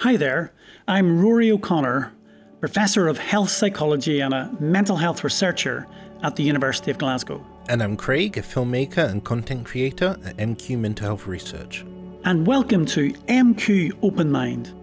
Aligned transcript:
Hi 0.00 0.16
there, 0.16 0.52
I'm 0.88 1.22
Rory 1.22 1.50
O'Connor, 1.50 2.12
Professor 2.60 3.06
of 3.06 3.16
Health 3.16 3.48
Psychology 3.48 4.20
and 4.20 4.34
a 4.34 4.54
mental 4.60 4.96
health 4.96 5.22
researcher 5.24 5.86
at 6.22 6.36
the 6.36 6.42
University 6.42 6.90
of 6.90 6.98
Glasgow. 6.98 7.46
And 7.68 7.80
I'm 7.80 7.96
Craig, 7.96 8.36
a 8.36 8.42
filmmaker 8.42 9.08
and 9.08 9.24
content 9.24 9.64
creator 9.64 10.18
at 10.24 10.36
MQ 10.36 10.78
Mental 10.78 11.06
Health 11.06 11.26
Research. 11.26 11.86
And 12.24 12.46
welcome 12.46 12.84
to 12.86 13.12
MQ 13.28 13.98
Open 14.02 14.30
Mind, 14.30 14.74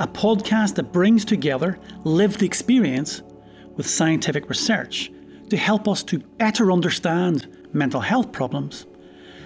a 0.00 0.08
podcast 0.08 0.76
that 0.76 0.92
brings 0.92 1.24
together 1.24 1.78
lived 2.02 2.42
experience 2.42 3.22
with 3.76 3.86
scientific 3.86 4.48
research 4.48 5.12
to 5.50 5.56
help 5.56 5.86
us 5.86 6.02
to 6.04 6.18
better 6.18 6.72
understand 6.72 7.46
mental 7.72 8.00
health 8.00 8.32
problems. 8.32 8.86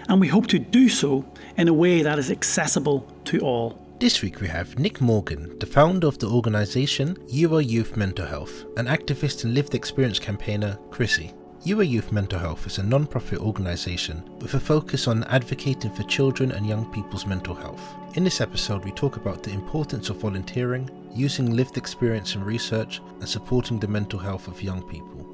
And 0.09 0.21
we 0.21 0.29
hope 0.29 0.47
to 0.47 0.59
do 0.59 0.89
so 0.89 1.31
in 1.57 1.69
a 1.69 1.75
way 1.75 2.03
that 2.03 2.19
is 2.19 2.31
accessible 2.31 3.01
to 3.25 3.41
all. 3.41 3.88
This 4.01 4.23
week 4.23 4.41
we 4.41 4.47
have 4.47 4.79
Nick 4.79 5.01
Morgan, 5.01 5.59
the 5.59 5.67
founder 5.67 6.07
of 6.07 6.21
the 6.21 6.29
organisation 6.29 7.17
Euro 7.31 7.59
Youth 7.59 7.97
Mental 7.97 8.25
Health, 8.25 8.65
an 8.77 8.87
activist 8.87 9.43
and 9.43 9.55
lived 9.55 9.75
experience 9.75 10.21
campaigner, 10.21 10.79
Chrissy. 10.89 11.33
Euro 11.65 11.83
Youth 11.83 12.13
Mental 12.13 12.39
Health 12.39 12.65
is 12.69 12.79
a 12.79 12.83
non 12.85 13.09
profit 13.09 13.41
organisation 13.41 14.23
with 14.39 14.55
a 14.55 14.61
focus 14.61 15.09
on 15.09 15.25
advocating 15.25 15.91
for 15.91 16.05
children 16.05 16.53
and 16.53 16.65
young 16.65 16.89
people's 16.93 17.27
mental 17.27 17.57
health. 17.57 17.83
In 18.15 18.23
this 18.23 18.41
episode, 18.41 18.85
we 18.85 18.93
talk 18.93 19.17
about 19.17 19.43
the 19.43 19.51
importance 19.51 20.11
of 20.11 20.19
volunteering, 20.19 20.89
using 21.13 21.57
lived 21.57 21.77
experience 21.77 22.37
and 22.37 22.47
research, 22.47 23.01
and 23.19 23.29
supporting 23.29 23.81
the 23.81 23.89
mental 23.89 24.21
health 24.21 24.47
of 24.47 24.63
young 24.63 24.89
people. 24.89 25.27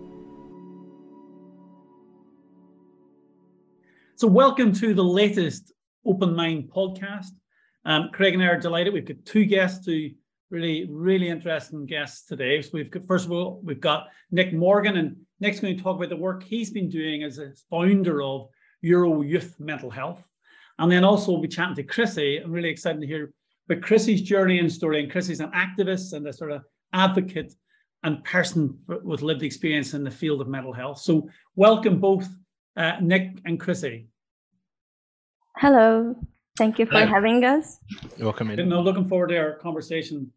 So, 4.16 4.27
welcome 4.27 4.72
to 4.72 4.94
the 4.94 5.05
latest 5.05 5.70
Open 6.06 6.34
Mind 6.34 6.70
podcast. 6.74 7.33
Um, 7.84 8.11
Craig 8.12 8.34
and 8.34 8.43
I 8.43 8.47
are 8.47 8.59
delighted. 8.59 8.95
We've 8.95 9.05
got 9.05 9.24
two 9.24 9.45
guests, 9.45 9.84
two 9.84 10.12
really, 10.51 10.87
really 10.91 11.29
interesting 11.29 11.84
guests 11.87 12.27
today. 12.27 12.62
So 12.62 12.70
we've 12.73 12.91
got, 12.91 13.05
first 13.05 13.27
of 13.27 13.33
all, 13.33 13.61
we've 13.62 13.81
got 13.81 14.08
Nick 14.31 14.53
Morgan, 14.53 14.97
and 14.97 15.17
Nick's 15.41 15.61
going 15.61 15.77
to 15.77 15.83
talk 15.83 15.97
about 15.97 16.08
the 16.08 16.17
work 16.17 16.42
he's 16.42 16.70
been 16.70 16.89
doing 16.89 17.23
as 17.23 17.39
a 17.39 17.53
founder 17.70 18.23
of 18.23 18.48
Euro 18.83 19.23
Youth 19.23 19.56
Mental 19.58 19.91
Health. 19.91 20.27
And 20.78 20.91
then 20.91 21.05
also 21.05 21.33
we'll 21.33 21.41
be 21.41 21.48
chatting 21.48 21.77
to 21.77 21.83
Chrissy. 21.83 22.39
I'm 22.39 22.53
really 22.53 22.70
excited 22.70 23.00
to 23.00 23.06
hear 23.06 23.33
about 23.69 23.83
Chrissy's 23.83 24.23
journey 24.23 24.58
and 24.58 24.73
story. 24.73 25.03
And 25.03 25.11
Chrissy's 25.11 25.41
an 25.41 25.51
activist 25.53 26.12
and 26.12 26.27
a 26.27 26.33
sort 26.33 26.53
of 26.53 26.62
advocate 26.92 27.55
and 28.03 28.23
person 28.25 28.78
with 28.86 29.23
lived 29.23 29.42
experience 29.42 29.95
in 29.95 30.05
the 30.05 30.11
field 30.11 30.41
of 30.41 30.48
mental 30.48 30.73
health. 30.73 30.98
So 30.98 31.28
welcome 31.56 32.01
both 32.01 32.28
uh, 32.77 32.97
Nick 33.01 33.39
and 33.45 33.58
Chrissy. 33.58 34.08
Hello. 35.56 36.14
Thank 36.56 36.78
you 36.78 36.86
for 36.86 36.92
Hello. 36.92 37.06
having 37.06 37.44
us. 37.44 37.80
You're 38.16 38.27
welcome. 38.27 38.48
In. 38.48 38.69
No, 38.69 38.80
looking 38.80 39.08
forward 39.08 39.30
to 39.30 39.38
our 39.38 39.52
conversation. 39.55 40.30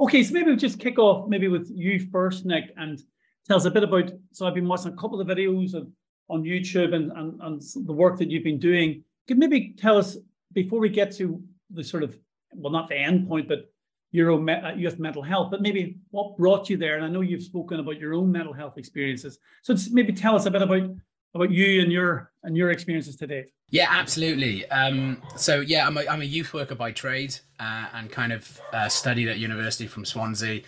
Okay, 0.00 0.24
so 0.24 0.34
maybe 0.34 0.46
we'll 0.46 0.56
just 0.56 0.80
kick 0.80 0.98
off 0.98 1.28
maybe 1.28 1.46
with 1.46 1.70
you 1.72 2.08
first, 2.10 2.44
Nick, 2.44 2.72
and 2.76 3.00
tell 3.46 3.56
us 3.56 3.66
a 3.66 3.70
bit 3.70 3.84
about. 3.84 4.10
So 4.32 4.48
I've 4.48 4.54
been 4.54 4.66
watching 4.66 4.92
a 4.92 4.96
couple 4.96 5.20
of 5.20 5.28
videos 5.28 5.74
of, 5.74 5.86
on 6.28 6.42
YouTube 6.42 6.92
and, 6.92 7.12
and, 7.12 7.40
and 7.40 7.62
the 7.86 7.92
work 7.92 8.18
that 8.18 8.30
you've 8.32 8.42
been 8.42 8.58
doing. 8.58 9.04
Could 9.28 9.38
maybe 9.38 9.76
tell 9.78 9.96
us 9.96 10.16
before 10.52 10.80
we 10.80 10.88
get 10.88 11.14
to 11.18 11.40
the 11.70 11.84
sort 11.84 12.02
of 12.02 12.18
well, 12.52 12.72
not 12.72 12.88
the 12.88 12.96
end 12.96 13.28
point, 13.28 13.46
but 13.46 13.70
Euro 14.10 14.44
uh, 14.48 14.72
youth 14.74 14.98
mental 14.98 15.22
health, 15.22 15.52
but 15.52 15.62
maybe 15.62 15.98
what 16.10 16.36
brought 16.36 16.68
you 16.68 16.76
there? 16.76 16.96
And 16.96 17.04
I 17.04 17.08
know 17.08 17.20
you've 17.20 17.44
spoken 17.44 17.78
about 17.78 18.00
your 18.00 18.14
own 18.14 18.32
mental 18.32 18.52
health 18.52 18.76
experiences. 18.76 19.38
So 19.62 19.72
just 19.74 19.92
maybe 19.92 20.12
tell 20.12 20.34
us 20.34 20.46
a 20.46 20.50
bit 20.50 20.62
about 20.62 20.90
about 21.34 21.50
you 21.50 21.82
and 21.82 21.92
your 21.92 22.32
and 22.42 22.56
your 22.56 22.70
experiences 22.70 23.16
to 23.16 23.26
date. 23.26 23.46
Yeah, 23.70 23.86
absolutely. 23.88 24.68
Um, 24.70 25.22
so 25.36 25.60
yeah, 25.60 25.86
I'm 25.86 25.96
a, 25.96 26.04
I'm 26.06 26.20
a 26.22 26.24
youth 26.24 26.52
worker 26.52 26.74
by 26.74 26.90
trade 26.90 27.36
uh, 27.60 27.86
and 27.94 28.10
kind 28.10 28.32
of 28.32 28.60
uh, 28.72 28.88
studied 28.88 29.28
at 29.28 29.38
university 29.38 29.86
from 29.86 30.04
Swansea. 30.04 30.62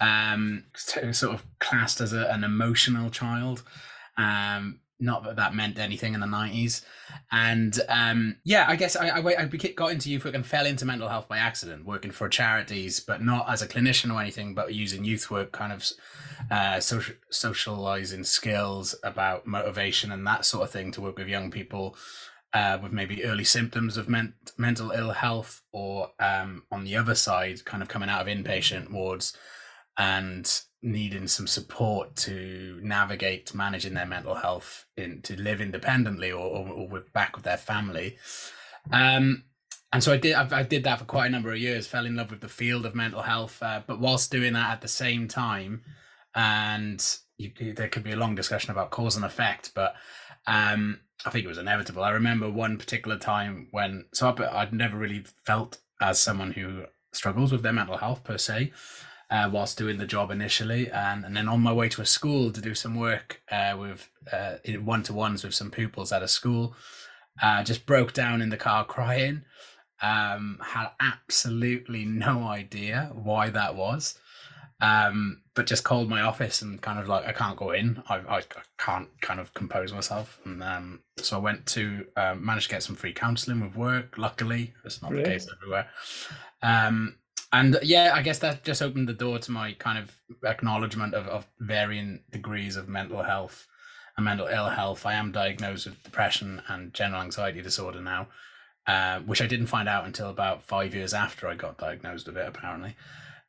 Um, 0.00 0.64
sort 0.74 1.34
of 1.34 1.44
classed 1.58 2.00
as 2.00 2.12
a, 2.12 2.28
an 2.30 2.44
emotional 2.44 3.10
child. 3.10 3.64
Um, 4.16 4.80
not 5.00 5.24
that 5.24 5.36
that 5.36 5.54
meant 5.54 5.78
anything 5.78 6.14
in 6.14 6.20
the 6.20 6.26
90s 6.26 6.84
and 7.30 7.80
um, 7.88 8.36
yeah 8.44 8.64
i 8.68 8.76
guess 8.76 8.96
I, 8.96 9.08
I, 9.08 9.42
I 9.42 9.44
got 9.46 9.92
into 9.92 10.10
youth 10.10 10.24
work 10.24 10.34
and 10.34 10.46
fell 10.46 10.66
into 10.66 10.84
mental 10.84 11.08
health 11.08 11.28
by 11.28 11.38
accident 11.38 11.84
working 11.84 12.10
for 12.10 12.28
charities 12.28 13.00
but 13.00 13.22
not 13.22 13.48
as 13.48 13.62
a 13.62 13.68
clinician 13.68 14.12
or 14.12 14.20
anything 14.20 14.54
but 14.54 14.74
using 14.74 15.04
youth 15.04 15.30
work 15.30 15.52
kind 15.52 15.72
of 15.72 15.84
uh, 16.50 16.80
social, 16.80 17.14
socializing 17.30 18.24
skills 18.24 18.94
about 19.02 19.46
motivation 19.46 20.12
and 20.12 20.26
that 20.26 20.44
sort 20.44 20.64
of 20.64 20.70
thing 20.70 20.92
to 20.92 21.00
work 21.00 21.18
with 21.18 21.28
young 21.28 21.50
people 21.50 21.96
uh, 22.54 22.78
with 22.82 22.92
maybe 22.92 23.24
early 23.24 23.44
symptoms 23.44 23.96
of 23.96 24.08
men- 24.08 24.34
mental 24.56 24.90
ill 24.90 25.12
health 25.12 25.62
or 25.72 26.12
um, 26.18 26.64
on 26.70 26.84
the 26.84 26.96
other 26.96 27.14
side 27.14 27.64
kind 27.64 27.82
of 27.82 27.88
coming 27.88 28.08
out 28.08 28.22
of 28.22 28.26
inpatient 28.26 28.90
wards. 28.90 29.36
And 29.98 30.50
needing 30.82 31.26
some 31.26 31.46
support 31.46 32.14
to 32.14 32.78
navigate 32.82 33.54
managing 33.54 33.94
their 33.94 34.06
mental 34.06 34.36
health 34.36 34.86
in 34.96 35.20
to 35.22 35.36
live 35.40 35.60
independently 35.60 36.30
or, 36.30 36.44
or, 36.44 36.68
or 36.68 36.88
with 36.88 37.12
back 37.12 37.34
with 37.34 37.44
their 37.44 37.56
family. 37.56 38.16
Um, 38.92 39.44
and 39.92 40.04
so 40.04 40.12
I 40.12 40.16
did 40.16 40.34
I, 40.34 40.58
I, 40.58 40.62
did 40.62 40.84
that 40.84 40.98
for 40.98 41.04
quite 41.04 41.26
a 41.26 41.30
number 41.30 41.52
of 41.52 41.58
years 41.58 41.86
fell 41.86 42.06
in 42.06 42.16
love 42.16 42.30
with 42.30 42.40
the 42.40 42.48
field 42.48 42.86
of 42.86 42.94
mental 42.94 43.22
health 43.22 43.62
uh, 43.62 43.82
but 43.86 43.98
whilst 43.98 44.30
doing 44.30 44.52
that 44.52 44.70
at 44.70 44.80
the 44.80 44.88
same 44.88 45.28
time 45.28 45.82
and 46.34 47.04
you, 47.38 47.50
there 47.74 47.88
could 47.88 48.04
be 48.04 48.12
a 48.12 48.16
long 48.16 48.34
discussion 48.34 48.70
about 48.70 48.90
cause 48.90 49.16
and 49.16 49.24
effect 49.24 49.72
but 49.74 49.94
um, 50.46 51.00
I 51.24 51.30
think 51.30 51.44
it 51.44 51.48
was 51.48 51.58
inevitable. 51.58 52.02
I 52.02 52.10
remember 52.10 52.50
one 52.50 52.78
particular 52.78 53.18
time 53.18 53.68
when 53.70 54.06
so 54.12 54.34
I, 54.38 54.62
I'd 54.62 54.72
never 54.72 54.96
really 54.96 55.24
felt 55.44 55.78
as 56.00 56.18
someone 56.18 56.52
who 56.52 56.84
struggles 57.12 57.50
with 57.50 57.62
their 57.62 57.72
mental 57.72 57.96
health 57.96 58.22
per 58.22 58.38
se 58.38 58.72
uh, 59.30 59.48
whilst 59.52 59.76
doing 59.76 59.98
the 59.98 60.06
job 60.06 60.30
initially, 60.30 60.90
and, 60.90 61.24
and 61.24 61.36
then 61.36 61.48
on 61.48 61.60
my 61.60 61.72
way 61.72 61.88
to 61.90 62.02
a 62.02 62.06
school 62.06 62.50
to 62.50 62.60
do 62.60 62.74
some 62.74 62.94
work 62.94 63.42
uh, 63.50 63.76
with 63.78 64.08
uh, 64.32 64.56
one 64.82 65.02
to 65.02 65.12
ones 65.12 65.44
with 65.44 65.54
some 65.54 65.70
pupils 65.70 66.12
at 66.12 66.22
a 66.22 66.28
school, 66.28 66.74
uh, 67.42 67.62
just 67.62 67.86
broke 67.86 68.12
down 68.12 68.40
in 68.40 68.48
the 68.48 68.56
car 68.56 68.84
crying. 68.84 69.42
Um, 70.00 70.60
had 70.62 70.90
absolutely 71.00 72.04
no 72.04 72.44
idea 72.44 73.10
why 73.12 73.50
that 73.50 73.74
was, 73.74 74.16
um, 74.80 75.42
but 75.54 75.66
just 75.66 75.82
called 75.82 76.08
my 76.08 76.20
office 76.20 76.62
and 76.62 76.80
kind 76.80 77.00
of 77.00 77.08
like 77.08 77.26
I 77.26 77.32
can't 77.32 77.56
go 77.56 77.72
in. 77.72 78.00
I, 78.08 78.18
I, 78.18 78.38
I 78.38 78.42
can't 78.78 79.08
kind 79.20 79.40
of 79.40 79.52
compose 79.54 79.92
myself, 79.92 80.38
and 80.44 80.62
um, 80.62 81.00
so 81.16 81.36
I 81.36 81.40
went 81.40 81.66
to 81.66 82.06
um, 82.16 82.46
managed 82.46 82.68
to 82.68 82.76
get 82.76 82.84
some 82.84 82.94
free 82.94 83.12
counselling 83.12 83.60
with 83.60 83.74
work. 83.74 84.16
Luckily, 84.16 84.72
that's 84.84 85.02
not 85.02 85.10
the 85.10 85.24
case 85.24 85.48
everywhere. 85.52 85.88
Um, 86.62 87.16
and 87.52 87.78
yeah 87.82 88.12
i 88.14 88.22
guess 88.22 88.38
that 88.38 88.64
just 88.64 88.82
opened 88.82 89.08
the 89.08 89.12
door 89.12 89.38
to 89.38 89.50
my 89.50 89.72
kind 89.74 89.98
of 89.98 90.14
acknowledgement 90.44 91.14
of, 91.14 91.26
of 91.28 91.46
varying 91.60 92.20
degrees 92.30 92.76
of 92.76 92.88
mental 92.88 93.22
health 93.22 93.66
and 94.16 94.24
mental 94.24 94.48
ill 94.48 94.68
health. 94.68 95.06
I 95.06 95.14
am 95.14 95.30
diagnosed 95.30 95.86
with 95.86 96.02
depression 96.02 96.60
and 96.66 96.92
general 96.92 97.22
anxiety 97.22 97.62
disorder 97.62 98.00
now 98.00 98.28
uh, 98.86 99.20
which 99.20 99.40
i 99.40 99.46
didn't 99.46 99.66
find 99.66 99.88
out 99.88 100.06
until 100.06 100.28
about 100.30 100.62
five 100.62 100.94
years 100.94 101.14
after 101.14 101.46
i 101.46 101.54
got 101.54 101.78
diagnosed 101.78 102.26
with 102.26 102.36
it 102.36 102.48
apparently. 102.48 102.96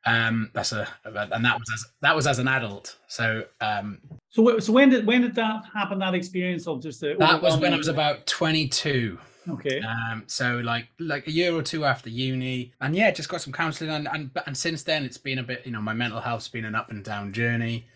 Um 0.06 0.50
that's 0.54 0.72
a 0.72 0.88
and 1.04 1.44
that 1.44 1.58
was 1.58 1.70
as 1.74 1.84
that 2.00 2.16
was 2.16 2.26
as 2.26 2.38
an 2.38 2.48
adult. 2.48 2.96
So 3.06 3.44
um 3.60 3.98
so 4.30 4.58
so 4.58 4.72
when 4.72 4.88
did 4.88 5.06
when 5.06 5.20
did 5.20 5.34
that 5.34 5.64
happen 5.74 5.98
that 5.98 6.14
experience 6.14 6.66
of 6.66 6.82
just 6.82 7.02
a 7.02 7.16
that 7.18 7.42
was 7.42 7.58
when 7.58 7.74
i 7.74 7.76
was 7.76 7.88
about 7.88 8.26
22 8.26 9.18
Okay. 9.48 9.80
Um, 9.80 10.24
so 10.26 10.58
like 10.58 10.88
like 10.98 11.26
a 11.26 11.30
year 11.30 11.54
or 11.54 11.62
two 11.62 11.84
after 11.84 12.10
uni, 12.10 12.72
and 12.80 12.94
yeah, 12.94 13.10
just 13.10 13.28
got 13.28 13.40
some 13.40 13.52
counselling, 13.52 13.90
and 13.90 14.08
and 14.08 14.30
and 14.46 14.56
since 14.56 14.82
then 14.82 15.04
it's 15.04 15.18
been 15.18 15.38
a 15.38 15.42
bit, 15.42 15.62
you 15.64 15.72
know, 15.72 15.80
my 15.80 15.94
mental 15.94 16.20
health's 16.20 16.48
been 16.48 16.64
an 16.64 16.74
up 16.74 16.90
and 16.90 17.04
down 17.04 17.32
journey, 17.32 17.86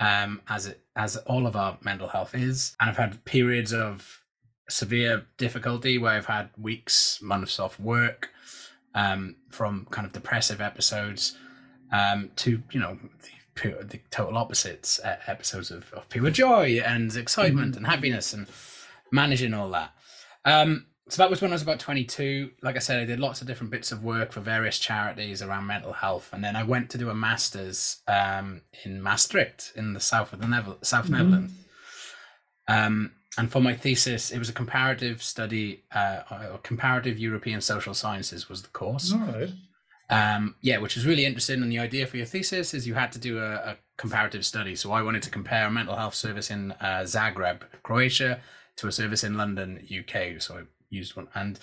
um, 0.00 0.40
as 0.48 0.66
it 0.66 0.80
as 0.96 1.16
all 1.18 1.46
of 1.46 1.56
our 1.56 1.78
mental 1.82 2.08
health 2.08 2.34
is, 2.34 2.74
and 2.80 2.88
I've 2.90 2.96
had 2.96 3.24
periods 3.24 3.72
of 3.72 4.24
severe 4.68 5.26
difficulty 5.36 5.98
where 5.98 6.12
I've 6.12 6.26
had 6.26 6.50
weeks, 6.58 7.20
months 7.22 7.58
off 7.58 7.78
work, 7.78 8.30
um, 8.94 9.36
from 9.50 9.86
kind 9.90 10.06
of 10.06 10.12
depressive 10.12 10.60
episodes, 10.60 11.36
um, 11.92 12.30
to 12.36 12.62
you 12.72 12.80
know 12.80 12.98
the, 13.62 13.84
the 13.84 14.00
total 14.10 14.38
opposites, 14.38 15.00
uh, 15.00 15.18
episodes 15.26 15.70
of, 15.70 15.92
of 15.92 16.08
pure 16.08 16.30
joy 16.30 16.80
and 16.84 17.14
excitement 17.16 17.72
mm-hmm. 17.72 17.84
and 17.84 17.86
happiness 17.86 18.32
and 18.32 18.46
managing 19.12 19.54
all 19.54 19.70
that. 19.70 19.92
Um, 20.44 20.86
so 21.08 21.22
that 21.22 21.30
was 21.30 21.40
when 21.40 21.50
I 21.50 21.54
was 21.54 21.62
about 21.62 21.80
22. 21.80 22.50
Like 22.62 22.76
I 22.76 22.80
said, 22.80 23.00
I 23.00 23.04
did 23.06 23.18
lots 23.18 23.40
of 23.40 23.46
different 23.46 23.70
bits 23.70 23.92
of 23.92 24.04
work 24.04 24.32
for 24.32 24.40
various 24.40 24.78
charities 24.78 25.40
around 25.42 25.66
mental 25.66 25.94
health, 25.94 26.30
and 26.32 26.44
then 26.44 26.54
I 26.54 26.64
went 26.64 26.90
to 26.90 26.98
do 26.98 27.08
a 27.08 27.14
master's 27.14 28.02
um, 28.06 28.60
in 28.84 29.02
Maastricht 29.02 29.72
in 29.74 29.94
the 29.94 30.00
south 30.00 30.32
of 30.32 30.40
the 30.40 30.76
South 30.82 31.04
mm-hmm. 31.06 31.12
Netherlands. 31.12 31.52
Um, 32.68 33.12
and 33.38 33.50
for 33.50 33.60
my 33.60 33.74
thesis, 33.74 34.30
it 34.30 34.38
was 34.38 34.48
a 34.48 34.52
comparative 34.52 35.22
study, 35.22 35.84
uh, 35.92 36.58
comparative 36.62 37.18
European 37.18 37.60
social 37.60 37.94
sciences 37.94 38.48
was 38.48 38.62
the 38.62 38.68
course. 38.68 39.12
Right. 39.12 39.50
Um, 40.10 40.56
yeah, 40.60 40.78
which 40.78 40.96
was 40.96 41.06
really 41.06 41.24
interesting. 41.24 41.62
And 41.62 41.70
the 41.70 41.78
idea 41.78 42.06
for 42.06 42.16
your 42.16 42.26
thesis 42.26 42.74
is 42.74 42.86
you 42.86 42.94
had 42.94 43.12
to 43.12 43.18
do 43.18 43.38
a, 43.38 43.52
a 43.54 43.76
comparative 43.96 44.44
study. 44.44 44.74
So 44.74 44.92
I 44.92 45.02
wanted 45.02 45.22
to 45.22 45.30
compare 45.30 45.66
a 45.66 45.70
mental 45.70 45.96
health 45.96 46.14
service 46.14 46.50
in 46.50 46.72
uh, 46.72 47.04
Zagreb, 47.04 47.62
Croatia, 47.82 48.40
to 48.78 48.88
a 48.88 48.92
service 48.92 49.22
in 49.22 49.36
London, 49.36 49.86
UK. 49.86 50.40
So 50.40 50.58
I 50.58 50.62
used 50.90 51.16
one, 51.16 51.28
and 51.34 51.58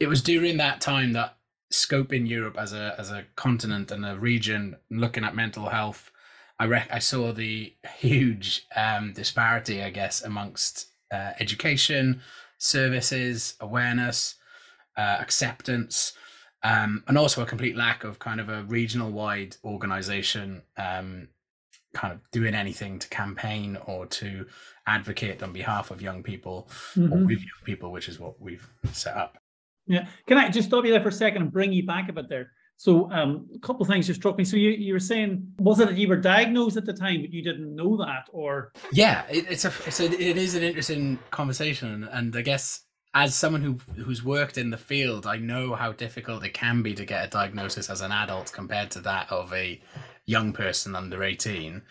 it 0.00 0.08
was 0.08 0.22
during 0.22 0.56
that 0.56 0.80
time 0.80 1.12
that 1.12 1.36
scoping 1.72 2.28
Europe 2.28 2.56
as 2.58 2.72
a 2.72 2.94
as 2.98 3.10
a 3.10 3.24
continent 3.36 3.90
and 3.90 4.04
a 4.04 4.18
region, 4.18 4.76
looking 4.90 5.24
at 5.24 5.34
mental 5.34 5.68
health, 5.68 6.10
I 6.58 6.66
rec- 6.66 6.92
I 6.92 6.98
saw 6.98 7.32
the 7.32 7.74
huge 7.98 8.66
um, 8.76 9.12
disparity, 9.12 9.82
I 9.82 9.90
guess, 9.90 10.22
amongst 10.22 10.88
uh, 11.12 11.32
education, 11.40 12.22
services, 12.58 13.54
awareness, 13.60 14.36
uh, 14.96 15.16
acceptance, 15.20 16.12
um, 16.62 17.02
and 17.08 17.18
also 17.18 17.42
a 17.42 17.46
complete 17.46 17.76
lack 17.76 18.04
of 18.04 18.18
kind 18.18 18.40
of 18.40 18.48
a 18.48 18.62
regional 18.62 19.10
wide 19.10 19.56
organization 19.64 20.62
um, 20.76 21.28
kind 21.92 22.12
of 22.12 22.20
doing 22.30 22.54
anything 22.54 22.98
to 22.98 23.08
campaign 23.08 23.78
or 23.86 24.06
to 24.06 24.46
advocate 24.86 25.42
on 25.42 25.52
behalf 25.52 25.90
of 25.90 26.02
young 26.02 26.22
people 26.22 26.68
mm-hmm. 26.94 27.12
or 27.12 27.24
with 27.24 27.38
young 27.38 27.64
people, 27.64 27.92
which 27.92 28.08
is 28.08 28.18
what 28.18 28.40
we've 28.40 28.68
set 28.92 29.16
up. 29.16 29.38
Yeah. 29.86 30.06
Can 30.26 30.38
I 30.38 30.48
just 30.48 30.68
stop 30.68 30.84
you 30.84 30.92
there 30.92 31.02
for 31.02 31.08
a 31.08 31.12
second 31.12 31.42
and 31.42 31.52
bring 31.52 31.72
you 31.72 31.86
back 31.86 32.08
a 32.08 32.12
bit 32.12 32.28
there? 32.28 32.50
So 32.76 33.10
um, 33.12 33.48
a 33.54 33.58
couple 33.60 33.82
of 33.82 33.88
things 33.88 34.06
just 34.06 34.20
struck 34.20 34.36
me. 34.36 34.44
So 34.44 34.56
you, 34.56 34.70
you 34.70 34.92
were 34.92 35.00
saying, 35.00 35.46
was 35.58 35.78
it 35.78 35.88
that 35.88 35.96
you 35.96 36.08
were 36.08 36.16
diagnosed 36.16 36.76
at 36.76 36.84
the 36.84 36.92
time, 36.92 37.20
but 37.20 37.32
you 37.32 37.42
didn't 37.42 37.76
know 37.76 37.96
that, 37.98 38.28
or? 38.32 38.72
Yeah, 38.92 39.24
it, 39.30 39.46
it's 39.48 39.64
a, 39.64 39.72
it's 39.86 40.00
a, 40.00 40.06
it 40.06 40.36
is 40.36 40.56
an 40.56 40.64
interesting 40.64 41.18
conversation, 41.30 42.08
and 42.10 42.34
I 42.34 42.42
guess 42.42 42.82
as 43.14 43.34
someone 43.34 43.62
who 43.62 43.78
who's 44.02 44.24
worked 44.24 44.58
in 44.58 44.70
the 44.70 44.78
field, 44.78 45.26
I 45.26 45.36
know 45.36 45.74
how 45.74 45.92
difficult 45.92 46.44
it 46.44 46.54
can 46.54 46.82
be 46.82 46.94
to 46.94 47.04
get 47.04 47.24
a 47.24 47.28
diagnosis 47.28 47.90
as 47.90 48.00
an 48.00 48.10
adult 48.10 48.52
compared 48.52 48.90
to 48.92 49.00
that 49.02 49.30
of 49.30 49.52
a 49.52 49.80
young 50.32 50.52
person 50.52 50.96
under 50.96 51.22
eighteen. 51.22 51.82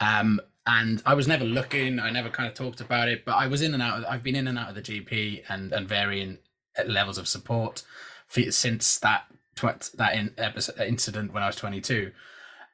Um, 0.00 0.40
and 0.66 1.02
I 1.04 1.14
was 1.14 1.26
never 1.26 1.44
looking. 1.44 1.98
I 1.98 2.10
never 2.10 2.30
kind 2.30 2.48
of 2.48 2.54
talked 2.54 2.80
about 2.80 3.08
it, 3.08 3.24
but 3.24 3.32
I 3.32 3.46
was 3.46 3.60
in 3.62 3.74
and 3.74 3.82
out. 3.82 3.98
Of, 3.98 4.04
I've 4.04 4.22
been 4.22 4.36
in 4.36 4.46
and 4.46 4.58
out 4.58 4.68
of 4.68 4.74
the 4.74 4.82
GP 4.82 5.42
and 5.48 5.72
and 5.72 5.88
varying 5.88 6.38
levels 6.86 7.18
of 7.18 7.28
support 7.28 7.82
for, 8.26 8.50
since 8.50 8.98
that 9.00 9.24
that 9.94 10.14
in, 10.14 10.32
episode, 10.38 10.80
incident 10.80 11.32
when 11.32 11.42
I 11.42 11.46
was 11.46 11.56
22. 11.56 12.12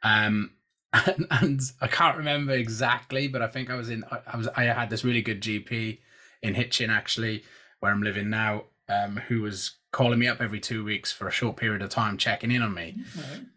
Um, 0.03 0.53
and, 0.93 1.27
and, 1.31 1.61
I 1.81 1.89
can't 1.89 2.17
remember 2.17 2.53
exactly, 2.53 3.27
but 3.27 3.43
I 3.43 3.49
think 3.49 3.71
I 3.71 3.75
was 3.75 3.91
in. 3.91 4.05
I 4.33 4.37
was. 4.37 4.49
I 4.49 4.65
had 4.65 4.91
this 4.91 5.05
really 5.05 5.23
good 5.23 5.43
GP 5.43 5.99
in 6.43 6.55
Hitchin, 6.55 6.91
actually, 6.91 7.43
where 7.81 7.93
I'm 7.93 8.03
living 8.03 8.31
now, 8.31 8.65
um, 8.89 9.17
who 9.29 9.43
was 9.43 9.77
calling 9.97 10.19
me 10.19 10.29
up 10.29 10.43
every 10.43 10.61
two 10.61 10.85
weeks 10.85 11.11
for 11.11 11.27
a 11.27 11.31
short 11.31 11.57
period 11.57 11.81
of 11.81 11.89
time, 11.89 12.19
checking 12.19 12.51
in 12.51 12.61
on 12.61 12.75
me. 12.75 12.97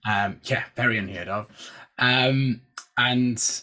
Um, 0.09 0.39
yeah, 0.45 0.63
very 0.73 0.97
unheard 0.97 1.27
of. 1.27 1.47
Um, 1.97 2.61
and 2.97 3.61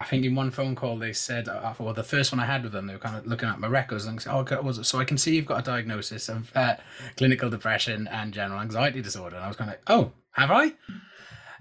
I 0.00 0.06
think 0.06 0.24
in 0.24 0.34
one 0.34 0.50
phone 0.50 0.74
call 0.74 0.98
they 0.98 1.12
said, 1.12 1.48
uh, 1.48 1.72
well, 1.78 1.94
the 1.94 2.02
first 2.02 2.32
one 2.32 2.40
I 2.40 2.46
had 2.46 2.64
with 2.64 2.72
them, 2.72 2.88
they 2.88 2.94
were 2.94 2.98
kind 2.98 3.16
of 3.16 3.28
looking 3.28 3.48
at 3.48 3.60
my 3.60 3.68
records 3.68 4.06
and 4.06 4.20
said, 4.20 4.32
"Oh, 4.32 4.60
was 4.60 4.78
it? 4.78 4.86
so 4.86 4.98
I 4.98 5.04
can 5.04 5.18
see 5.18 5.36
you've 5.36 5.46
got 5.46 5.60
a 5.60 5.62
diagnosis 5.62 6.28
of 6.28 6.50
uh, 6.56 6.74
clinical 7.16 7.48
depression 7.48 8.08
and 8.08 8.34
general 8.34 8.60
anxiety 8.60 9.00
disorder." 9.00 9.36
And 9.36 9.44
I 9.44 9.48
was 9.48 9.56
kind 9.56 9.70
of, 9.70 9.76
"Oh, 9.86 10.10
have 10.32 10.50
I?" 10.50 10.72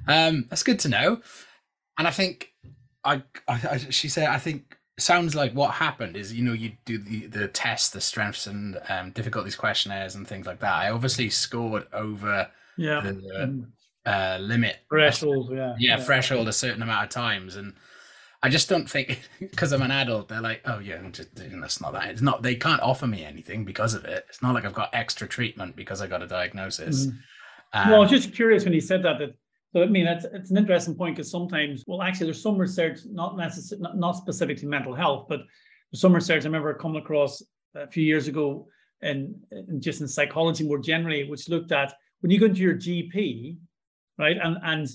Um, 0.08 0.46
that's 0.50 0.64
good 0.64 0.80
to 0.80 0.90
know. 0.90 1.22
And 2.00 2.08
I 2.08 2.12
think 2.12 2.54
I, 3.04 3.22
I, 3.48 3.62
I 3.70 3.78
she 3.78 4.10
said, 4.10 4.30
I 4.30 4.40
think 4.40 4.75
sounds 4.98 5.36
like 5.36 5.54
what 5.54 5.72
happened 5.72 6.16
is 6.16 6.34
you 6.34 6.44
know 6.44 6.54
you 6.54 6.74
do 6.86 6.98
the 6.98 7.28
the 7.28 7.48
tests, 7.48 7.90
the 7.90 8.02
strengths 8.02 8.48
and 8.48 8.80
um, 8.90 9.12
difficulties 9.12 9.56
questionnaires 9.56 10.16
and 10.16 10.28
things 10.28 10.46
like 10.46 10.60
that. 10.60 10.74
I 10.74 10.90
obviously 10.92 11.30
scored 11.30 11.88
over 11.94 12.50
yeah. 12.78 13.02
the 13.02 13.12
mm. 13.12 13.66
uh, 14.06 14.38
limit 14.40 14.78
threshold, 14.90 15.52
yeah. 15.52 15.76
yeah, 15.78 15.98
yeah, 15.98 16.04
threshold 16.04 16.48
a 16.48 16.54
certain 16.54 16.82
amount 16.82 17.04
of 17.04 17.10
times 17.10 17.56
and 17.56 17.74
I 18.46 18.50
just 18.50 18.70
don't 18.70 18.88
think 18.88 19.28
because 19.40 19.72
I'm 19.72 19.82
an 19.82 19.90
adult, 19.90 20.28
they're 20.28 20.40
like, 20.40 20.62
oh 20.66 20.78
yeah, 20.78 21.02
just, 21.12 21.30
that's 21.36 21.82
not 21.82 21.94
that. 21.94 22.10
It's 22.10 22.22
not. 22.22 22.44
They 22.44 22.56
can't 22.56 22.82
offer 22.82 23.08
me 23.08 23.26
anything 23.26 23.66
because 23.66 23.96
of 23.96 24.06
it. 24.06 24.24
It's 24.30 24.44
not 24.44 24.54
like 24.54 24.66
I've 24.66 24.74
got 24.74 24.94
extra 24.94 25.28
treatment 25.28 25.76
because 25.76 26.00
I 26.00 26.06
got 26.06 26.22
a 26.22 26.28
diagnosis. 26.28 27.08
Mm-hmm. 27.08 27.18
Um, 27.74 27.90
well, 27.90 27.98
I 27.98 28.00
was 28.02 28.12
just 28.12 28.34
curious 28.34 28.64
when 28.64 28.74
he 28.74 28.80
said 28.80 29.02
that. 29.02 29.18
That 29.18 29.34
so 29.76 29.84
I 29.84 29.88
mean, 29.88 30.08
it's 30.08 30.24
it's 30.24 30.52
an 30.52 30.58
interesting 30.58 30.96
point 30.96 31.18
because 31.18 31.30
sometimes, 31.30 31.84
well, 31.86 32.02
actually, 32.02 32.28
there's 32.28 32.42
some 32.42 32.58
research, 32.58 33.00
not 33.12 33.36
necessarily 33.36 33.84
not, 33.84 33.98
not 33.98 34.16
specific 34.16 34.58
to 34.60 34.68
mental 34.68 34.96
health, 34.96 35.26
but 35.28 35.42
some 35.94 36.16
research 36.16 36.44
I 36.44 36.46
remember 36.46 36.74
coming 36.76 37.02
across 37.02 37.44
a 37.76 37.86
few 37.86 38.02
years 38.02 38.30
ago, 38.30 38.70
and 39.02 39.36
just 39.80 40.00
in 40.00 40.08
psychology 40.08 40.66
more 40.66 40.78
generally, 40.78 41.30
which 41.30 41.50
looked 41.50 41.74
at 41.74 41.94
when 42.22 42.32
you 42.32 42.40
go 42.40 42.46
into 42.46 42.62
your 42.62 42.76
GP, 42.76 43.58
right, 44.18 44.38
and 44.42 44.58
and 44.64 44.88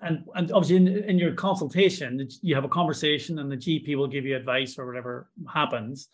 and 0.00 0.24
and 0.34 0.50
obviously 0.50 0.76
in, 0.76 0.88
in 0.88 1.18
your 1.18 1.34
consultation 1.34 2.26
you 2.40 2.54
have 2.54 2.64
a 2.64 2.68
conversation 2.68 3.38
and 3.38 3.52
the 3.52 3.56
gp 3.56 3.96
will 3.96 4.08
give 4.08 4.24
you 4.24 4.34
advice 4.34 4.78
or 4.78 4.86
whatever 4.86 5.28
happens. 5.52 6.08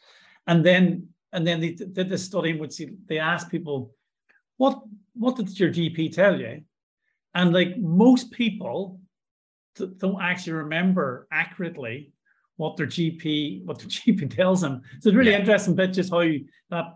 And 0.49 0.67
then 0.67 1.07
and 1.33 1.47
then 1.47 1.61
they 1.61 1.71
did 1.71 2.09
this 2.09 2.25
study 2.25 2.51
in 2.51 2.59
which 2.59 2.83
they 3.07 3.21
asked 3.21 3.49
people 3.49 3.95
what 4.57 4.83
what 5.15 5.37
did 5.37 5.57
your 5.61 5.71
gp 5.71 6.13
tell 6.13 6.41
you 6.41 6.63
and 7.35 7.53
like 7.53 7.77
most 7.79 8.31
people 8.31 9.01
don't 9.99 10.21
actually 10.21 10.53
remember 10.53 11.27
accurately 11.33 12.13
what 12.57 12.77
their 12.77 12.87
gp 12.87 13.65
what 13.65 13.79
their 13.79 13.89
gp 13.89 14.35
tells 14.35 14.61
them 14.61 14.83
so 15.01 15.09
it's 15.09 15.17
really 15.17 15.33
yeah. 15.33 15.39
interesting 15.39 15.75
bit 15.75 15.93
just 15.93 16.11
how 16.11 16.23
that 16.71 16.95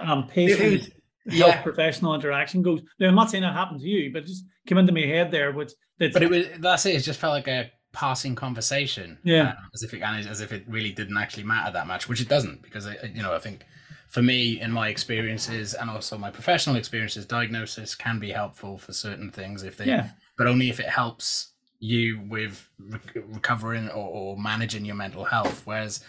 um 0.00 0.26
patient 0.26 0.92
health 1.30 1.54
yeah. 1.54 1.62
professional 1.62 2.14
interaction 2.14 2.62
goes. 2.62 2.80
Now, 2.98 3.08
I'm 3.08 3.14
not 3.14 3.30
saying 3.30 3.42
that 3.42 3.52
happened 3.52 3.80
to 3.80 3.86
you, 3.86 4.12
but 4.12 4.22
it 4.22 4.26
just 4.26 4.44
came 4.66 4.78
into 4.78 4.92
my 4.92 5.00
head 5.00 5.30
there. 5.30 5.52
Which 5.52 5.72
but 5.98 6.22
it 6.22 6.30
was 6.30 6.46
that's 6.58 6.86
it. 6.86 6.94
It 6.94 7.00
just 7.00 7.20
felt 7.20 7.34
like 7.34 7.48
a 7.48 7.70
passing 7.92 8.34
conversation. 8.34 9.18
Yeah, 9.24 9.50
um, 9.50 9.56
as 9.74 9.82
if 9.82 9.94
it 9.94 10.02
as 10.02 10.40
if 10.40 10.52
it 10.52 10.64
really 10.68 10.92
didn't 10.92 11.16
actually 11.16 11.44
matter 11.44 11.72
that 11.72 11.86
much, 11.86 12.08
which 12.08 12.20
it 12.20 12.28
doesn't. 12.28 12.62
Because 12.62 12.86
I, 12.86 12.96
you 13.14 13.22
know, 13.22 13.34
I 13.34 13.38
think 13.38 13.64
for 14.08 14.22
me, 14.22 14.60
in 14.60 14.72
my 14.72 14.88
experiences 14.88 15.74
and 15.74 15.90
also 15.90 16.16
my 16.16 16.30
professional 16.30 16.76
experiences, 16.76 17.26
diagnosis 17.26 17.94
can 17.94 18.18
be 18.18 18.30
helpful 18.30 18.78
for 18.78 18.92
certain 18.92 19.30
things 19.30 19.62
if 19.62 19.76
they, 19.76 19.86
yeah. 19.86 20.10
but 20.36 20.46
only 20.46 20.70
if 20.70 20.80
it 20.80 20.88
helps 20.88 21.52
you 21.78 22.20
with 22.28 22.68
re- 22.78 23.22
recovering 23.26 23.88
or, 23.90 24.08
or 24.08 24.36
managing 24.38 24.84
your 24.84 24.96
mental 24.96 25.24
health. 25.24 25.62
Whereas 25.66 26.02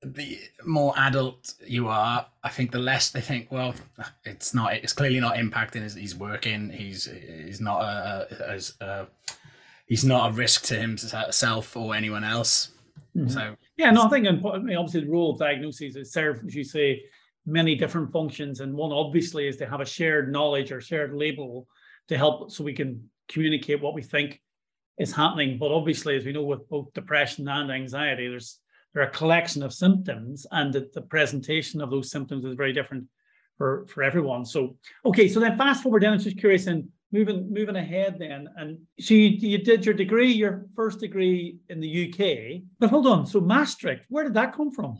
the 0.00 0.38
more 0.64 0.94
adult 0.96 1.54
you 1.66 1.88
are, 1.88 2.26
I 2.44 2.48
think 2.50 2.70
the 2.70 2.78
less 2.78 3.10
they 3.10 3.20
think. 3.20 3.50
Well, 3.50 3.74
it's 4.24 4.54
not. 4.54 4.74
It's 4.74 4.92
clearly 4.92 5.18
not 5.20 5.34
impacting. 5.34 5.82
He's 5.96 6.14
working. 6.14 6.70
He's 6.70 7.06
he's 7.06 7.60
not 7.60 7.80
a, 7.82 8.46
as 8.48 8.76
he's 9.86 10.04
not 10.04 10.30
a 10.30 10.32
risk 10.34 10.64
to 10.66 10.76
himself 10.76 11.76
or 11.76 11.94
anyone 11.94 12.22
else. 12.22 12.70
Mm-hmm. 13.18 13.28
So 13.28 13.56
yeah, 13.76 13.90
no, 13.90 14.04
I 14.04 14.08
think 14.08 14.26
obviously 14.26 15.00
the 15.00 15.10
role 15.10 15.32
of 15.32 15.38
diagnosis 15.38 15.96
is 15.96 16.12
serve, 16.12 16.40
as 16.46 16.54
you 16.54 16.64
say, 16.64 17.02
many 17.46 17.74
different 17.74 18.12
functions, 18.12 18.60
and 18.60 18.74
one 18.74 18.92
obviously 18.92 19.48
is 19.48 19.56
to 19.56 19.66
have 19.66 19.80
a 19.80 19.86
shared 19.86 20.30
knowledge 20.30 20.70
or 20.70 20.80
shared 20.80 21.14
label 21.14 21.66
to 22.08 22.16
help 22.16 22.50
so 22.50 22.62
we 22.64 22.74
can 22.74 23.08
communicate 23.28 23.80
what 23.80 23.94
we 23.94 24.02
think 24.02 24.40
is 24.98 25.12
happening. 25.12 25.58
But 25.58 25.72
obviously, 25.72 26.16
as 26.16 26.24
we 26.24 26.32
know, 26.32 26.42
with 26.42 26.68
both 26.68 26.92
depression 26.94 27.48
and 27.48 27.70
anxiety, 27.70 28.28
there's 28.28 28.58
there 28.94 29.02
are 29.02 29.08
a 29.08 29.10
collection 29.10 29.62
of 29.62 29.72
symptoms 29.72 30.46
and 30.50 30.72
the, 30.72 30.88
the 30.94 31.02
presentation 31.02 31.80
of 31.80 31.90
those 31.90 32.10
symptoms 32.10 32.44
is 32.44 32.54
very 32.54 32.72
different 32.72 33.04
for, 33.56 33.86
for 33.86 34.02
everyone. 34.02 34.44
So, 34.44 34.76
okay, 35.04 35.28
so 35.28 35.40
then 35.40 35.58
fast 35.58 35.82
forward 35.82 36.00
down, 36.00 36.14
I'm 36.14 36.18
just 36.18 36.38
curious 36.38 36.66
and 36.66 36.88
moving 37.12 37.52
moving 37.52 37.76
ahead 37.76 38.18
then. 38.18 38.48
And 38.56 38.78
so 39.00 39.14
you, 39.14 39.28
you 39.28 39.58
did 39.58 39.84
your 39.84 39.94
degree, 39.94 40.30
your 40.30 40.66
first 40.74 41.00
degree 41.00 41.58
in 41.68 41.80
the 41.80 42.08
UK. 42.08 42.62
But 42.78 42.90
hold 42.90 43.06
on, 43.06 43.26
so 43.26 43.40
Maastricht, 43.40 44.04
where 44.08 44.24
did 44.24 44.34
that 44.34 44.54
come 44.54 44.70
from? 44.70 44.98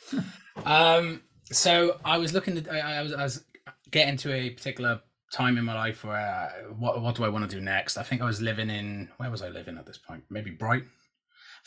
um, 0.64 1.22
so 1.44 1.98
I 2.04 2.18
was 2.18 2.32
looking 2.32 2.58
at, 2.58 2.70
I, 2.70 2.98
I, 2.98 3.02
was, 3.02 3.12
I 3.12 3.22
was 3.22 3.44
getting 3.90 4.16
to 4.18 4.32
a 4.32 4.50
particular 4.50 5.00
time 5.32 5.58
in 5.58 5.64
my 5.64 5.74
life 5.74 6.04
where 6.04 6.16
uh, 6.16 6.72
what, 6.74 7.00
what 7.00 7.14
do 7.14 7.24
I 7.24 7.28
want 7.28 7.48
to 7.48 7.56
do 7.56 7.62
next? 7.62 7.96
I 7.96 8.02
think 8.02 8.22
I 8.22 8.24
was 8.24 8.40
living 8.40 8.70
in, 8.70 9.08
where 9.18 9.30
was 9.30 9.42
I 9.42 9.48
living 9.48 9.78
at 9.78 9.86
this 9.86 9.98
point? 9.98 10.24
Maybe 10.30 10.50
Brighton 10.50 10.88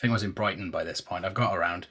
think 0.00 0.12
I 0.12 0.14
was 0.14 0.22
in 0.22 0.30
Brighton 0.30 0.70
by 0.70 0.82
this 0.82 1.02
point. 1.02 1.26
I've 1.26 1.34
got 1.34 1.54
around. 1.54 1.86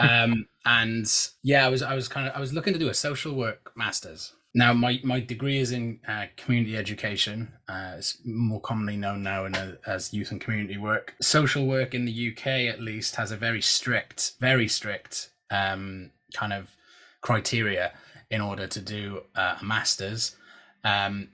Um, 0.00 0.48
and 0.66 1.06
yeah, 1.44 1.64
I 1.64 1.68
was 1.68 1.80
I 1.80 1.94
was 1.94 2.08
kind 2.08 2.26
of 2.26 2.34
I 2.34 2.40
was 2.40 2.52
looking 2.52 2.72
to 2.72 2.78
do 2.78 2.88
a 2.88 2.94
social 2.94 3.36
work 3.36 3.70
masters. 3.76 4.32
Now 4.56 4.72
my 4.72 4.98
my 5.04 5.20
degree 5.20 5.58
is 5.58 5.70
in 5.70 6.00
uh, 6.08 6.24
community 6.38 6.78
education. 6.78 7.52
Uh, 7.68 7.96
it's 7.98 8.16
more 8.24 8.58
commonly 8.58 8.96
known 8.96 9.22
now 9.22 9.44
a, 9.44 9.76
as 9.86 10.14
youth 10.14 10.30
and 10.30 10.40
community 10.40 10.78
work. 10.78 11.14
Social 11.20 11.66
work 11.66 11.94
in 11.94 12.06
the 12.06 12.32
UK 12.32 12.46
at 12.72 12.80
least 12.80 13.16
has 13.16 13.30
a 13.30 13.36
very 13.36 13.60
strict, 13.60 14.32
very 14.40 14.66
strict 14.66 15.28
um, 15.50 16.10
kind 16.32 16.54
of 16.54 16.74
criteria 17.20 17.92
in 18.30 18.40
order 18.40 18.66
to 18.66 18.80
do 18.80 19.24
uh, 19.34 19.58
a 19.60 19.64
masters. 19.64 20.36
Um, 20.84 21.28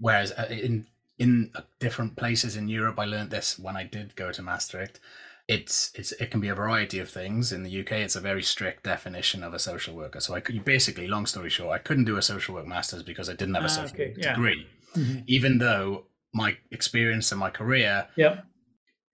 whereas 0.00 0.32
uh, 0.32 0.48
in 0.50 0.88
in 1.16 1.52
different 1.78 2.16
places 2.16 2.56
in 2.56 2.68
Europe, 2.68 2.98
I 2.98 3.04
learned 3.04 3.30
this 3.30 3.56
when 3.56 3.76
I 3.76 3.84
did 3.84 4.16
go 4.16 4.32
to 4.32 4.42
Maastricht 4.42 4.98
it's 5.48 5.90
it's 5.94 6.12
it 6.12 6.30
can 6.30 6.40
be 6.40 6.48
a 6.48 6.54
variety 6.54 6.98
of 6.98 7.08
things. 7.08 7.52
In 7.52 7.62
the 7.62 7.80
UK, 7.80 7.92
it's 7.92 8.14
a 8.14 8.20
very 8.20 8.42
strict 8.42 8.84
definition 8.84 9.42
of 9.42 9.54
a 9.54 9.58
social 9.58 9.94
worker. 9.94 10.20
So 10.20 10.34
I 10.34 10.40
could 10.40 10.62
basically, 10.64 11.08
long 11.08 11.24
story 11.24 11.48
short, 11.48 11.72
I 11.72 11.78
couldn't 11.78 12.04
do 12.04 12.18
a 12.18 12.22
social 12.22 12.54
work 12.54 12.66
masters 12.66 13.02
because 13.02 13.30
I 13.30 13.32
didn't 13.34 13.54
have 13.54 13.64
a 13.64 13.66
ah, 13.66 13.70
social 13.70 13.94
okay. 13.94 14.08
work 14.08 14.18
yeah. 14.18 14.34
degree, 14.34 14.66
mm-hmm. 14.94 15.20
even 15.26 15.58
though 15.58 16.04
my 16.34 16.58
experience 16.70 17.32
and 17.32 17.40
my 17.40 17.48
career 17.48 18.06
yep. 18.14 18.44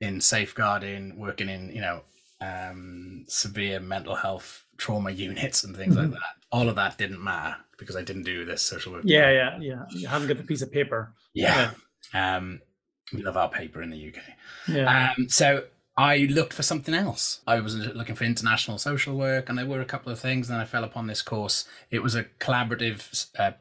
in 0.01 0.21
safeguarding, 0.21 1.17
working 1.17 1.49
in 1.49 1.71
you 1.71 1.81
know 1.81 2.03
um, 2.41 3.25
severe 3.29 3.79
mental 3.79 4.17
health 4.17 4.67
trauma 4.77 5.13
units 5.13 5.63
and 5.63 5.77
things 5.77 5.95
mm-hmm. 5.95 6.11
like 6.11 6.21
that, 6.21 6.35
all 6.51 6.69
of 6.69 6.75
that 6.75 6.99
didn't 6.99 7.23
matter 7.23 7.57
because 7.79 7.95
I 7.95 8.03
didn't 8.03 8.25
do 8.25 8.45
this 8.45 8.61
social 8.61 8.93
work. 8.93 9.03
Yeah, 9.05 9.31
yeah, 9.31 9.59
yeah. 9.61 9.85
You 9.91 10.09
haven't 10.09 10.27
got 10.27 10.39
the 10.39 10.43
piece 10.43 10.63
of 10.63 10.73
paper. 10.73 11.15
Yeah. 11.33 11.71
yeah. 12.13 12.37
Um, 12.37 12.61
we 13.13 13.23
love 13.23 13.37
our 13.37 13.49
paper 13.49 13.83
in 13.83 13.91
the 13.91 14.09
UK. 14.09 14.23
Yeah. 14.67 15.13
Um, 15.17 15.29
so 15.29 15.65
I 15.97 16.19
looked 16.31 16.53
for 16.53 16.63
something 16.63 16.95
else. 16.95 17.41
I 17.47 17.61
was 17.61 17.77
looking 17.77 18.17
for 18.17 18.25
international 18.25 18.79
social 18.79 19.17
work, 19.17 19.49
and 19.49 19.57
there 19.57 19.67
were 19.67 19.81
a 19.81 19.85
couple 19.85 20.11
of 20.11 20.19
things. 20.19 20.49
And 20.49 20.55
then 20.55 20.63
I 20.63 20.67
fell 20.67 20.85
upon 20.85 21.07
this 21.07 21.23
course. 21.23 21.67
It 21.91 22.03
was 22.03 22.15
a 22.15 22.25
collaborative 22.41 23.29
uh, 23.39 23.53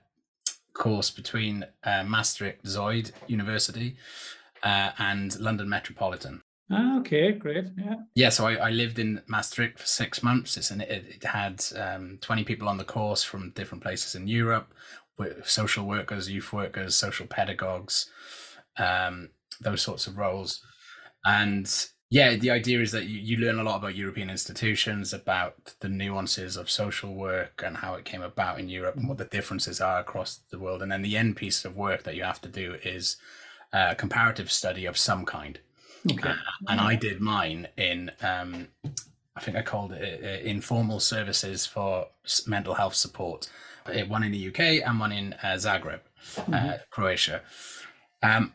course 0.73 1.11
between 1.11 1.65
uh, 1.83 2.03
Maastricht 2.03 2.65
Zuyd 2.65 3.11
University 3.27 3.95
uh, 4.63 4.91
and 4.97 5.39
London 5.39 5.69
Metropolitan. 5.69 6.41
Ah, 6.71 6.99
okay, 6.99 7.33
great. 7.33 7.65
Yeah. 7.77 7.95
Yeah, 8.15 8.29
so 8.29 8.47
I, 8.47 8.55
I 8.55 8.69
lived 8.71 8.97
in 8.97 9.21
Maastricht 9.27 9.77
for 9.77 9.85
six 9.85 10.23
months. 10.23 10.57
It's 10.57 10.71
an, 10.71 10.81
it, 10.81 11.05
it 11.07 11.23
had 11.23 11.63
um, 11.77 12.17
20 12.21 12.43
people 12.45 12.67
on 12.67 12.77
the 12.77 12.83
course 12.83 13.23
from 13.23 13.51
different 13.51 13.83
places 13.83 14.15
in 14.15 14.27
Europe, 14.27 14.73
social 15.43 15.85
workers, 15.85 16.31
youth 16.31 16.51
workers, 16.51 16.95
social 16.95 17.27
pedagogues, 17.27 18.09
um, 18.77 19.29
those 19.61 19.83
sorts 19.83 20.07
of 20.07 20.17
roles. 20.17 20.61
And 21.25 21.67
yeah, 22.13 22.35
the 22.35 22.51
idea 22.51 22.79
is 22.79 22.91
that 22.91 23.05
you, 23.05 23.17
you 23.17 23.37
learn 23.37 23.57
a 23.57 23.63
lot 23.63 23.77
about 23.77 23.95
European 23.95 24.29
institutions, 24.29 25.13
about 25.13 25.73
the 25.79 25.89
nuances 25.89 26.55
of 26.55 26.69
social 26.69 27.15
work 27.15 27.63
and 27.65 27.77
how 27.77 27.95
it 27.95 28.05
came 28.05 28.21
about 28.21 28.59
in 28.59 28.69
Europe 28.69 28.95
and 28.95 29.09
what 29.09 29.17
the 29.17 29.25
differences 29.25 29.81
are 29.81 29.99
across 29.99 30.35
the 30.51 30.59
world. 30.59 30.83
And 30.83 30.91
then 30.91 31.01
the 31.01 31.17
end 31.17 31.37
piece 31.37 31.65
of 31.65 31.75
work 31.75 32.03
that 32.03 32.15
you 32.15 32.21
have 32.21 32.39
to 32.41 32.49
do 32.49 32.75
is 32.83 33.17
a 33.71 33.95
comparative 33.95 34.51
study 34.51 34.85
of 34.85 34.95
some 34.95 35.25
kind. 35.25 35.57
Okay. 36.11 36.29
Uh, 36.29 36.35
and 36.67 36.79
I 36.79 36.93
did 36.93 37.19
mine 37.19 37.69
in, 37.77 38.11
um, 38.21 38.67
I 39.35 39.39
think 39.39 39.57
I 39.57 39.63
called 39.63 39.93
it 39.93 40.23
uh, 40.23 40.47
informal 40.47 40.99
services 40.99 41.65
for 41.65 42.09
mental 42.45 42.75
health 42.75 42.93
support. 42.93 43.49
One 44.07 44.21
in 44.21 44.31
the 44.31 44.49
UK 44.49 44.87
and 44.87 44.99
one 44.99 45.11
in 45.11 45.33
uh, 45.41 45.57
Zagreb, 45.57 46.01
mm-hmm. 46.35 46.53
Uh, 46.53 46.73
Croatia. 46.91 47.41
Um, 48.21 48.53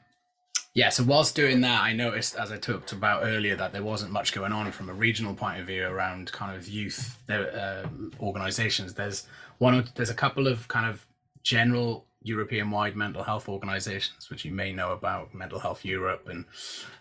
yeah, 0.78 0.90
so 0.90 1.02
whilst 1.02 1.35
doing 1.35 1.61
that, 1.62 1.82
I 1.82 1.92
noticed, 1.92 2.37
as 2.37 2.52
I 2.52 2.56
talked 2.56 2.92
about 2.92 3.25
earlier, 3.25 3.56
that 3.56 3.73
there 3.73 3.82
wasn't 3.82 4.12
much 4.12 4.32
going 4.32 4.52
on 4.52 4.70
from 4.70 4.88
a 4.88 4.92
regional 4.94 5.35
point 5.35 5.58
of 5.58 5.66
view 5.66 5.85
around 5.85 6.30
kind 6.30 6.56
of 6.56 6.68
youth 6.68 7.18
uh, 7.28 7.82
organizations. 8.20 8.94
There's 8.94 9.26
one, 9.58 9.88
there's 9.97 10.08
a 10.08 10.14
couple 10.14 10.47
of 10.47 10.68
kind 10.68 10.88
of 10.88 11.04
general 11.42 12.06
European-wide 12.23 12.94
mental 12.94 13.25
health 13.25 13.49
organizations, 13.49 14.30
which 14.30 14.44
you 14.44 14.52
may 14.52 14.73
know 14.73 14.92
about, 14.92 15.35
Mental 15.35 15.58
Health 15.58 15.85
Europe 15.85 16.28
and 16.28 16.44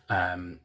um, 0.09 0.59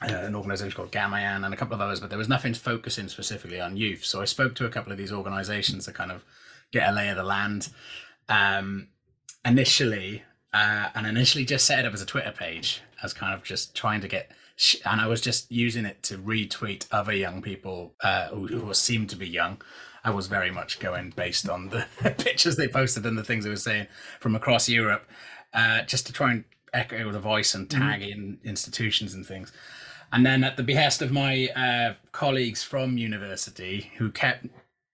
uh, 0.00 0.14
an 0.14 0.36
organization 0.36 0.76
called 0.76 0.92
GAMIAN 0.92 1.44
and 1.44 1.52
a 1.52 1.56
couple 1.56 1.74
of 1.74 1.80
others, 1.80 1.98
but 1.98 2.08
there 2.08 2.18
was 2.20 2.28
nothing 2.28 2.54
focusing 2.54 3.08
specifically 3.08 3.60
on 3.60 3.76
youth. 3.76 4.04
So 4.04 4.22
I 4.22 4.26
spoke 4.26 4.54
to 4.54 4.64
a 4.64 4.70
couple 4.70 4.92
of 4.92 4.98
these 4.98 5.12
organizations 5.12 5.86
to 5.86 5.92
kind 5.92 6.12
of 6.12 6.24
get 6.70 6.88
a 6.88 6.92
lay 6.92 7.08
of 7.08 7.16
the 7.16 7.24
land. 7.24 7.70
Um, 8.28 8.90
initially, 9.44 10.22
uh, 10.54 10.88
and 10.94 11.06
initially 11.06 11.44
just 11.44 11.66
set 11.66 11.80
it 11.80 11.84
up 11.84 11.92
as 11.92 12.00
a 12.00 12.06
Twitter 12.06 12.30
page, 12.30 12.80
as 13.02 13.12
kind 13.12 13.34
of 13.34 13.42
just 13.42 13.74
trying 13.74 14.00
to 14.00 14.08
get, 14.08 14.30
sh- 14.54 14.76
and 14.86 15.00
I 15.00 15.08
was 15.08 15.20
just 15.20 15.50
using 15.50 15.84
it 15.84 16.02
to 16.04 16.16
retweet 16.16 16.86
other 16.92 17.12
young 17.12 17.42
people 17.42 17.94
uh, 18.02 18.28
who, 18.28 18.46
who 18.46 18.72
seemed 18.72 19.10
to 19.10 19.16
be 19.16 19.28
young. 19.28 19.60
I 20.04 20.10
was 20.10 20.28
very 20.28 20.52
much 20.52 20.78
going 20.78 21.12
based 21.16 21.48
on 21.48 21.70
the 21.70 21.86
pictures 22.18 22.56
they 22.56 22.68
posted 22.68 23.04
and 23.04 23.18
the 23.18 23.24
things 23.24 23.44
they 23.44 23.50
were 23.50 23.56
saying 23.56 23.88
from 24.20 24.36
across 24.36 24.68
Europe, 24.68 25.10
uh, 25.52 25.82
just 25.82 26.06
to 26.06 26.12
try 26.12 26.30
and 26.30 26.44
echo 26.72 27.10
the 27.10 27.18
voice 27.18 27.54
and 27.54 27.68
mm-hmm. 27.68 27.82
tag 27.82 28.00
mm-hmm. 28.02 28.12
in 28.12 28.38
institutions 28.44 29.12
and 29.12 29.26
things. 29.26 29.50
And 30.12 30.24
then 30.24 30.44
at 30.44 30.56
the 30.56 30.62
behest 30.62 31.02
of 31.02 31.10
my 31.10 31.48
uh, 31.48 31.94
colleagues 32.12 32.62
from 32.62 32.96
university 32.96 33.90
who 33.96 34.12
kept 34.12 34.46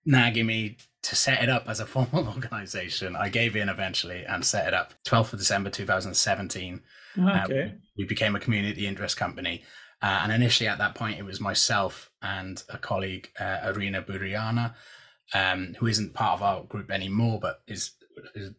nagging 0.06 0.46
me 0.46 0.78
to 1.10 1.16
set 1.16 1.42
it 1.42 1.48
up 1.48 1.68
as 1.68 1.80
a 1.80 1.86
formal 1.94 2.28
organization, 2.28 3.16
I 3.16 3.28
gave 3.28 3.56
in 3.56 3.68
eventually 3.68 4.24
and 4.24 4.44
set 4.44 4.68
it 4.68 4.74
up. 4.74 4.94
12th 5.04 5.32
of 5.32 5.40
December 5.40 5.68
2017. 5.68 6.80
Okay. 7.18 7.62
Uh, 7.62 7.68
we 7.98 8.04
became 8.04 8.36
a 8.36 8.40
community 8.40 8.86
interest 8.86 9.16
company. 9.16 9.64
Uh, 10.00 10.20
and 10.22 10.32
initially 10.32 10.68
at 10.68 10.78
that 10.78 10.94
point, 10.94 11.18
it 11.18 11.24
was 11.24 11.40
myself 11.40 12.10
and 12.22 12.62
a 12.68 12.78
colleague, 12.78 13.28
uh, 13.38 13.58
Arina 13.64 14.02
Buriana, 14.02 14.74
um, 15.34 15.74
who 15.78 15.88
isn't 15.88 16.14
part 16.14 16.38
of 16.38 16.42
our 16.42 16.62
group 16.64 16.90
anymore, 16.90 17.40
but 17.42 17.60
is 17.66 17.92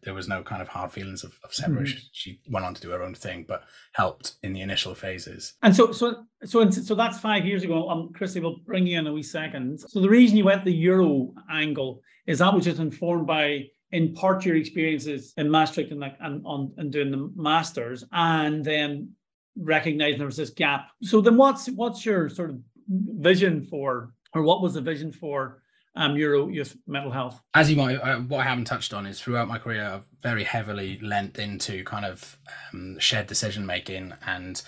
there 0.02 0.14
was 0.14 0.28
no 0.28 0.42
kind 0.42 0.60
of 0.60 0.68
hard 0.68 0.90
feelings 0.90 1.24
of, 1.24 1.38
of 1.44 1.54
separation. 1.54 1.98
Mm. 1.98 2.08
She 2.12 2.40
went 2.50 2.66
on 2.66 2.74
to 2.74 2.80
do 2.80 2.90
her 2.90 3.02
own 3.02 3.14
thing, 3.14 3.44
but 3.46 3.64
helped 3.92 4.34
in 4.42 4.52
the 4.52 4.60
initial 4.60 4.94
phases. 4.94 5.54
And 5.62 5.74
so, 5.74 5.92
so, 5.92 6.24
so, 6.44 6.68
so 6.70 6.94
that's 6.94 7.20
five 7.20 7.44
years 7.44 7.62
ago. 7.62 7.88
Um, 7.88 8.12
Chrissy, 8.12 8.40
we'll 8.40 8.58
bring 8.66 8.86
you 8.86 8.98
in 8.98 9.06
a 9.06 9.12
wee 9.12 9.22
second. 9.22 9.78
So 9.80 10.00
the 10.00 10.08
reason 10.08 10.36
you 10.36 10.44
went 10.44 10.64
the 10.64 10.72
Euro 10.72 11.32
angle 11.50 12.00
is 12.26 12.38
that 12.38 12.54
was 12.54 12.64
just 12.64 12.80
informed 12.80 13.26
by, 13.26 13.66
in 13.90 14.14
part, 14.14 14.44
your 14.44 14.56
experiences 14.56 15.32
in 15.36 15.50
Maastricht 15.50 15.90
and 15.90 16.00
like 16.00 16.16
and 16.20 16.42
on 16.44 16.72
and 16.76 16.92
doing 16.92 17.10
the 17.10 17.30
masters, 17.36 18.04
and 18.12 18.64
then 18.64 19.12
recognizing 19.56 20.18
there 20.18 20.26
was 20.26 20.36
this 20.36 20.50
gap. 20.50 20.88
So 21.02 21.20
then, 21.20 21.36
what's 21.36 21.66
what's 21.70 22.04
your 22.06 22.28
sort 22.28 22.50
of 22.50 22.60
vision 22.88 23.64
for, 23.64 24.14
or 24.34 24.42
what 24.42 24.62
was 24.62 24.74
the 24.74 24.80
vision 24.80 25.12
for? 25.12 25.62
um, 25.94 26.16
Euro 26.16 26.48
youth 26.48 26.76
mental 26.86 27.10
health? 27.10 27.40
As 27.54 27.70
you 27.70 27.76
might, 27.76 27.96
uh, 27.96 28.20
what 28.20 28.40
I 28.40 28.44
haven't 28.44 28.64
touched 28.64 28.94
on 28.94 29.06
is 29.06 29.20
throughout 29.20 29.48
my 29.48 29.58
career, 29.58 29.84
I've 29.84 30.08
very 30.22 30.44
heavily 30.44 30.98
lent 31.00 31.38
into 31.38 31.84
kind 31.84 32.04
of 32.04 32.38
um, 32.72 32.98
shared 32.98 33.26
decision 33.26 33.66
making 33.66 34.14
and 34.26 34.62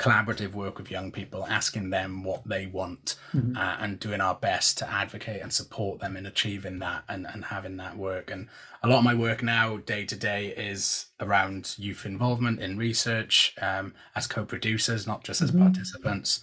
collaborative 0.00 0.54
work 0.54 0.78
with 0.78 0.90
young 0.90 1.12
people, 1.12 1.46
asking 1.46 1.90
them 1.90 2.24
what 2.24 2.42
they 2.48 2.66
want 2.66 3.16
mm-hmm. 3.34 3.54
uh, 3.54 3.76
and 3.78 4.00
doing 4.00 4.20
our 4.20 4.34
best 4.34 4.78
to 4.78 4.90
advocate 4.90 5.42
and 5.42 5.52
support 5.52 6.00
them 6.00 6.16
in 6.16 6.24
achieving 6.24 6.78
that 6.78 7.04
and, 7.06 7.26
and 7.26 7.44
having 7.44 7.76
that 7.76 7.98
work. 7.98 8.30
And 8.30 8.48
a 8.82 8.88
lot 8.88 8.98
of 8.98 9.04
my 9.04 9.14
work 9.14 9.42
now, 9.42 9.76
day 9.76 10.06
to 10.06 10.16
day, 10.16 10.48
is 10.56 11.06
around 11.20 11.74
youth 11.76 12.06
involvement 12.06 12.60
in 12.60 12.78
research 12.78 13.54
um, 13.60 13.92
as 14.16 14.26
co 14.26 14.46
producers, 14.46 15.06
not 15.06 15.22
just 15.22 15.42
as 15.42 15.50
mm-hmm. 15.50 15.64
participants, 15.64 16.40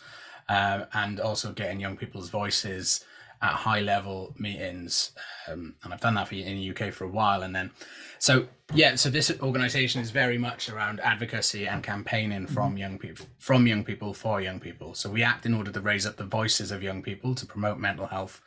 uh, 0.47 0.85
and 0.93 1.19
also 1.19 1.51
getting 1.51 1.79
young 1.79 1.97
people's 1.97 2.29
voices 2.29 3.03
at 3.41 3.53
high 3.53 3.81
level 3.81 4.33
meetings, 4.37 5.11
um, 5.47 5.75
and 5.83 5.93
I've 5.93 6.01
done 6.01 6.15
that 6.15 6.27
for 6.27 6.35
in 6.35 6.55
the 6.55 6.69
UK 6.71 6.93
for 6.93 7.03
a 7.03 7.09
while. 7.09 7.43
And 7.43 7.55
then, 7.55 7.71
so 8.19 8.47
yeah, 8.73 8.95
so 8.95 9.09
this 9.09 9.31
organisation 9.41 10.01
is 10.01 10.11
very 10.11 10.37
much 10.37 10.69
around 10.69 10.99
advocacy 11.01 11.67
and 11.67 11.83
campaigning 11.83 12.43
mm-hmm. 12.43 12.53
from 12.53 12.77
young 12.77 12.97
people, 12.97 13.25
from 13.39 13.67
young 13.67 13.83
people 13.83 14.13
for 14.13 14.41
young 14.41 14.59
people. 14.59 14.93
So 14.93 15.09
we 15.09 15.23
act 15.23 15.45
in 15.45 15.53
order 15.53 15.71
to 15.71 15.81
raise 15.81 16.05
up 16.05 16.17
the 16.17 16.25
voices 16.25 16.71
of 16.71 16.81
young 16.81 17.01
people 17.01 17.35
to 17.35 17.45
promote 17.45 17.77
mental 17.77 18.07
health 18.07 18.41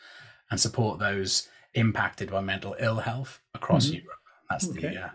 and 0.51 0.61
support 0.61 0.99
those 0.99 1.49
impacted 1.75 2.31
by 2.31 2.41
mental 2.41 2.75
ill 2.81 2.99
health 2.99 3.41
across 3.55 3.87
mm-hmm. 3.87 4.05
Europe. 4.05 4.19
That's 4.49 4.69
okay. 4.69 4.81
the 4.81 5.05
uh, 5.05 5.11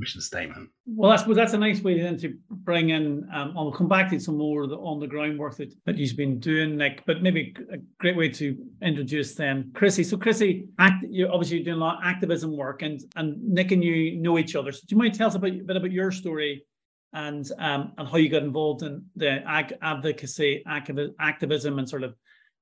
mission 0.00 0.20
statement. 0.20 0.70
Well, 0.86 1.12
I 1.12 1.16
suppose 1.16 1.36
that's 1.36 1.52
a 1.52 1.58
nice 1.58 1.82
way 1.82 2.00
then 2.00 2.16
to 2.18 2.34
bring 2.50 2.90
in. 2.90 3.28
Um, 3.32 3.54
I'll 3.56 3.70
come 3.70 3.86
back 3.86 4.10
to 4.10 4.18
some 4.18 4.38
more 4.38 4.66
the, 4.66 4.76
on 4.76 4.98
the 4.98 5.06
ground 5.06 5.38
work 5.38 5.56
that, 5.58 5.72
that 5.84 5.98
you've 5.98 6.16
been 6.16 6.40
doing, 6.40 6.76
Nick. 6.76 7.04
But 7.06 7.22
maybe 7.22 7.54
a 7.72 7.76
great 7.98 8.16
way 8.16 8.30
to 8.30 8.56
introduce 8.82 9.34
then 9.34 9.70
Chrissy. 9.74 10.02
So, 10.02 10.16
Chrissy, 10.16 10.66
act, 10.78 11.04
you're 11.08 11.30
obviously 11.30 11.62
doing 11.62 11.76
a 11.76 11.80
lot 11.80 11.98
of 11.98 12.04
activism 12.04 12.56
work, 12.56 12.82
and 12.82 13.00
and 13.14 13.40
Nick 13.42 13.70
and 13.70 13.84
you 13.84 14.16
know 14.16 14.38
each 14.38 14.56
other. 14.56 14.72
So, 14.72 14.80
do 14.88 14.94
you 14.94 14.98
mind 14.98 15.14
tell 15.14 15.28
us 15.28 15.34
about, 15.34 15.52
a 15.52 15.62
bit 15.62 15.76
about 15.76 15.92
your 15.92 16.10
story 16.10 16.64
and 17.12 17.48
um, 17.58 17.92
and 17.98 18.08
how 18.08 18.16
you 18.16 18.30
got 18.30 18.42
involved 18.42 18.82
in 18.82 19.04
the 19.14 19.46
ag- 19.46 19.78
advocacy, 19.82 20.64
activism, 20.66 21.78
and 21.78 21.88
sort 21.88 22.02
of 22.02 22.14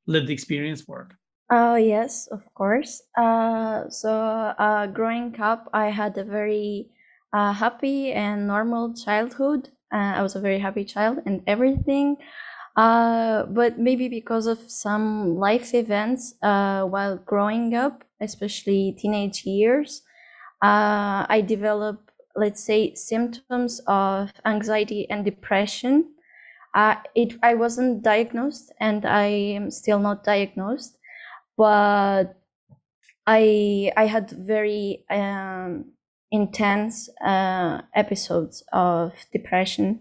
lived 0.06 0.28
experience 0.28 0.86
work? 0.86 1.14
Oh, 1.50 1.76
yes, 1.76 2.26
of 2.26 2.42
course. 2.52 3.02
Uh, 3.16 3.88
so, 3.88 4.12
uh, 4.12 4.86
growing 4.86 5.34
up, 5.40 5.70
I 5.72 5.86
had 5.86 6.18
a 6.18 6.24
very 6.24 6.90
a 7.32 7.52
happy 7.52 8.12
and 8.12 8.46
normal 8.46 8.94
childhood. 8.94 9.70
Uh, 9.92 10.14
I 10.18 10.22
was 10.22 10.36
a 10.36 10.40
very 10.40 10.58
happy 10.58 10.84
child 10.84 11.18
and 11.26 11.42
everything. 11.46 12.16
Uh, 12.76 13.44
but 13.46 13.78
maybe 13.78 14.08
because 14.08 14.46
of 14.46 14.58
some 14.70 15.36
life 15.36 15.74
events 15.74 16.34
uh, 16.42 16.84
while 16.84 17.16
growing 17.18 17.74
up, 17.74 18.04
especially 18.20 18.96
teenage 18.98 19.44
years, 19.44 20.02
uh, 20.62 21.26
I 21.28 21.42
developed, 21.46 22.10
let's 22.36 22.62
say, 22.64 22.94
symptoms 22.94 23.80
of 23.86 24.32
anxiety 24.44 25.08
and 25.10 25.24
depression. 25.24 26.12
Uh, 26.74 26.96
it 27.14 27.34
I 27.42 27.54
wasn't 27.54 28.02
diagnosed, 28.02 28.72
and 28.80 29.06
I 29.06 29.26
am 29.26 29.70
still 29.70 29.98
not 29.98 30.24
diagnosed, 30.24 30.98
but 31.56 32.34
I 33.26 33.92
I 33.96 34.06
had 34.06 34.30
very 34.30 35.04
um, 35.10 35.92
intense 36.30 37.08
uh, 37.24 37.82
episodes 37.94 38.62
of 38.72 39.12
depression. 39.32 40.00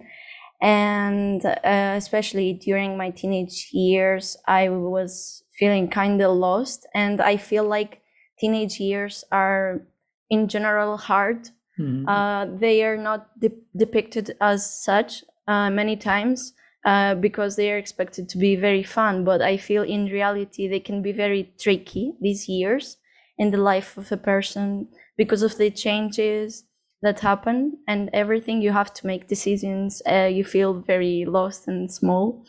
And 0.60 1.46
uh, 1.46 1.94
especially 1.96 2.54
during 2.54 2.98
my 2.98 3.12
teenage 3.12 3.70
years 3.72 4.36
i 4.48 4.70
was 4.70 5.44
feeling 5.58 5.88
kind 5.88 6.22
of 6.22 6.36
lost. 6.36 6.88
And 6.96 7.22
i 7.22 7.38
feel 7.38 7.64
like 7.64 8.02
teenage 8.40 8.80
years 8.80 9.24
are 9.32 9.82
in 10.30 10.48
general 10.48 10.98
hard. 10.98 11.50
Mm-hmm. 11.80 12.10
uh, 12.10 12.48
they 12.58 12.84
are 12.84 12.98
not 12.98 13.40
de- 13.40 13.62
depicted 13.76 14.36
as 14.42 14.66
such 14.66 15.24
uh, 15.48 15.70
many 15.70 15.96
times 15.96 16.54
uh, 16.86 17.14
because 17.14 17.56
they 17.56 17.72
are 17.72 17.78
expected 17.78 18.28
to 18.30 18.40
be 18.40 18.56
very 18.56 18.82
fun. 18.82 19.24
But 19.24 19.44
i 19.44 19.58
feel 19.58 19.84
in 19.84 20.08
reality 20.08 20.68
they 20.68 20.80
can 20.80 21.04
be 21.04 21.12
very 21.12 21.54
tricky 21.60 22.14
these 22.20 22.50
years 22.50 22.98
in 23.38 23.52
the 23.52 23.58
life 23.58 23.98
of 23.98 24.12
a 24.12 24.18
person 24.18 24.88
because 25.18 25.42
of 25.44 25.58
the 25.58 25.70
changes 25.72 26.64
that 27.02 27.20
happen 27.20 27.78
and 27.88 28.10
everything. 28.14 28.62
You 28.62 28.72
have 28.72 28.94
to 28.96 29.08
make 29.08 29.28
decisions. 29.28 30.02
Uh, 30.10 30.30
you 30.32 30.44
feel 30.44 30.74
very 30.74 31.26
lost 31.26 31.68
and 31.68 31.92
small 31.92 32.44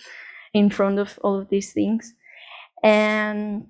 in 0.54 0.70
front 0.70 0.98
of 0.98 1.18
all 1.22 1.38
of 1.38 1.48
these 1.50 1.72
things. 1.72 2.14
And 2.82 3.66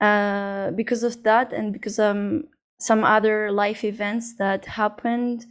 uh, 0.00 0.70
because 0.72 1.02
of 1.02 1.22
that 1.22 1.52
and 1.52 1.72
because 1.72 1.98
um 1.98 2.44
some 2.78 3.04
other 3.04 3.50
life 3.50 3.84
events 3.84 4.36
that 4.36 4.66
happened 4.66 5.46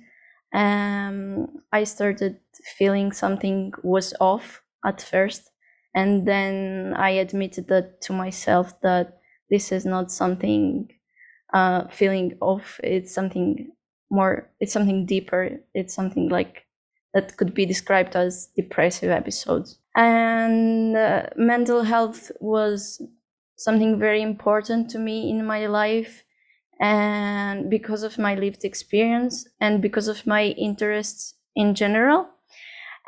um 0.53 1.47
i 1.73 1.83
started 1.83 2.37
feeling 2.77 3.11
something 3.11 3.73
was 3.83 4.13
off 4.21 4.61
at 4.85 5.01
first. 5.01 5.51
And 5.95 6.27
then 6.27 6.93
i 6.97 7.09
admitted 7.11 7.67
that 7.69 8.01
to 8.03 8.13
myself 8.13 8.79
that 8.81 9.19
this 9.49 9.71
is 9.71 9.85
not 9.85 10.11
something 10.11 10.89
uh 11.53 11.87
feeling 11.89 12.37
off. 12.41 12.79
It's 12.83 13.13
something 13.13 13.71
more 14.09 14.49
it's 14.59 14.73
something 14.73 15.05
deeper. 15.05 15.59
It's 15.73 15.93
something 15.93 16.29
like 16.29 16.65
that 17.13 17.37
could 17.37 17.53
be 17.53 17.65
described 17.65 18.15
as 18.15 18.49
depressive 18.55 19.09
episodes. 19.09 19.79
And 19.95 20.97
uh, 20.97 21.27
mental 21.37 21.83
health 21.83 22.31
was 22.41 23.01
something 23.55 23.97
very 23.99 24.21
important 24.21 24.89
to 24.91 24.99
me 24.99 25.29
in 25.29 25.45
my 25.45 25.67
life. 25.67 26.23
And 26.81 27.69
because 27.69 28.03
of 28.03 28.17
my 28.17 28.35
lived 28.35 28.65
experience 28.65 29.47
and 29.61 29.81
because 29.81 30.07
of 30.07 30.27
my 30.27 30.45
interests 30.45 31.35
in 31.55 31.75
general. 31.75 32.29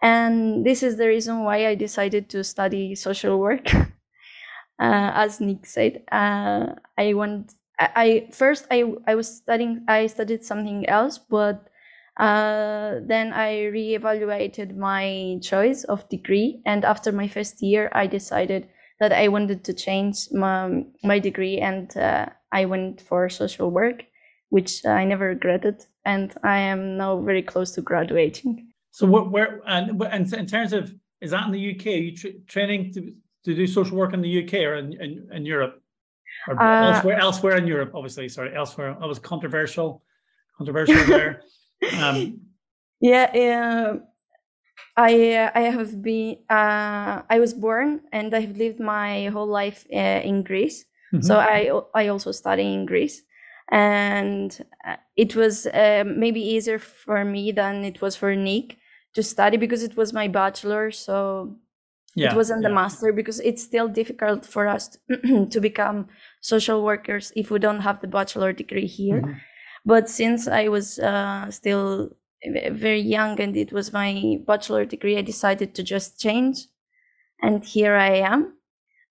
And 0.02 0.66
this 0.66 0.84
is 0.84 0.98
the 0.98 1.08
reason 1.08 1.44
why 1.44 1.68
i 1.68 1.76
decided 1.76 2.30
to 2.30 2.44
study 2.44 2.96
social 2.96 3.40
work 3.40 3.68
uh, 4.80 5.12
as 5.16 5.40
nick 5.40 5.66
said 5.66 6.04
uh, 6.12 6.68
i 6.98 7.14
want 7.14 7.54
I, 7.80 7.90
I 7.96 8.30
first 8.32 8.66
I, 8.72 8.84
I 9.06 9.16
was 9.16 9.38
studying 9.38 9.84
i 9.88 10.08
studied 10.08 10.44
something 10.44 10.88
else 10.90 11.18
but 11.18 11.70
uh, 12.18 12.96
then 13.06 13.32
I 13.32 13.70
reevaluated 13.72 14.76
my 14.76 15.38
choice 15.42 15.84
of 15.84 16.10
degree, 16.10 16.62
and 16.66 16.84
after 16.84 17.12
my 17.12 17.28
first 17.28 17.62
year, 17.62 17.90
I 17.94 18.08
decided 18.08 18.68
that 19.00 19.14
I 19.14 19.28
wanted 19.28 19.64
to 19.66 19.74
change 19.74 20.28
my, 20.32 20.84
my 21.04 21.20
degree, 21.20 21.60
and 21.60 21.96
uh, 21.96 22.28
I 22.52 22.66
went 22.66 23.02
for 23.02 23.30
social 23.30 23.70
work, 23.70 24.04
which 24.50 24.84
I 24.84 25.06
never 25.06 25.28
regretted, 25.28 25.86
and 26.06 26.34
I 26.44 26.58
am 26.58 26.98
now 26.98 27.22
very 27.22 27.44
close 27.44 27.72
to 27.74 27.82
graduating. 27.82 28.68
So, 28.90 29.06
what, 29.06 29.30
where 29.30 29.62
and, 29.68 30.02
and 30.02 30.34
in 30.34 30.48
terms 30.48 30.74
of 30.74 30.92
is 31.22 31.32
that 31.32 31.46
in 31.46 31.52
the 31.52 31.76
UK? 31.76 31.86
Are 31.86 31.90
you 31.90 32.18
tra- 32.18 32.40
training 32.48 32.94
to, 32.94 33.14
to 33.48 33.56
do 33.56 33.66
social 33.66 33.98
work 33.98 34.14
in 34.14 34.22
the 34.22 34.44
UK 34.44 34.54
or 34.70 34.76
in, 34.76 34.94
in, 35.02 35.12
in 35.32 35.46
Europe? 35.46 35.82
Or 36.48 36.62
Uh, 36.62 36.92
elsewhere, 36.94 37.18
elsewhere 37.20 37.58
in 37.58 37.68
Europe, 37.68 37.92
obviously. 37.96 38.28
Sorry, 38.30 38.52
elsewhere. 38.56 38.96
That 39.00 39.08
was 39.08 39.20
controversial, 39.20 40.04
controversial 40.58 41.04
there. 41.18 41.42
Um, 42.02 42.42
Yeah, 43.00 43.30
uh, 43.46 44.00
I 44.96 45.12
uh, 45.36 45.52
I 45.54 45.62
have 45.70 46.02
been 46.02 46.38
uh, 46.50 47.22
I 47.30 47.40
was 47.40 47.54
born 47.54 48.02
and 48.12 48.34
I 48.34 48.42
have 48.42 48.58
lived 48.58 48.80
my 48.80 49.30
whole 49.30 49.46
life 49.62 49.86
uh, 49.94 50.22
in 50.30 50.44
Greece. 50.44 50.86
So 51.22 51.36
mhm. 51.36 51.84
I 51.96 52.02
I 52.02 52.10
also 52.10 52.32
study 52.34 52.74
in 52.74 52.86
Greece, 52.86 53.24
and 53.72 54.50
uh, 54.88 54.98
it 55.16 55.36
was 55.36 55.68
uh, 55.68 56.04
maybe 56.06 56.42
easier 56.42 56.80
for 56.80 57.24
me 57.24 57.54
than 57.54 57.86
it 57.86 58.02
was 58.02 58.16
for 58.18 58.36
Nick 58.36 58.78
to 59.14 59.22
study 59.24 59.58
because 59.58 59.86
it 59.86 59.96
was 59.96 60.12
my 60.12 60.28
bachelor. 60.28 60.92
So 60.92 61.56
yeah, 62.18 62.34
it 62.34 62.34
wasn't 62.34 62.64
the 62.64 62.70
master 62.70 63.14
because 63.14 63.40
it's 63.42 63.64
still 63.64 63.88
difficult 63.88 64.46
for 64.46 64.68
us 64.68 64.90
to, 65.10 65.48
to 65.54 65.60
become 65.62 66.08
social 66.42 66.84
workers 66.84 67.32
if 67.36 67.52
we 67.52 67.60
don't 67.60 67.82
have 67.82 68.02
the 68.02 68.08
bachelor 68.08 68.54
degree 68.54 68.88
here 68.88 69.22
Mhm. 69.22 69.42
but 69.86 70.10
since 70.10 70.48
i 70.48 70.68
was 70.68 71.00
uh, 71.00 71.50
still 71.52 72.12
very 72.72 73.02
young 73.02 73.40
and 73.42 73.58
it 73.58 73.72
was 73.74 73.94
my 73.94 74.38
bachelor 74.48 74.86
degree 74.86 75.18
i 75.18 75.22
decided 75.22 75.74
to 75.76 75.84
just 75.84 76.20
change 76.20 76.68
and 77.42 77.64
here 77.66 77.96
i 77.96 78.12
am 78.34 78.54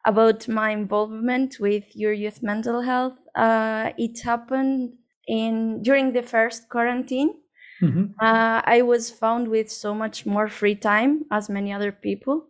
about 0.06 0.48
my 0.48 0.70
involvement 0.70 1.58
with 1.60 1.84
Euro 1.96 2.14
Youth 2.14 2.42
Mental 2.42 2.82
Health 2.82 3.18
uh, 3.36 3.92
it 3.98 4.20
happened 4.22 4.94
in 5.28 5.82
during 5.82 6.12
the 6.14 6.22
first 6.22 6.68
quarantine 6.70 7.34
Mhm. 7.80 8.14
uh, 8.20 8.62
I 8.64 8.82
was 8.82 9.10
found 9.10 9.48
with 9.48 9.70
so 9.70 9.94
much 9.94 10.26
more 10.26 10.48
free 10.48 10.74
time 10.74 11.24
as 11.30 11.48
many 11.50 11.72
other 11.72 11.92
people. 11.92 12.48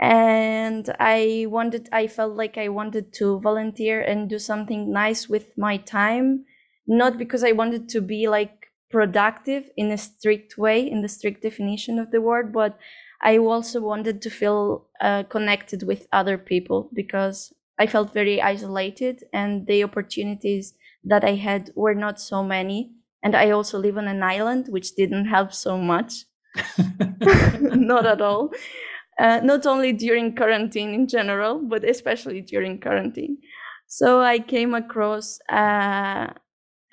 And 0.00 0.94
I 0.98 1.46
wanted, 1.48 1.88
I 1.92 2.06
felt 2.06 2.34
like 2.34 2.56
I 2.58 2.68
wanted 2.68 3.12
to 3.14 3.38
volunteer 3.40 4.00
and 4.00 4.28
do 4.28 4.38
something 4.38 4.90
nice 4.92 5.28
with 5.28 5.56
my 5.56 5.76
time, 5.76 6.44
not 6.86 7.18
because 7.18 7.44
I 7.44 7.52
wanted 7.52 7.88
to 7.90 8.00
be 8.00 8.26
like 8.28 8.68
productive 8.90 9.70
in 9.76 9.90
a 9.90 9.98
strict 9.98 10.58
way, 10.58 10.88
in 10.90 11.02
the 11.02 11.08
strict 11.08 11.42
definition 11.42 11.98
of 11.98 12.10
the 12.10 12.20
word, 12.20 12.52
but 12.52 12.78
I 13.22 13.38
also 13.38 13.80
wanted 13.80 14.20
to 14.22 14.30
feel 14.30 14.86
uh, 15.00 15.22
connected 15.24 15.84
with 15.84 16.08
other 16.12 16.36
people 16.36 16.90
because 16.92 17.52
I 17.78 17.86
felt 17.86 18.12
very 18.12 18.40
isolated 18.42 19.24
and 19.32 19.66
the 19.66 19.84
opportunities 19.84 20.74
that 21.04 21.24
I 21.24 21.34
had 21.34 21.70
were 21.74 21.94
not 21.94 22.20
so 22.20 22.42
many 22.42 22.92
and 23.22 23.36
I 23.36 23.50
also 23.50 23.78
live 23.78 23.96
on 23.98 24.08
an 24.08 24.22
island, 24.22 24.66
which 24.68 24.94
didn't 24.96 25.26
help 25.26 25.52
so 25.52 25.78
much. 25.78 26.24
not 27.60 28.04
at 28.06 28.20
all. 28.20 28.50
Uh, 29.22 29.40
not 29.44 29.66
only 29.66 29.92
during 29.94 30.36
quarantine 30.36 30.94
in 30.94 31.08
general, 31.08 31.60
but 31.60 31.84
especially 31.84 32.42
during 32.42 32.80
quarantine. 32.80 33.38
So 33.88 34.20
I 34.22 34.40
came 34.40 34.74
across 34.74 35.40
uh, 35.50 36.28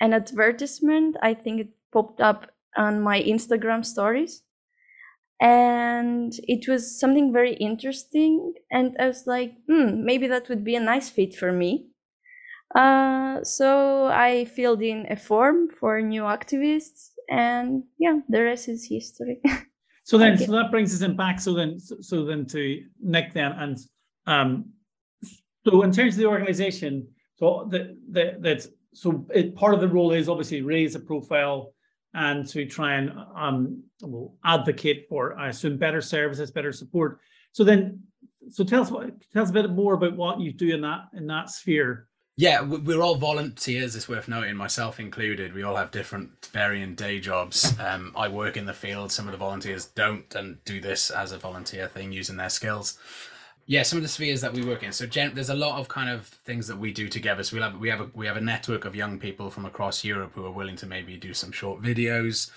an 0.00 0.12
advertisement. 0.14 1.16
I 1.22 1.34
think 1.34 1.60
it 1.60 1.70
popped 1.92 2.20
up 2.20 2.52
on 2.76 3.02
my 3.02 3.22
Instagram 3.22 3.84
stories. 3.84 4.42
And 5.40 6.34
it 6.48 6.68
was 6.68 6.98
something 6.98 7.32
very 7.32 7.54
interesting. 7.54 8.54
And 8.70 8.96
I 9.00 9.06
was 9.06 9.26
like, 9.26 9.54
hmm, 9.68 10.04
maybe 10.04 10.26
that 10.28 10.48
would 10.48 10.64
be 10.64 10.76
a 10.76 10.80
nice 10.80 11.08
fit 11.08 11.34
for 11.34 11.52
me. 11.52 11.88
Uh, 12.74 13.44
so 13.44 14.06
I 14.06 14.46
filled 14.46 14.82
in 14.82 15.06
a 15.10 15.16
form 15.16 15.68
for 15.70 16.00
new 16.02 16.22
activists, 16.22 17.10
and 17.30 17.84
yeah, 17.98 18.20
the 18.28 18.42
rest 18.44 18.68
is 18.68 18.88
history. 18.90 19.40
So 20.10 20.18
then, 20.18 20.32
Okay. 20.32 20.44
so 20.46 20.50
that 20.50 20.72
brings 20.72 20.92
us 20.92 21.02
in 21.02 21.14
back. 21.14 21.40
So 21.40 21.54
then, 21.54 21.78
so, 21.78 22.24
then 22.24 22.44
to 22.46 22.82
Nick 23.00 23.32
then, 23.32 23.52
and 23.52 23.78
um, 24.26 24.70
so 25.64 25.82
in 25.82 25.92
terms 25.92 26.14
of 26.14 26.18
the 26.18 26.26
organisation, 26.26 27.06
so 27.36 27.68
the 27.70 27.96
the 28.10 28.36
that 28.40 28.66
so 28.92 29.24
it, 29.32 29.54
part 29.54 29.72
of 29.72 29.80
the 29.80 29.86
role 29.86 30.10
is 30.10 30.28
obviously 30.28 30.62
raise 30.62 30.96
a 30.96 30.98
profile 30.98 31.74
and 32.12 32.44
to 32.48 32.66
try 32.66 32.94
and 32.94 33.12
um 33.36 33.84
well, 34.02 34.34
advocate 34.44 35.06
for, 35.08 35.38
I 35.38 35.50
assume, 35.50 35.76
better 35.76 36.00
services, 36.00 36.50
better 36.50 36.72
support. 36.72 37.20
So 37.52 37.62
then, 37.62 38.00
so 38.48 38.64
tell 38.64 38.82
us 38.82 38.90
what 38.90 39.12
tell 39.32 39.44
us 39.44 39.50
a 39.50 39.52
bit 39.52 39.70
more 39.70 39.94
about 39.94 40.16
what 40.16 40.40
you 40.40 40.52
do 40.52 40.74
in 40.74 40.80
that 40.80 41.02
in 41.16 41.28
that 41.28 41.50
sphere. 41.50 42.08
Yeah, 42.40 42.62
we- 42.62 42.78
we're 42.78 43.02
all 43.02 43.16
volunteers. 43.16 43.94
It's 43.94 44.08
worth 44.08 44.26
noting, 44.26 44.56
myself 44.56 44.98
included. 44.98 45.52
We 45.52 45.62
all 45.62 45.76
have 45.76 45.90
different, 45.90 46.46
varying 46.54 46.94
day 46.94 47.20
jobs. 47.20 47.78
Um, 47.78 48.14
I 48.16 48.28
work 48.28 48.56
in 48.56 48.64
the 48.64 48.72
field. 48.72 49.12
Some 49.12 49.26
of 49.26 49.32
the 49.32 49.36
volunteers 49.36 49.84
don't 49.84 50.34
and 50.34 50.64
do 50.64 50.80
this 50.80 51.10
as 51.10 51.32
a 51.32 51.38
volunteer 51.38 51.86
thing 51.86 52.12
using 52.12 52.38
their 52.38 52.48
skills. 52.48 52.96
Yeah, 53.66 53.82
some 53.82 53.98
of 53.98 54.02
the 54.02 54.08
spheres 54.08 54.40
that 54.40 54.54
we 54.54 54.62
work 54.64 54.82
in. 54.82 54.92
So 54.92 55.04
gen- 55.06 55.34
there's 55.34 55.50
a 55.50 55.54
lot 55.54 55.78
of 55.78 55.88
kind 55.88 56.08
of 56.08 56.26
things 56.46 56.66
that 56.68 56.78
we 56.78 56.92
do 56.92 57.08
together. 57.10 57.42
So 57.44 57.56
we 57.56 57.62
have 57.62 57.76
we 57.76 57.88
have 57.90 58.00
a 58.00 58.10
we 58.14 58.26
have 58.26 58.38
a 58.38 58.40
network 58.40 58.86
of 58.86 58.96
young 58.96 59.18
people 59.20 59.50
from 59.50 59.66
across 59.66 60.02
Europe 60.02 60.32
who 60.34 60.46
are 60.46 60.50
willing 60.50 60.76
to 60.76 60.86
maybe 60.86 61.16
do 61.18 61.34
some 61.34 61.52
short 61.52 61.82
videos, 61.82 62.50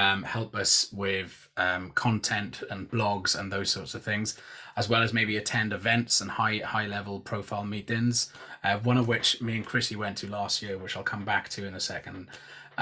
um, 0.00 0.22
help 0.22 0.54
us 0.54 0.88
with 0.92 1.48
um, 1.56 1.90
content 1.90 2.62
and 2.70 2.88
blogs 2.88 3.38
and 3.38 3.52
those 3.52 3.68
sorts 3.70 3.94
of 3.94 4.02
things, 4.04 4.38
as 4.78 4.88
well 4.88 5.02
as 5.02 5.12
maybe 5.12 5.36
attend 5.36 5.72
events 5.72 6.20
and 6.20 6.30
high 6.32 6.58
high 6.74 6.86
level 6.86 7.20
profile 7.20 7.64
meetings. 7.64 8.32
Uh, 8.64 8.78
one 8.90 8.96
of 9.02 9.06
which 9.08 9.40
me 9.42 9.52
and 9.56 9.66
Chrissy 9.66 9.96
went 9.96 10.16
to 10.18 10.26
last 10.28 10.62
year, 10.62 10.78
which 10.78 10.96
I'll 10.96 11.02
come 11.14 11.24
back 11.24 11.48
to 11.50 11.66
in 11.66 11.74
a 11.74 11.80
second. 11.80 12.28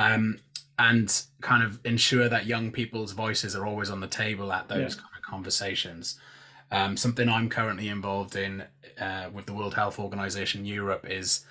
Um, 0.05 0.39
and 0.79 1.23
kind 1.41 1.63
of 1.63 1.81
ensure 1.85 2.29
that 2.29 2.45
young 2.45 2.71
people's 2.71 3.13
voices 3.13 3.57
are 3.57 3.65
always 3.67 3.89
on 3.91 4.01
the 4.01 4.07
table 4.07 4.53
at 4.53 4.69
those 4.69 4.95
Yeah. 4.95 5.01
kind 5.03 5.15
of 5.17 5.23
conversations. 5.23 6.21
Um, 6.71 6.97
something 6.99 7.29
I'm 7.31 7.49
currently 7.49 7.89
involved 7.89 8.37
in 8.37 8.65
uh, 9.01 9.31
with 9.33 9.47
the 9.47 9.55
World 9.55 9.75
Health 9.75 9.99
Organization 9.99 10.67
Europe 10.67 11.07
is 11.09 11.47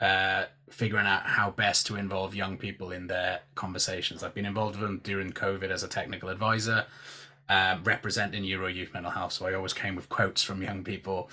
uh, 0.00 0.44
figuring 0.70 1.06
out 1.06 1.22
how 1.24 1.50
best 1.50 1.86
to 1.86 1.96
involve 1.96 2.34
young 2.34 2.58
people 2.58 2.90
in 2.92 3.06
their 3.06 3.40
conversations. 3.54 4.22
I've 4.22 4.34
been 4.34 4.44
involved 4.44 4.76
with 4.76 4.82
them 4.88 5.00
during 5.02 5.32
COVID 5.32 5.70
as 5.70 5.82
a 5.82 5.88
technical 5.88 6.28
advisor, 6.28 6.84
uh, 7.48 7.78
representing 7.84 8.44
Euro 8.44 8.68
Youth 8.68 8.92
Mental 8.94 9.12
Health. 9.12 9.32
So 9.32 9.46
I 9.46 9.54
always 9.54 9.72
came 9.72 9.96
with 9.96 10.08
quotes 10.08 10.42
from 10.42 10.62
young 10.62 10.84
people 10.84 11.30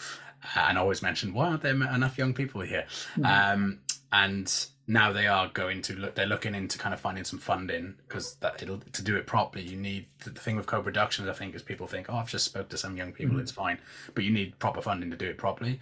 uh, 0.55 0.65
and 0.69 0.77
always 0.77 1.01
mentioned, 1.01 1.33
why 1.33 1.47
aren't 1.47 1.61
there 1.61 1.73
enough 1.73 2.17
young 2.17 2.33
people 2.33 2.61
here? 2.61 2.85
Um, 3.23 3.79
and 4.11 4.67
now 4.85 5.11
they 5.11 5.27
are 5.27 5.47
going 5.47 5.81
to 5.81 5.95
look, 5.95 6.15
they're 6.15 6.27
looking 6.27 6.53
into 6.53 6.77
kind 6.77 6.93
of 6.93 6.99
finding 6.99 7.23
some 7.23 7.39
funding 7.39 7.95
because 8.07 8.35
that 8.35 8.61
it'll 8.61 8.79
to 8.79 9.01
do 9.01 9.15
it 9.15 9.25
properly. 9.25 9.63
You 9.63 9.77
need 9.77 10.07
the 10.23 10.31
thing 10.31 10.55
with 10.55 10.65
co-productions, 10.65 11.27
I 11.27 11.33
think, 11.33 11.55
is 11.55 11.63
people 11.63 11.87
think, 11.87 12.07
oh, 12.09 12.17
I've 12.17 12.29
just 12.29 12.45
spoke 12.45 12.69
to 12.69 12.77
some 12.77 12.97
young 12.97 13.11
people, 13.11 13.39
it's 13.39 13.51
fine, 13.51 13.79
but 14.13 14.23
you 14.23 14.31
need 14.31 14.59
proper 14.59 14.81
funding 14.81 15.09
to 15.09 15.17
do 15.17 15.27
it 15.27 15.37
properly. 15.37 15.79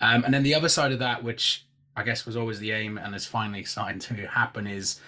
Um, 0.00 0.24
and 0.24 0.34
then 0.34 0.42
the 0.42 0.54
other 0.54 0.68
side 0.68 0.92
of 0.92 0.98
that, 0.98 1.22
which 1.22 1.64
I 1.96 2.02
guess 2.02 2.26
was 2.26 2.36
always 2.36 2.58
the 2.58 2.72
aim 2.72 2.98
and 2.98 3.14
is 3.14 3.26
finally 3.26 3.64
starting 3.64 3.98
to 4.00 4.14
happen 4.26 4.66
is, 4.66 5.00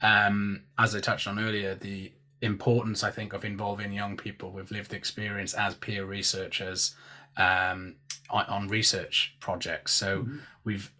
um, 0.00 0.62
as 0.78 0.94
I 0.94 1.00
touched 1.00 1.26
on 1.26 1.38
earlier, 1.38 1.74
the 1.74 2.12
importance 2.40 3.02
I 3.02 3.10
think 3.10 3.32
of 3.32 3.44
involving 3.44 3.92
young 3.92 4.16
people 4.16 4.50
with 4.50 4.70
lived 4.70 4.92
experience 4.92 5.54
as 5.54 5.74
peer 5.74 6.04
researchers 6.04 6.94
um, 7.36 7.94
on, 8.30 8.44
on, 8.46 8.68
research 8.68 9.36
projects. 9.40 9.92
So 9.92 10.20
mm-hmm. 10.20 10.36
we've 10.64 10.90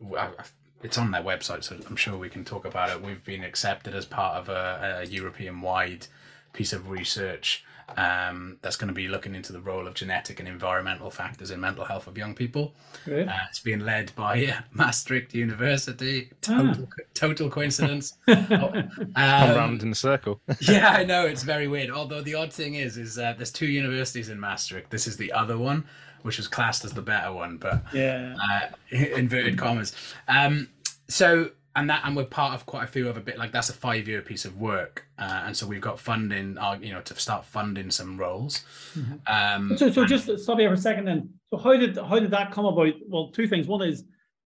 it's 0.83 0.99
on 0.99 1.11
their 1.11 1.23
website, 1.23 1.65
so 1.65 1.77
I'm 1.89 1.97
sure 1.97 2.17
we 2.17 2.29
can 2.29 2.45
talk 2.45 2.65
about 2.65 2.91
it. 2.91 3.03
We've 3.03 3.25
been 3.25 3.43
accepted 3.43 3.95
as 3.95 4.05
part 4.05 4.37
of 4.37 4.49
a, 4.49 5.03
a 5.03 5.07
European 5.07 5.61
wide 5.61 6.07
piece 6.53 6.73
of 6.73 6.91
research 6.91 7.65
um, 7.97 8.59
that's 8.63 8.77
going 8.77 8.89
to 8.89 8.95
be 8.95 9.09
looking 9.09 9.35
into 9.35 9.53
the 9.53 9.61
role 9.61 9.87
of 9.87 9.95
genetic 9.95 10.41
and 10.41 10.49
environmental 10.49 11.11
factors 11.11 11.51
in 11.51 11.61
mental 11.61 11.85
health 11.85 12.07
of 12.07 12.19
young 12.19 12.35
people. 12.35 12.75
Uh, 13.07 13.25
it's 13.49 13.61
being 13.61 13.81
led 13.81 14.15
by 14.17 14.55
Maastricht 14.73 15.35
University. 15.35 16.31
Total, 16.41 16.89
ah. 16.91 17.03
total 17.15 17.49
coincidence. 17.49 18.15
oh, 18.29 18.35
um, 18.75 18.91
Come 19.15 19.57
round 19.57 19.83
in 19.83 19.93
a 19.93 19.95
circle. 19.95 20.41
yeah, 20.61 20.91
I 20.91 21.05
know 21.05 21.27
it's 21.27 21.43
very 21.43 21.69
weird. 21.69 21.91
Although 21.91 22.23
the 22.23 22.35
odd 22.35 22.53
thing 22.53 22.75
is, 22.75 22.97
is 22.97 23.19
uh, 23.19 23.35
there's 23.37 23.53
two 23.53 23.67
universities 23.67 24.29
in 24.29 24.41
Maastricht. 24.41 24.91
This 24.91 25.07
is 25.07 25.17
the 25.17 25.33
other 25.33 25.57
one, 25.57 25.85
which 26.23 26.39
was 26.39 26.49
classed 26.49 26.85
as 26.85 26.93
the 26.93 27.03
better 27.03 27.33
one, 27.33 27.57
but 27.57 27.85
yeah, 27.93 28.35
uh, 28.43 28.69
inverted 28.91 29.57
commas. 29.57 29.95
Um, 30.27 30.69
so 31.09 31.51
and 31.77 31.91
that 31.91 32.01
and 32.05 32.17
we're 32.17 32.25
part 32.25 32.55
of 32.55 32.65
quite 32.65 32.85
a 32.85 32.87
few 32.87 33.09
other 33.09 33.21
bit 33.21 33.39
like 33.39 33.53
that's 33.53 33.69
a 33.69 33.75
five 33.75 34.09
year 34.09 34.23
piece 34.23 34.45
of 34.47 34.59
work. 34.59 35.07
Uh, 35.19 35.43
and 35.45 35.57
so 35.57 35.67
we've 35.67 35.81
got 35.81 36.01
funding 36.01 36.57
uh, 36.59 36.77
you 36.81 36.93
know 36.93 37.03
to 37.03 37.15
start 37.15 37.45
funding 37.45 37.91
some 37.91 38.17
roles. 38.17 38.65
Mm-hmm. 38.95 39.15
um, 39.27 39.77
so, 39.77 39.91
so 39.91 40.05
just 40.07 40.39
stop 40.39 40.59
here 40.59 40.71
for 40.71 40.75
a 40.75 40.79
second 40.79 41.05
then. 41.05 41.31
So 41.51 41.59
how 41.59 41.77
did 41.77 41.97
how 41.97 42.19
did 42.19 42.31
that 42.31 42.51
come 42.51 42.65
about? 42.65 42.95
Well 43.07 43.31
two 43.31 43.47
things. 43.47 43.69
One 43.69 43.83
is 43.83 44.05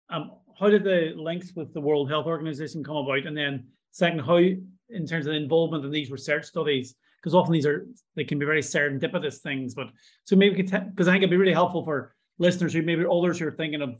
um, 0.09 0.31
how 0.59 0.69
did 0.69 0.83
the 0.83 1.13
links 1.15 1.53
with 1.55 1.73
the 1.73 1.81
world 1.81 2.09
health 2.09 2.25
organization 2.25 2.83
come 2.83 2.97
about? 2.97 3.25
And 3.25 3.36
then 3.36 3.67
second 3.91 4.19
how 4.19 4.36
in 4.38 5.07
terms 5.07 5.25
of 5.25 5.33
involvement 5.33 5.86
in 5.86 5.91
these 5.91 6.12
research 6.12 6.45
studies? 6.45 6.93
Because 7.21 7.33
often 7.33 7.53
these 7.53 7.65
are 7.65 7.88
they 8.17 8.25
can 8.25 8.38
be 8.38 8.45
very 8.45 8.62
serendipitous 8.62 9.38
things 9.38 9.73
but 9.73 9.88
so 10.25 10.36
maybe 10.36 10.62
because 10.62 11.07
i 11.07 11.12
think 11.12 11.21
it'd 11.21 11.29
be 11.29 11.38
really 11.38 11.53
helpful 11.53 11.86
for 11.86 12.13
listeners 12.38 12.73
who 12.73 12.81
maybe 12.81 13.05
others 13.09 13.39
who 13.39 13.47
are 13.47 13.51
thinking 13.51 13.81
of 13.81 13.97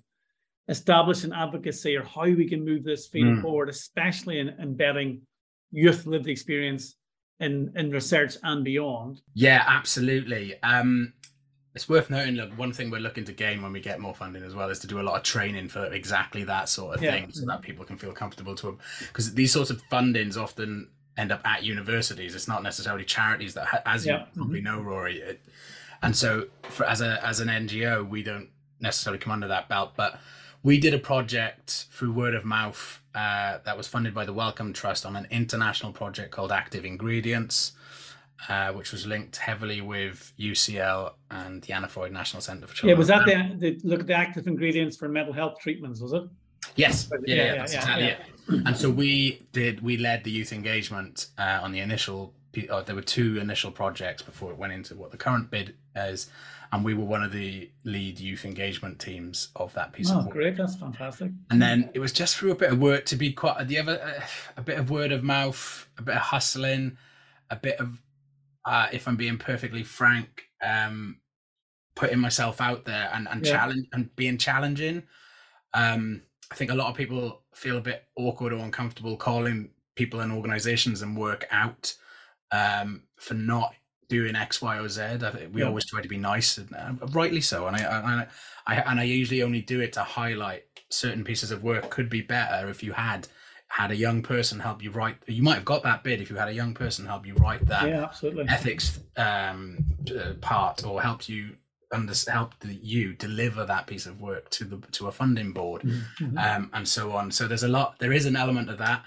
establishing 0.70 1.34
advocacy 1.34 1.96
or 1.96 2.04
how 2.04 2.24
we 2.24 2.48
can 2.48 2.64
move 2.64 2.84
this 2.84 3.08
field 3.08 3.38
mm. 3.38 3.42
forward, 3.42 3.70
especially 3.70 4.40
in 4.40 4.50
embedding 4.62 5.22
youth 5.72 6.06
lived 6.06 6.28
experience 6.28 6.96
in, 7.40 7.72
in 7.76 7.92
research 7.92 8.38
and 8.44 8.64
beyond. 8.64 9.22
Yeah, 9.34 9.64
absolutely. 9.68 10.62
Um, 10.64 11.14
it's 11.76 11.90
worth 11.90 12.10
noting 12.10 12.38
that 12.38 12.56
one 12.58 12.72
thing 12.72 12.92
we're 12.92 13.00
looking 13.00 13.26
to 13.26 13.34
gain 13.34 13.62
when 13.62 13.72
we 13.72 13.80
get 13.80 14.00
more 14.00 14.14
funding 14.14 14.44
as 14.44 14.54
well 14.54 14.70
is 14.70 14.80
to 14.80 14.88
do 14.88 15.00
a 15.00 15.04
lot 15.04 15.18
of 15.18 15.24
training 15.24 15.68
for 15.68 15.86
exactly 15.92 16.44
that 16.44 16.70
sort 16.70 16.96
of 16.96 17.04
yeah. 17.04 17.12
thing 17.12 17.32
so 17.32 17.46
that 17.48 17.62
people 17.62 17.84
can 17.84 17.98
feel 17.98 18.12
comfortable 18.12 18.56
to 18.56 18.78
because 19.00 19.34
these 19.34 19.52
sorts 19.52 19.72
of 19.72 19.82
fundings 19.92 20.38
often 20.38 20.90
end 21.18 21.32
up 21.32 21.42
at 21.46 21.64
universities 21.64 22.36
it's 22.36 22.48
not 22.48 22.64
necessarily 22.64 23.04
charities 23.04 23.54
that 23.56 23.84
as 23.86 24.06
yeah. 24.06 24.20
you 24.20 24.26
probably 24.36 24.62
mm-hmm. 24.62 24.78
know 24.78 24.82
rory 24.82 25.18
it, 25.20 25.42
and 26.02 26.16
so 26.16 26.46
for 26.64 26.86
as 26.86 27.02
a 27.02 27.26
as 27.26 27.40
an 27.40 27.48
ngo 27.48 28.08
we 28.08 28.22
don't 28.22 28.50
necessarily 28.80 29.20
come 29.20 29.32
under 29.32 29.48
that 29.48 29.68
belt 29.68 29.94
but 29.96 30.20
we 30.64 30.80
did 30.80 30.94
a 30.94 31.00
project 31.00 31.88
through 31.92 32.14
word 32.14 32.34
of 32.34 32.46
mouth 32.46 33.02
uh, 33.14 33.60
that 33.66 33.78
was 33.78 33.88
funded 33.88 34.14
by 34.14 34.26
the 34.26 34.34
Wellcome 34.34 34.74
Trust 34.74 35.06
on 35.06 35.16
an 35.16 35.28
international 35.30 35.92
project 35.92 36.32
called 36.32 36.52
Active 36.52 36.86
Ingredients, 36.86 37.74
uh, 38.50 38.72
which 38.72 38.92
was 38.92 39.06
linked 39.06 39.36
heavily 39.36 39.82
with 39.82 40.32
UCL 40.40 41.12
and 41.30 41.62
the 41.62 41.74
Anna 41.74 41.90
Freud 41.90 42.14
National 42.14 42.42
Centre 42.42 42.66
for 42.66 42.76
Children. 42.76 42.96
Yeah, 42.96 42.98
was 42.98 43.08
that 43.10 43.26
the, 43.26 43.56
the 43.60 43.88
look 43.88 44.00
at 44.00 44.08
the 44.08 44.14
active 44.14 44.48
ingredients 44.48 44.98
for 44.98 45.10
mental 45.10 45.34
health 45.34 45.60
treatments? 45.60 46.00
Was 46.00 46.14
it? 46.14 46.24
Yes. 46.76 47.10
Yeah, 47.12 47.20
yeah, 47.26 47.44
yeah 47.44 47.56
that's 47.56 47.74
yeah, 47.74 47.80
exactly 47.80 48.06
it. 48.08 48.18
And 48.66 48.76
so 48.76 48.90
we 48.90 49.42
did. 49.52 49.82
We 49.82 49.98
led 49.98 50.24
the 50.24 50.32
youth 50.32 50.52
engagement 50.52 51.28
uh, 51.38 51.60
on 51.62 51.72
the 51.72 51.80
initial. 51.80 52.34
Uh, 52.70 52.82
there 52.82 52.96
were 52.96 53.02
two 53.02 53.38
initial 53.40 53.72
projects 53.72 54.22
before 54.22 54.52
it 54.52 54.58
went 54.58 54.74
into 54.74 54.96
what 54.96 55.12
the 55.12 55.18
current 55.18 55.50
bid 55.50 55.76
is 55.96 56.30
and 56.74 56.84
we 56.84 56.96
were 56.96 57.06
one 57.06 57.22
of 57.22 57.32
the 57.32 57.70
lead 57.84 58.20
youth 58.20 58.46
engagement 58.46 59.00
teams 59.00 59.50
of 59.56 59.72
that 59.76 59.94
piece 59.94 60.10
oh, 60.10 60.18
of 60.18 60.26
work. 60.26 60.34
great! 60.34 60.58
That's 60.58 60.76
fantastic. 60.76 61.32
And 61.52 61.62
then 61.62 61.92
it 61.94 62.00
was 62.00 62.12
just 62.12 62.36
through 62.36 62.52
a 62.52 62.56
bit 62.56 62.72
of 62.72 62.80
work 62.80 63.06
to 63.06 63.16
be 63.16 63.32
quite 63.32 63.68
the 63.68 63.78
other 63.78 64.02
uh, 64.02 64.24
a 64.58 64.62
bit 64.64 64.80
of 64.80 64.90
word 64.90 65.12
of 65.12 65.24
mouth, 65.24 65.88
a 66.00 66.02
bit 66.02 66.16
of 66.16 66.22
hustling, 66.22 66.98
a 67.52 67.56
bit 67.56 67.80
of 67.80 68.02
uh, 68.66 68.88
if 68.92 69.08
I'm 69.08 69.16
being 69.16 69.38
perfectly 69.38 69.84
frank, 69.84 70.46
um, 70.64 71.20
putting 71.96 72.18
myself 72.18 72.60
out 72.60 72.86
there 72.86 73.12
and 73.14 73.28
and 73.30 73.46
yeah. 73.46 73.52
challenge 73.52 73.88
and 73.94 74.16
being 74.16 74.40
challenging. 74.40 75.04
Um, 75.76 76.24
I 76.52 76.56
think 76.56 76.72
a 76.72 76.76
lot 76.76 76.90
of 76.90 76.98
people 76.98 77.44
feel 77.54 77.78
a 77.78 77.82
bit 77.82 78.04
awkward 78.18 78.52
or 78.52 78.58
uncomfortable 78.58 79.16
calling 79.16 79.70
people 79.96 80.22
and 80.22 80.32
organizations 80.32 81.04
and 81.04 81.16
work 81.16 81.46
out 81.52 81.94
um, 82.52 83.04
for 83.18 83.36
not 83.36 83.76
doing 84.10 84.36
X, 84.36 84.62
Y, 84.62 84.78
or 84.78 84.90
Z. 84.90 85.02
I 85.02 85.18
think 85.18 85.54
we 85.54 85.62
yeah. 85.62 85.68
always 85.68 85.86
try 85.86 86.02
to 86.02 86.08
be 86.08 86.18
nice, 86.18 86.58
and 86.58 86.74
uh, 86.74 87.08
rightly 87.12 87.42
so. 87.42 87.68
And 87.68 87.76
I, 87.76 87.82
and 87.82 88.28
I, 88.68 88.76
and 88.76 89.00
I 89.00 89.04
usually 89.04 89.44
only 89.44 89.62
do 89.62 89.80
it 89.80 89.94
to 89.94 90.04
highlight 90.04 90.66
certain 90.90 91.24
pieces 91.24 91.52
of 91.52 91.64
work 91.64 91.90
could 91.90 92.10
be 92.10 92.22
better 92.22 92.70
if 92.70 92.84
you 92.84 92.94
had 92.94 93.28
had 93.68 93.90
a 93.90 93.96
young 93.96 94.22
person 94.22 94.60
help 94.60 94.84
you 94.84 94.92
write. 94.92 95.18
You 95.28 95.42
might 95.42 95.56
have 95.56 95.66
got 95.66 95.82
that 95.84 96.04
bid 96.04 96.22
if 96.22 96.30
you 96.30 96.36
had 96.36 96.48
a 96.48 96.54
young 96.54 96.76
person 96.76 97.08
help 97.08 97.26
you 97.26 97.34
write 97.36 97.66
that 97.66 97.88
yeah, 97.90 98.04
absolutely. 98.04 98.46
ethics 98.48 99.00
um, 99.18 99.84
uh, 100.16 100.34
part, 100.42 100.86
or 100.86 101.02
helped 101.02 101.28
you 101.28 101.58
under 101.92 102.14
help 102.32 102.54
you 102.64 103.14
deliver 103.14 103.66
that 103.66 103.88
piece 103.88 104.06
of 104.06 104.20
work 104.22 104.50
to 104.52 104.66
the 104.66 104.78
to 104.92 105.08
a 105.08 105.12
funding 105.12 105.54
board, 105.54 105.82
mm-hmm. 105.82 106.38
um, 106.38 106.70
and 106.74 106.88
so 106.88 107.12
on. 107.12 107.32
So 107.32 107.48
there's 107.48 107.64
a 107.64 107.68
lot. 107.68 107.98
There 108.00 108.14
is 108.14 108.26
an 108.26 108.36
element 108.36 108.70
of 108.70 108.78
that. 108.78 109.04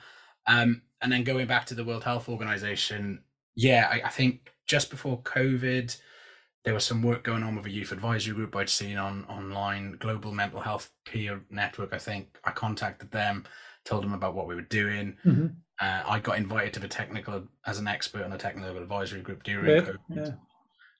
Um, 0.49 0.83
and 1.01 1.13
then 1.13 1.25
going 1.25 1.47
back 1.47 1.67
to 1.67 1.75
the 1.75 1.85
World 1.85 2.05
Health 2.05 2.29
Organization, 2.29 3.23
yeah, 3.55 3.89
I, 3.91 4.07
I 4.07 4.09
think 4.09 4.53
just 4.67 4.91
before 4.91 5.21
COVID, 5.23 5.97
there 6.65 6.75
was 6.75 6.85
some 6.85 7.03
work 7.03 7.23
going 7.23 7.45
on 7.45 7.55
with 7.55 7.67
a 7.67 7.71
youth 7.71 7.93
advisory 7.93 8.35
group 8.35 8.57
I'd 8.57 8.69
seen 8.69 8.99
on 8.99 9.25
online, 9.27 9.97
Global 9.99 10.33
Mental 10.33 10.61
Health 10.61 10.91
Peer 11.05 11.41
Network. 11.49 11.93
I 11.93 11.99
think 11.99 12.37
I 12.45 12.51
contacted 12.51 13.13
them, 13.13 13.45
told 13.85 14.03
them 14.03 14.13
about 14.13 14.35
what 14.35 14.49
we 14.49 14.57
were 14.57 14.63
doing. 14.63 15.17
Mm-hmm. 15.25 15.47
Uh, 15.81 16.03
I 16.07 16.19
got 16.19 16.39
invited 16.39 16.75
to 16.75 16.81
the 16.81 16.89
technical 16.89 17.45
as 17.67 17.79
an 17.79 17.87
expert 17.87 18.25
on 18.25 18.33
a 18.33 18.39
technical 18.39 18.77
advisory 18.79 19.21
group 19.21 19.45
during 19.45 19.85
COVID, 19.85 19.97
yeah. 20.09 20.31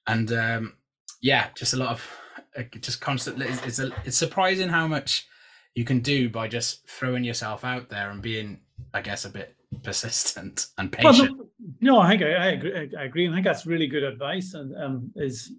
and 0.05 0.31
um, 0.31 0.73
yeah, 1.21 1.47
just 1.55 1.73
a 1.73 1.77
lot 1.77 1.89
of 1.89 2.17
uh, 2.55 2.63
just 2.79 3.01
constant. 3.01 3.41
It's, 3.41 3.65
it's 3.65 3.79
a, 3.79 3.91
it's 4.05 4.17
surprising 4.17 4.69
how 4.69 4.87
much 4.87 5.27
you 5.73 5.83
can 5.83 5.99
do 5.99 6.29
by 6.29 6.47
just 6.47 6.87
throwing 6.87 7.23
yourself 7.23 7.65
out 7.65 7.89
there 7.89 8.09
and 8.09 8.21
being, 8.21 8.61
I 8.93 9.01
guess, 9.01 9.25
a 9.25 9.29
bit 9.29 9.56
persistent 9.83 10.67
and 10.77 10.91
patient. 10.91 11.37
Well, 11.37 11.47
no, 11.81 11.99
I 11.99 12.09
think 12.09 12.23
I, 12.23 12.33
I, 12.33 12.45
agree. 12.47 12.95
I 12.97 13.03
agree. 13.03 13.25
and 13.25 13.33
I 13.33 13.37
think 13.37 13.45
that's 13.45 13.65
really 13.65 13.87
good 13.87 14.03
advice, 14.03 14.53
and 14.53 14.75
um, 14.75 15.11
is 15.15 15.53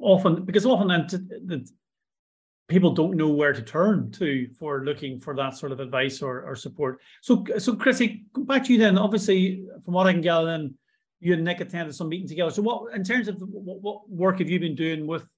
often 0.00 0.44
because 0.44 0.66
often 0.66 0.88
that 0.88 1.70
people 2.68 2.92
don't 2.92 3.16
know 3.16 3.28
where 3.28 3.52
to 3.52 3.62
turn 3.62 4.10
to 4.12 4.48
for 4.58 4.84
looking 4.84 5.20
for 5.20 5.34
that 5.36 5.56
sort 5.56 5.72
of 5.72 5.80
advice 5.80 6.22
or, 6.22 6.42
or 6.42 6.56
support. 6.56 7.00
So, 7.20 7.44
so 7.58 7.74
Chrissy, 7.74 8.24
back 8.34 8.64
to 8.64 8.72
you 8.72 8.78
then. 8.78 8.96
Obviously, 8.98 9.66
from 9.84 9.94
what 9.94 10.06
I 10.06 10.12
can 10.12 10.22
gather, 10.22 10.46
then 10.46 10.74
you 11.20 11.34
and 11.34 11.44
Nick 11.44 11.60
attended 11.60 11.94
some 11.94 12.08
meetings 12.08 12.30
together. 12.30 12.50
So, 12.50 12.62
what 12.62 12.94
in 12.94 13.04
terms 13.04 13.28
of 13.28 13.36
what, 13.40 13.80
what 13.80 14.10
work 14.10 14.38
have 14.38 14.48
you 14.48 14.58
been 14.58 14.74
doing 14.74 15.06
with 15.06 15.28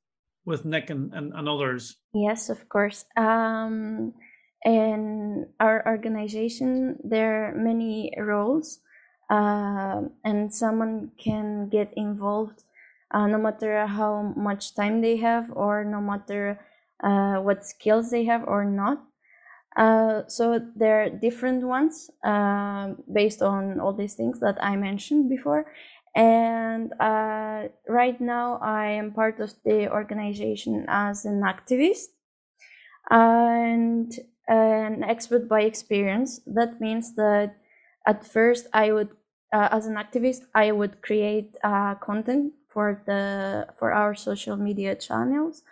with 0.45 0.65
Nick 0.65 0.91
and, 0.91 1.13
and, 1.15 1.33
and 1.35 1.49
others? 1.49 1.97
Yes, 2.13 2.51
of 2.51 2.69
course. 2.69 3.05
Um, 3.17 4.13
in 4.65 5.47
our 5.61 5.87
organization, 5.87 6.99
there 7.05 7.49
are 7.49 7.55
many 7.55 8.13
roles, 8.19 8.81
uh, 9.31 10.03
and 10.25 10.53
someone 10.53 11.13
can 11.19 11.69
get 11.69 11.93
involved 11.97 12.65
uh, 13.11 13.27
no 13.27 13.39
matter 13.39 13.87
how 13.87 14.35
much 14.37 14.75
time 14.75 15.01
they 15.01 15.17
have 15.19 15.51
or 15.53 15.85
no 15.85 16.01
matter 16.01 16.61
uh, 17.03 17.37
what 17.37 17.65
skills 17.67 18.11
they 18.11 18.25
have 18.25 18.45
or 18.47 18.65
not. 18.65 19.03
Uh, 19.77 20.23
so 20.29 20.61
there 20.77 21.03
are 21.03 21.11
different 21.11 21.65
ones 21.65 22.11
uh, 22.25 22.95
based 23.13 23.43
on 23.43 23.81
all 23.81 23.93
these 23.93 24.15
things 24.15 24.41
that 24.41 24.57
I 24.63 24.77
mentioned 24.77 25.29
before. 25.29 25.67
And 26.15 26.93
uh, 27.01 27.69
right 27.89 28.21
now, 28.21 28.59
I 28.63 28.87
am 28.87 29.13
part 29.13 29.41
of 29.41 29.53
the 29.65 29.91
organization 29.91 30.85
as 30.89 31.25
an 31.25 31.41
activist. 31.43 32.11
And 33.11 34.13
an 34.49 35.05
expert 35.05 35.49
by 35.49 35.63
experience. 35.63 36.41
That 36.47 36.81
means 36.81 37.15
that 37.15 37.57
at 38.07 38.27
first 38.27 38.67
I 38.73 38.93
would, 38.93 39.11
uh, 39.53 39.69
as 39.71 39.87
an 39.87 39.95
activist, 39.95 40.43
I 40.55 40.73
would 40.73 41.03
create 41.03 41.57
uh, 41.63 41.95
content 41.97 42.53
for 42.69 43.03
the 43.07 43.69
for 43.79 43.93
our 43.93 44.15
social 44.15 44.57
media 44.57 44.95
channels. 44.95 45.63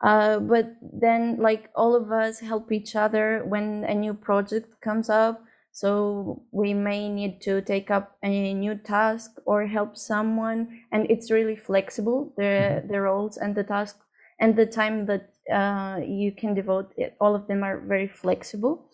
Uh, 0.00 0.38
but 0.38 0.76
then, 0.82 1.38
like 1.40 1.70
all 1.74 1.94
of 1.94 2.12
us 2.12 2.40
help 2.40 2.70
each 2.70 2.94
other 2.94 3.42
when 3.46 3.84
a 3.84 3.94
new 3.94 4.14
project 4.14 4.80
comes 4.80 5.08
up. 5.08 5.42
So 5.72 6.44
we 6.52 6.72
may 6.72 7.08
need 7.08 7.40
to 7.42 7.60
take 7.60 7.90
up 7.90 8.16
a 8.22 8.54
new 8.54 8.76
task 8.76 9.32
or 9.44 9.66
help 9.66 9.96
someone, 9.96 10.82
and 10.92 11.10
it's 11.10 11.32
really 11.32 11.56
flexible 11.56 12.32
the 12.36 12.42
mm-hmm. 12.42 12.88
the 12.92 13.00
roles 13.00 13.36
and 13.36 13.54
the 13.54 13.64
tasks 13.64 13.98
and 14.38 14.56
the 14.56 14.66
time 14.66 15.06
that 15.06 15.33
uh, 15.52 16.00
you 16.04 16.32
can 16.32 16.54
devote 16.54 16.92
it, 16.96 17.16
all 17.20 17.34
of 17.34 17.46
them 17.46 17.62
are 17.62 17.78
very 17.80 18.08
flexible. 18.08 18.90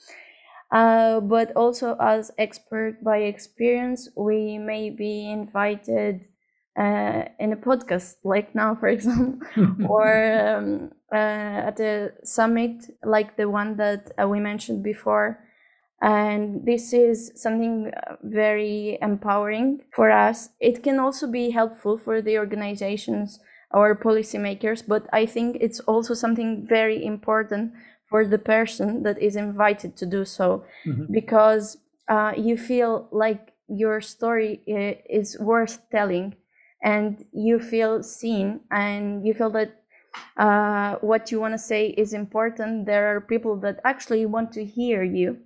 Uh, 0.73 1.19
but 1.21 1.51
also 1.57 1.97
as 2.01 2.31
expert 2.39 3.03
by 3.03 3.19
experience 3.19 4.09
we 4.17 4.57
may 4.57 4.89
be 4.89 5.29
invited 5.29 6.25
uh, 6.79 7.25
in 7.41 7.53
a 7.53 7.57
podcast 7.57 8.19
like 8.23 8.55
now 8.55 8.75
for 8.77 8.87
example 8.97 9.41
or 9.89 10.07
um, 10.39 10.93
uh, 11.13 11.17
at 11.67 11.81
a 11.81 12.13
summit 12.23 12.85
like 13.05 13.37
the 13.37 13.49
one 13.49 13.77
that 13.77 14.13
uh, 14.23 14.29
we 14.29 14.39
mentioned 14.39 14.83
before. 14.85 15.41
And 16.03 16.65
this 16.65 16.93
is 16.93 17.33
something 17.35 17.91
uh, 17.95 18.17
very 18.23 18.99
empowering 19.03 19.83
for 19.93 20.11
us. 20.11 20.51
It 20.61 20.83
can 20.83 20.99
also 20.99 21.27
be 21.27 21.51
helpful 21.51 21.99
for 21.99 22.23
the 22.23 22.39
organizations 22.39 23.39
or 23.73 23.95
policymakers 23.95 24.83
but 24.87 25.07
i 25.13 25.25
think 25.27 25.57
it's 25.61 25.81
also 25.81 26.15
something 26.15 26.67
very 26.67 27.05
important 27.05 27.73
for 28.09 28.27
the 28.27 28.39
person 28.39 29.03
that 29.03 29.21
is 29.23 29.37
invited 29.37 29.97
to 29.97 30.07
do 30.07 30.25
so 30.25 30.65
mm-hmm. 30.87 31.13
because 31.13 31.79
uh, 32.09 32.33
you 32.37 32.57
feel 32.57 33.09
like 33.13 33.53
your 33.69 34.01
story 34.01 34.61
is 35.09 35.39
worth 35.39 35.79
telling 35.93 36.35
and 36.83 37.25
you 37.33 37.61
feel 37.61 38.03
seen 38.03 38.59
and 38.73 39.25
you 39.25 39.33
feel 39.33 39.51
that 39.51 39.77
uh, 40.37 40.97
what 41.03 41.31
you 41.31 41.39
want 41.39 41.55
to 41.55 41.59
say 41.59 41.91
is 41.91 42.13
important 42.13 42.85
there 42.85 43.15
are 43.15 43.21
people 43.21 43.57
that 43.57 43.79
actually 43.85 44.27
want 44.27 44.51
to 44.51 44.65
hear 44.65 45.05
you 45.05 45.39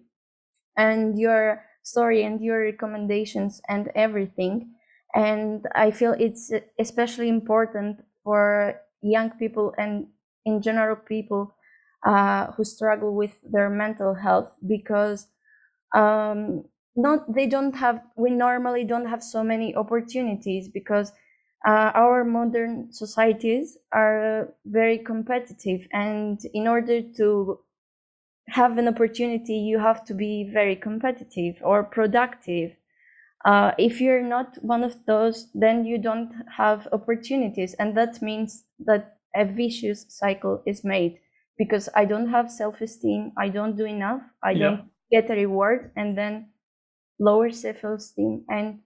and 0.76 1.18
your 1.18 1.62
story 1.84 2.24
and 2.24 2.40
your 2.40 2.64
recommendations 2.64 3.60
and 3.68 3.90
everything. 3.94 4.74
And 5.14 5.66
I 5.74 5.90
feel 5.92 6.16
it's 6.18 6.50
especially 6.78 7.28
important 7.28 8.00
for 8.24 8.80
young 9.02 9.30
people 9.30 9.74
and 9.78 10.06
in 10.44 10.62
general 10.62 10.96
people 10.96 11.54
uh, 12.06 12.52
who 12.52 12.64
struggle 12.64 13.14
with 13.14 13.38
their 13.42 13.70
mental 13.70 14.14
health 14.14 14.54
because 14.66 15.28
um, 15.94 16.64
not 16.96 17.32
they 17.34 17.46
don't 17.46 17.74
have 17.76 18.00
we 18.16 18.30
normally 18.30 18.84
don't 18.84 19.06
have 19.06 19.22
so 19.22 19.42
many 19.42 19.74
opportunities 19.76 20.68
because 20.68 21.12
uh, 21.66 21.90
our 21.94 22.24
modern 22.24 22.92
societies 22.92 23.78
are 23.92 24.54
very 24.66 24.98
competitive 24.98 25.86
and 25.92 26.40
in 26.52 26.68
order 26.68 27.02
to 27.02 27.58
have 28.48 28.78
an 28.78 28.88
opportunity, 28.88 29.54
you 29.54 29.78
have 29.78 30.04
to 30.06 30.14
be 30.14 30.44
very 30.52 30.76
competitive 30.76 31.56
or 31.62 31.82
productive. 31.82 32.76
Uh, 33.44 33.72
if 33.78 34.00
you're 34.00 34.22
not 34.22 34.56
one 34.62 34.82
of 34.82 35.04
those, 35.06 35.48
then 35.54 35.84
you 35.84 35.98
don't 35.98 36.32
have 36.56 36.88
opportunities. 36.92 37.74
And 37.74 37.96
that 37.96 38.22
means 38.22 38.64
that 38.80 39.18
a 39.36 39.44
vicious 39.44 40.06
cycle 40.08 40.62
is 40.66 40.82
made 40.84 41.18
because 41.58 41.88
I 41.94 42.04
don't 42.06 42.30
have 42.30 42.50
self 42.50 42.80
esteem, 42.80 43.32
I 43.36 43.48
don't 43.48 43.76
do 43.76 43.84
enough, 43.84 44.22
I 44.42 44.52
yeah. 44.52 44.58
don't 44.58 44.90
get 45.10 45.30
a 45.30 45.34
reward, 45.34 45.92
and 45.96 46.16
then 46.16 46.50
lower 47.18 47.50
self 47.50 47.84
esteem. 47.84 48.44
And 48.48 48.80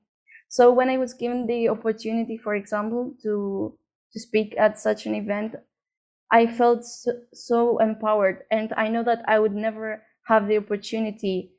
so 0.48 0.72
when 0.72 0.90
I 0.90 0.98
was 0.98 1.14
given 1.14 1.46
the 1.46 1.68
opportunity, 1.68 2.36
for 2.38 2.54
example, 2.54 3.14
to 3.22 3.78
to 4.12 4.20
speak 4.20 4.56
at 4.58 4.78
such 4.78 5.06
an 5.06 5.14
event, 5.14 5.54
I 6.30 6.46
felt 6.46 6.84
so, 6.84 7.12
so, 7.34 7.78
empowered, 7.78 8.44
and 8.50 8.72
I 8.76 8.88
know 8.88 9.02
that 9.04 9.24
I 9.28 9.38
would 9.38 9.54
never 9.54 10.02
have 10.26 10.48
the 10.48 10.58
opportunity 10.58 11.52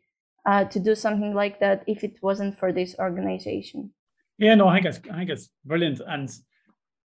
uh, 0.46 0.66
to 0.66 0.80
do 0.80 0.96
something 0.96 1.34
like 1.34 1.60
that 1.60 1.84
if 1.88 2.04
it 2.04 2.18
wasn't 2.22 2.58
for 2.58 2.72
this 2.72 2.96
organization. 3.00 3.92
Yeah, 4.38 4.56
no, 4.56 4.68
I 4.68 4.76
think 4.76 4.86
it's 4.86 5.00
I 5.12 5.18
think 5.18 5.30
it's 5.30 5.50
brilliant, 5.66 6.02
and 6.06 6.30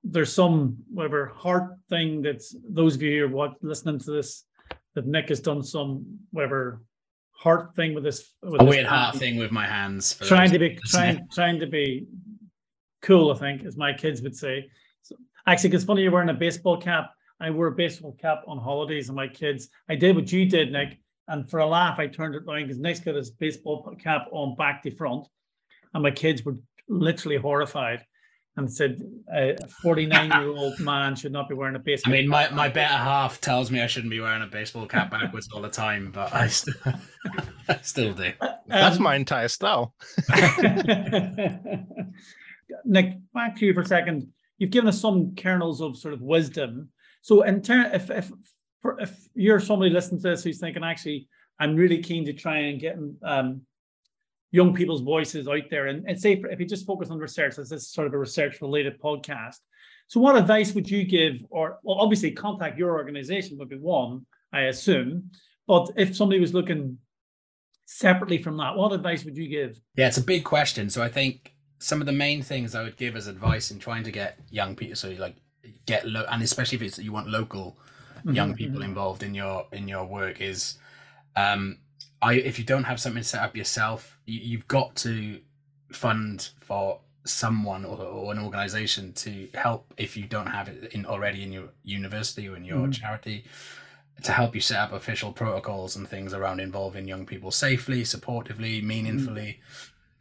there's 0.03 0.33
some 0.33 0.77
whatever 0.93 1.33
heart 1.35 1.77
thing 1.89 2.23
that 2.23 2.43
those 2.69 2.95
of 2.95 3.03
you 3.03 3.19
who 3.19 3.25
are 3.25 3.29
what 3.29 3.55
listening 3.63 3.99
to 4.01 4.11
this 4.11 4.45
that 4.95 5.07
Nick 5.07 5.29
has 5.29 5.41
done 5.41 5.63
some 5.63 6.19
whatever 6.31 6.83
heart 7.33 7.75
thing 7.75 7.95
with 7.95 8.05
this. 8.05 8.33
With 8.43 8.61
a 8.61 8.65
weird 8.65 8.87
heart 8.87 9.17
thing 9.17 9.37
with 9.37 9.51
my 9.51 9.67
hands. 9.67 10.15
Trying 10.23 10.53
to 10.53 10.59
be 10.59 10.79
trying 10.87 11.27
trying 11.33 11.59
to 11.59 11.67
be 11.67 12.07
cool, 13.03 13.33
I 13.33 13.37
think, 13.37 13.65
as 13.65 13.77
my 13.77 13.93
kids 13.93 14.23
would 14.23 14.37
say. 14.37 14.71
So, 15.03 15.17
actually, 15.47 15.75
it's 15.75 15.85
funny 15.85 16.03
you're 16.03 16.13
wearing 16.13 16.29
a 16.29 16.35
baseball 16.35 16.81
cap 16.81 17.11
I 17.41 17.51
wore 17.51 17.67
a 17.67 17.73
baseball 17.73 18.17
cap 18.19 18.43
on 18.47 18.59
holidays 18.59 19.09
and 19.09 19.17
my 19.17 19.29
kids. 19.29 19.69
I 19.89 19.97
did 19.97 20.17
what 20.17 20.31
you 20.31 20.47
did, 20.47 20.73
Nick. 20.73 20.99
And 21.29 21.49
for 21.51 21.61
a 21.61 21.67
laugh, 21.67 21.99
I 21.99 22.07
turned 22.07 22.35
it 22.35 22.43
around 22.47 22.65
because 22.65 22.79
Nick's 22.79 23.01
got 23.01 23.15
his 23.15 23.31
baseball 23.31 23.97
cap 24.03 24.27
on 24.33 24.55
back 24.57 24.83
to 24.83 24.91
front. 24.91 25.27
And 25.93 26.03
my 26.03 26.11
kids 26.11 26.45
were 26.45 26.57
literally 26.89 27.37
horrified 27.37 28.05
and 28.57 28.73
said 28.73 29.01
a 29.33 29.57
49 29.83 30.31
year 30.31 30.49
old 30.49 30.79
man 30.81 31.17
should 31.17 31.33
not 31.33 31.49
be 31.49 31.55
wearing 31.55 31.77
a 31.77 31.79
baseball 31.79 32.13
cap. 32.13 32.19
I 32.19 32.23
mean, 32.23 32.29
my, 32.29 32.51
my 32.51 32.69
better 32.69 32.95
half 32.95 33.41
tells 33.41 33.71
me 33.71 33.81
I 33.81 33.87
shouldn't 33.87 34.11
be 34.11 34.21
wearing 34.21 34.43
a 34.43 34.47
baseball 34.47 34.87
cap 34.87 35.11
backwards 35.11 35.49
all 35.53 35.63
the 35.63 35.71
time, 35.71 36.11
but 36.13 36.35
I 36.35 36.49
still, 36.49 36.75
I 37.69 37.79
still 37.83 38.13
do. 38.13 38.33
That's 38.67 38.99
um, 38.99 39.03
my 39.03 39.17
entire 39.17 39.49
style. 39.49 39.95
Nick, 42.85 43.19
back 43.33 43.57
to 43.57 43.67
you 43.67 43.73
for 43.73 43.81
a 43.81 43.87
second. 43.87 44.29
You've 44.59 44.71
given 44.71 44.89
us 44.89 45.01
some 45.01 45.35
kernels 45.35 45.81
of 45.81 45.97
sort 45.97 46.15
of 46.15 46.21
wisdom 46.21 46.91
so 47.25 47.41
in 47.41 47.63
turn, 47.63 47.87
if 47.95 48.11
if 48.11 48.31
for, 48.85 49.01
if 49.01 49.29
you're 49.35 49.61
somebody 49.61 49.91
listening 49.91 50.21
to 50.21 50.29
this 50.29 50.45
who's 50.45 50.61
thinking, 50.61 50.85
actually, 50.85 51.27
I'm 51.59 51.75
really 51.75 52.03
keen 52.03 52.27
to 52.27 52.35
try 52.35 52.59
and 52.59 52.79
get 52.79 52.99
um, 53.23 53.63
young 54.51 54.75
people's 54.75 55.01
voices 55.01 55.49
out 55.49 55.71
there, 55.71 55.87
and, 55.87 56.07
and 56.07 56.21
say 56.21 56.33
if 56.51 56.61
you 56.61 56.67
just 56.67 56.85
focus 56.85 57.09
on 57.09 57.17
research, 57.19 57.59
as 57.59 57.71
this 57.71 57.85
is 57.85 57.91
sort 57.91 58.07
of 58.07 58.13
a 58.13 58.19
research 58.19 58.61
related 58.61 59.01
podcast. 59.01 59.57
So, 60.09 60.21
what 60.21 60.37
advice 60.37 60.75
would 60.75 60.91
you 60.91 61.05
give? 61.05 61.37
Or 61.49 61.79
well, 61.83 61.97
obviously, 61.99 62.33
contact 62.33 62.79
your 62.79 62.93
organization 62.93 63.57
would 63.57 63.71
be 63.71 63.79
one, 63.79 64.27
I 64.53 64.65
assume. 64.65 65.31
But 65.67 65.91
if 65.97 66.15
somebody 66.15 66.39
was 66.39 66.53
looking 66.53 66.99
separately 67.87 68.37
from 68.37 68.59
that, 68.59 68.77
what 68.77 68.93
advice 68.93 69.25
would 69.25 69.39
you 69.39 69.49
give? 69.49 69.81
Yeah, 69.97 70.09
it's 70.09 70.19
a 70.19 70.23
big 70.23 70.45
question. 70.45 70.91
So 70.91 71.03
I 71.03 71.09
think 71.09 71.55
some 71.79 72.03
of 72.03 72.07
the 72.07 72.13
main 72.13 72.43
things 72.43 72.75
I 72.75 72.83
would 72.83 72.99
give 72.99 73.17
as 73.17 73.29
advice 73.29 73.71
in 73.71 73.79
trying 73.79 74.05
to 74.05 74.11
get 74.11 74.39
young 74.51 74.77
people, 74.77 74.97
so 74.97 75.09
like 75.13 75.37
get 75.87 76.07
low, 76.07 76.27
and 76.31 76.43
especially 76.43 76.77
if 76.77 76.83
it's 76.83 76.99
you 76.99 77.13
want 77.13 77.31
local 77.31 77.79
young 78.33 78.55
people 78.55 78.81
mm-hmm. 78.81 78.91
involved 78.91 79.23
in 79.23 79.35
your 79.35 79.67
in 79.73 79.89
your 79.89 80.05
work 80.05 80.41
is 80.41 80.79
um 81.37 81.79
i 82.23 82.35
if 82.35 82.59
you 82.59 82.65
don't 82.65 82.85
have 82.85 83.01
something 83.01 83.23
set 83.23 83.43
up 83.43 83.57
yourself 83.57 84.19
you, 84.25 84.41
you've 84.41 84.69
got 84.69 84.95
to 84.97 85.41
fund 85.93 86.51
for 86.61 87.01
someone 87.25 87.85
or, 87.85 87.99
or, 87.99 88.33
an 88.33 88.39
organization 88.39 89.13
to 89.15 89.49
help 89.55 89.95
if 89.97 90.15
you 90.15 90.25
don't 90.25 90.49
have 90.49 90.69
it 90.69 90.93
in 90.93 91.07
already 91.07 91.43
in 91.43 91.53
your 91.53 91.71
university 91.83 92.47
or 92.49 92.57
in 92.57 92.65
your 92.65 92.87
mm. 92.87 92.93
charity 92.93 93.45
to 94.23 94.31
help 94.31 94.55
you 94.55 94.61
set 94.61 94.79
up 94.79 94.93
official 94.93 95.33
protocols 95.33 95.97
and 95.97 96.07
things 96.07 96.35
around 96.35 96.61
involving 96.61 97.09
young 97.09 97.25
people 97.25 97.51
safely 97.51 98.03
supportively 98.03 98.83
meaningfully 98.83 99.59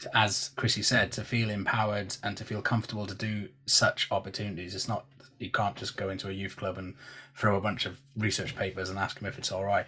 mm. 0.02 0.08
as 0.13 0.52
chrissy 0.56 0.82
said 0.82 1.12
to 1.12 1.26
feel 1.26 1.50
empowered 1.50 2.16
and 2.24 2.38
to 2.38 2.46
feel 2.46 2.62
comfortable 2.62 3.06
to 3.06 3.16
do 3.16 3.50
such 3.66 4.08
opportunities 4.10 4.74
it's 4.74 4.88
not 4.88 5.06
you 5.43 5.51
can't 5.51 5.75
just 5.75 5.97
go 5.97 6.10
into 6.10 6.29
a 6.29 6.32
youth 6.32 6.56
club 6.56 6.77
and 6.77 6.95
throw 7.36 7.56
a 7.56 7.62
bunch 7.62 7.86
of 7.86 7.99
research 8.15 8.56
papers 8.56 8.89
and 8.89 8.97
ask 8.97 9.19
them 9.19 9.27
if 9.27 9.38
it's 9.38 9.51
all 9.51 9.63
right. 9.63 9.86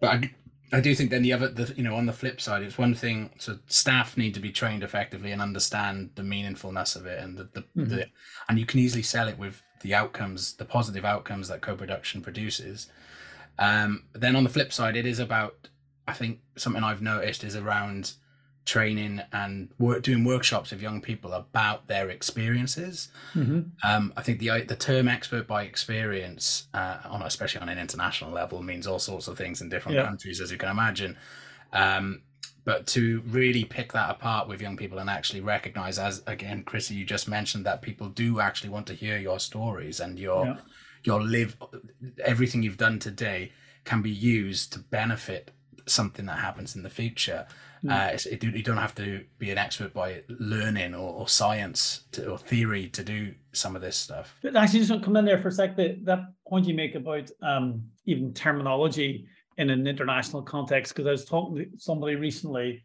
But 0.00 0.10
I, 0.10 0.30
I 0.72 0.80
do 0.80 0.94
think 0.94 1.10
then 1.10 1.22
the 1.22 1.32
other, 1.32 1.48
the, 1.48 1.72
you 1.76 1.82
know, 1.82 1.96
on 1.96 2.06
the 2.06 2.12
flip 2.12 2.40
side, 2.40 2.62
it's 2.62 2.78
one 2.78 2.94
thing. 2.94 3.30
So 3.38 3.58
staff 3.66 4.16
need 4.16 4.34
to 4.34 4.40
be 4.40 4.52
trained 4.52 4.82
effectively 4.82 5.32
and 5.32 5.42
understand 5.42 6.10
the 6.14 6.22
meaningfulness 6.22 6.96
of 6.96 7.06
it, 7.06 7.22
and 7.22 7.36
the, 7.36 7.48
the, 7.52 7.60
mm-hmm. 7.60 7.88
the 7.88 8.06
and 8.48 8.58
you 8.58 8.66
can 8.66 8.80
easily 8.80 9.02
sell 9.02 9.28
it 9.28 9.38
with 9.38 9.62
the 9.82 9.94
outcomes, 9.94 10.54
the 10.54 10.64
positive 10.64 11.04
outcomes 11.04 11.48
that 11.48 11.60
co-production 11.60 12.20
produces. 12.20 12.88
Um, 13.58 14.04
then 14.12 14.36
on 14.36 14.44
the 14.44 14.50
flip 14.50 14.72
side, 14.72 14.96
it 14.96 15.06
is 15.06 15.18
about 15.18 15.68
I 16.06 16.12
think 16.12 16.40
something 16.56 16.82
I've 16.82 17.02
noticed 17.02 17.44
is 17.44 17.56
around 17.56 18.14
training 18.64 19.20
and 19.32 19.68
work, 19.78 20.02
doing 20.02 20.24
workshops 20.24 20.70
with 20.70 20.80
young 20.80 21.00
people 21.00 21.32
about 21.32 21.86
their 21.86 22.08
experiences. 22.10 23.08
Mm-hmm. 23.34 23.60
Um, 23.82 24.12
I 24.16 24.22
think 24.22 24.38
the 24.38 24.64
the 24.66 24.76
term 24.76 25.08
expert 25.08 25.46
by 25.46 25.64
experience, 25.64 26.68
uh, 26.74 26.98
on 27.04 27.22
especially 27.22 27.60
on 27.60 27.68
an 27.68 27.78
international 27.78 28.30
level, 28.30 28.62
means 28.62 28.86
all 28.86 28.98
sorts 28.98 29.28
of 29.28 29.36
things 29.36 29.60
in 29.60 29.68
different 29.68 29.96
yeah. 29.96 30.04
countries, 30.04 30.40
as 30.40 30.50
you 30.50 30.58
can 30.58 30.68
imagine. 30.68 31.16
Um, 31.72 32.22
but 32.64 32.86
to 32.88 33.22
really 33.26 33.64
pick 33.64 33.92
that 33.92 34.10
apart 34.10 34.46
with 34.46 34.60
young 34.60 34.76
people 34.76 34.98
and 34.98 35.08
actually 35.08 35.40
recognize, 35.40 35.98
as 35.98 36.22
again, 36.26 36.62
Chrissy, 36.62 36.94
you 36.94 37.04
just 37.04 37.26
mentioned 37.28 37.64
that 37.66 37.82
people 37.82 38.08
do 38.08 38.40
actually 38.40 38.70
want 38.70 38.86
to 38.88 38.94
hear 38.94 39.18
your 39.18 39.40
stories 39.40 40.00
and 40.00 40.18
your 40.18 40.46
yeah. 40.46 40.56
your 41.02 41.22
live 41.22 41.56
everything 42.24 42.62
you've 42.62 42.76
done 42.76 42.98
today 42.98 43.52
can 43.84 44.02
be 44.02 44.10
used 44.10 44.72
to 44.74 44.78
benefit 44.78 45.50
something 45.86 46.26
that 46.26 46.38
happens 46.38 46.76
in 46.76 46.82
the 46.82 46.90
future. 46.90 47.46
Mm. 47.84 47.90
Uh, 47.90 48.18
it, 48.30 48.44
you 48.44 48.62
don't 48.62 48.76
have 48.76 48.94
to 48.96 49.24
be 49.38 49.50
an 49.50 49.58
expert 49.58 49.94
by 49.94 50.22
learning 50.28 50.94
or, 50.94 51.14
or 51.14 51.28
science 51.28 52.04
to, 52.12 52.30
or 52.30 52.38
theory 52.38 52.88
to 52.88 53.02
do 53.02 53.34
some 53.52 53.74
of 53.74 53.82
this 53.82 53.96
stuff. 53.96 54.36
But 54.42 54.54
actually, 54.54 54.80
just 54.80 54.92
to 54.92 55.00
come 55.00 55.16
in 55.16 55.24
there 55.24 55.38
for 55.38 55.48
a 55.48 55.52
sec. 55.52 55.76
That, 55.76 56.04
that 56.04 56.20
point 56.46 56.66
you 56.66 56.74
make 56.74 56.94
about 56.94 57.30
um, 57.42 57.84
even 58.04 58.34
terminology 58.34 59.26
in 59.56 59.70
an 59.70 59.86
international 59.86 60.42
context, 60.42 60.94
because 60.94 61.06
I 61.06 61.12
was 61.12 61.24
talking 61.24 61.56
to 61.56 61.66
somebody 61.78 62.16
recently, 62.16 62.84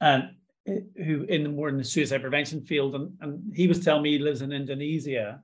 and 0.00 0.30
uh, 0.68 0.72
who 0.96 1.24
in 1.24 1.42
the 1.42 1.48
more 1.48 1.68
in 1.68 1.76
the 1.76 1.84
suicide 1.84 2.22
prevention 2.22 2.62
field, 2.62 2.94
and, 2.94 3.12
and 3.20 3.52
he 3.54 3.68
was 3.68 3.84
telling 3.84 4.02
me 4.02 4.12
he 4.12 4.18
lives 4.18 4.42
in 4.42 4.52
Indonesia, 4.52 5.42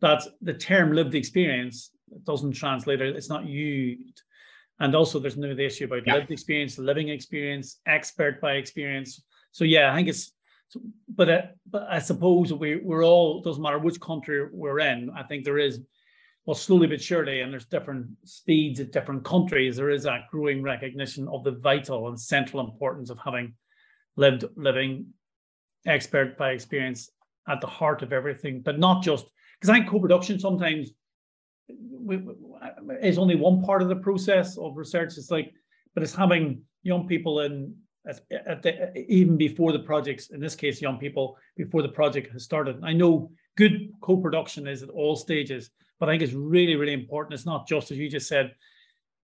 that 0.00 0.22
the 0.42 0.54
term 0.54 0.92
lived 0.92 1.14
experience 1.14 1.90
doesn't 2.24 2.52
translate, 2.52 3.00
it's 3.00 3.28
not 3.30 3.46
used. 3.46 4.22
And 4.78 4.94
also, 4.94 5.18
there's 5.18 5.36
no 5.36 5.54
the 5.54 5.64
issue 5.64 5.86
about 5.86 6.06
yeah. 6.06 6.14
lived 6.14 6.30
experience, 6.30 6.78
living 6.78 7.08
experience, 7.08 7.80
expert 7.86 8.40
by 8.40 8.54
experience. 8.54 9.22
So 9.52 9.64
yeah, 9.64 9.92
I 9.92 9.96
think 9.96 10.08
it's. 10.08 10.32
But 11.08 11.30
uh, 11.30 11.42
but 11.70 11.86
I 11.88 12.00
suppose 12.00 12.52
we 12.52 12.76
we're 12.76 13.04
all 13.04 13.40
doesn't 13.40 13.62
matter 13.62 13.78
which 13.78 14.00
country 14.00 14.46
we're 14.52 14.80
in. 14.80 15.10
I 15.16 15.22
think 15.22 15.44
there 15.44 15.58
is, 15.58 15.80
well, 16.44 16.56
slowly 16.56 16.88
but 16.88 17.00
surely, 17.00 17.40
and 17.40 17.52
there's 17.52 17.66
different 17.66 18.08
speeds 18.24 18.80
at 18.80 18.92
different 18.92 19.24
countries. 19.24 19.76
There 19.76 19.90
is 19.90 20.02
that 20.02 20.28
growing 20.30 20.62
recognition 20.62 21.28
of 21.28 21.44
the 21.44 21.52
vital 21.52 22.08
and 22.08 22.20
central 22.20 22.66
importance 22.66 23.10
of 23.10 23.18
having 23.24 23.54
lived 24.16 24.44
living 24.56 25.06
expert 25.86 26.36
by 26.36 26.50
experience 26.50 27.10
at 27.48 27.60
the 27.60 27.66
heart 27.66 28.02
of 28.02 28.12
everything, 28.12 28.60
but 28.60 28.78
not 28.78 29.02
just 29.02 29.26
because 29.58 29.70
I 29.70 29.74
think 29.74 29.88
co-production 29.88 30.38
sometimes 30.38 30.90
is 31.68 33.18
only 33.18 33.34
one 33.34 33.62
part 33.62 33.82
of 33.82 33.88
the 33.88 33.96
process 33.96 34.56
of 34.56 34.76
research. 34.76 35.16
It's 35.16 35.30
like, 35.30 35.52
but 35.94 36.02
it's 36.02 36.14
having 36.14 36.62
young 36.82 37.06
people 37.06 37.40
in 37.40 37.74
at 38.06 38.62
the, 38.62 38.96
even 39.12 39.36
before 39.36 39.72
the 39.72 39.80
projects, 39.80 40.30
in 40.30 40.38
this 40.38 40.54
case, 40.54 40.80
young 40.80 40.98
people 40.98 41.36
before 41.56 41.82
the 41.82 41.88
project 41.88 42.32
has 42.32 42.44
started. 42.44 42.78
I 42.84 42.92
know 42.92 43.30
good 43.56 43.90
co-production 44.00 44.68
is 44.68 44.82
at 44.82 44.90
all 44.90 45.16
stages, 45.16 45.70
but 45.98 46.08
I 46.08 46.12
think 46.12 46.22
it's 46.22 46.32
really, 46.32 46.76
really 46.76 46.92
important. 46.92 47.34
It's 47.34 47.46
not 47.46 47.66
just 47.66 47.90
as 47.90 47.98
you 47.98 48.08
just 48.08 48.28
said, 48.28 48.54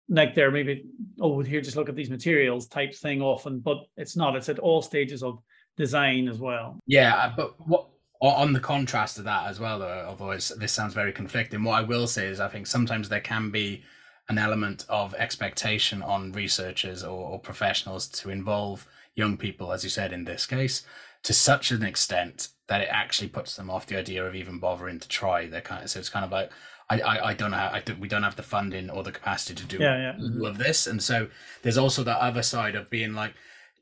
like 0.08 0.36
there 0.36 0.52
maybe 0.52 0.86
oh 1.20 1.42
here 1.42 1.62
just 1.62 1.76
look 1.76 1.90
at 1.90 1.96
these 1.96 2.12
materials 2.12 2.68
type 2.68 2.94
thing 2.94 3.22
often, 3.22 3.60
but 3.60 3.78
it's 3.98 4.16
not. 4.16 4.36
It's 4.36 4.50
at 4.50 4.60
all 4.60 4.82
stages 4.82 5.24
of 5.24 5.40
design 5.78 6.28
as 6.28 6.40
well. 6.40 6.80
Yeah, 6.86 7.34
but 7.36 7.56
what 7.68 7.88
on 8.34 8.54
the 8.54 8.60
contrast 8.60 9.18
of 9.18 9.26
that 9.26 9.48
as 9.48 9.60
well, 9.60 9.80
though, 9.80 10.06
although 10.08 10.32
this 10.32 10.72
sounds 10.72 10.94
very 10.94 11.12
conflicting, 11.12 11.64
what 11.64 11.80
I 11.80 11.82
will 11.82 12.08
say 12.08 12.28
is 12.28 12.40
I 12.40 12.48
think 12.48 12.66
sometimes 12.68 13.10
there 13.10 13.20
can 13.20 13.52
be 13.52 13.84
an 14.28 14.38
element 14.38 14.86
of 14.90 15.14
expectation 15.16 16.02
on 16.02 16.32
researchers 16.32 17.04
or, 17.04 17.30
or, 17.30 17.40
professionals 17.40 18.08
to 18.08 18.30
involve 18.30 18.88
young 19.14 19.38
people, 19.38 19.72
as 19.72 19.84
you 19.84 19.90
said 19.90 20.12
in 20.12 20.26
this 20.26 20.46
case, 20.48 20.84
to 21.24 21.34
such 21.34 21.72
an 21.72 21.84
extent 21.84 22.50
that 22.68 22.82
it 22.82 22.90
actually 22.90 23.28
puts 23.28 23.56
them 23.56 23.70
off 23.70 23.86
the 23.86 23.98
idea 23.98 24.26
of 24.26 24.34
even 24.34 24.58
bothering 24.58 25.00
to 25.00 25.08
try. 25.08 25.46
They're 25.46 25.62
kind 25.62 25.84
of 25.84 25.90
so 25.90 26.00
it's 26.00 26.10
kind 26.10 26.26
of 26.26 26.32
like 26.32 26.52
I 26.90 27.02
I, 27.02 27.28
I 27.28 27.34
don't 27.34 27.52
know 27.52 27.70
I 27.72 27.82
do, 27.86 27.96
we 28.00 28.08
don't 28.08 28.24
have 28.24 28.36
the 28.36 28.44
funding 28.44 28.90
or 28.90 29.04
the 29.04 29.12
capacity 29.12 29.54
to 29.56 29.66
do 29.66 29.78
yeah, 29.84 30.14
yeah. 30.18 30.40
all 30.40 30.48
of 30.48 30.58
this, 30.58 30.88
and 30.88 31.04
so 31.04 31.28
there's 31.62 31.78
also 31.78 32.04
that 32.04 32.18
other 32.18 32.42
side 32.42 32.76
of 32.76 32.90
being 32.90 33.14
like 33.14 33.36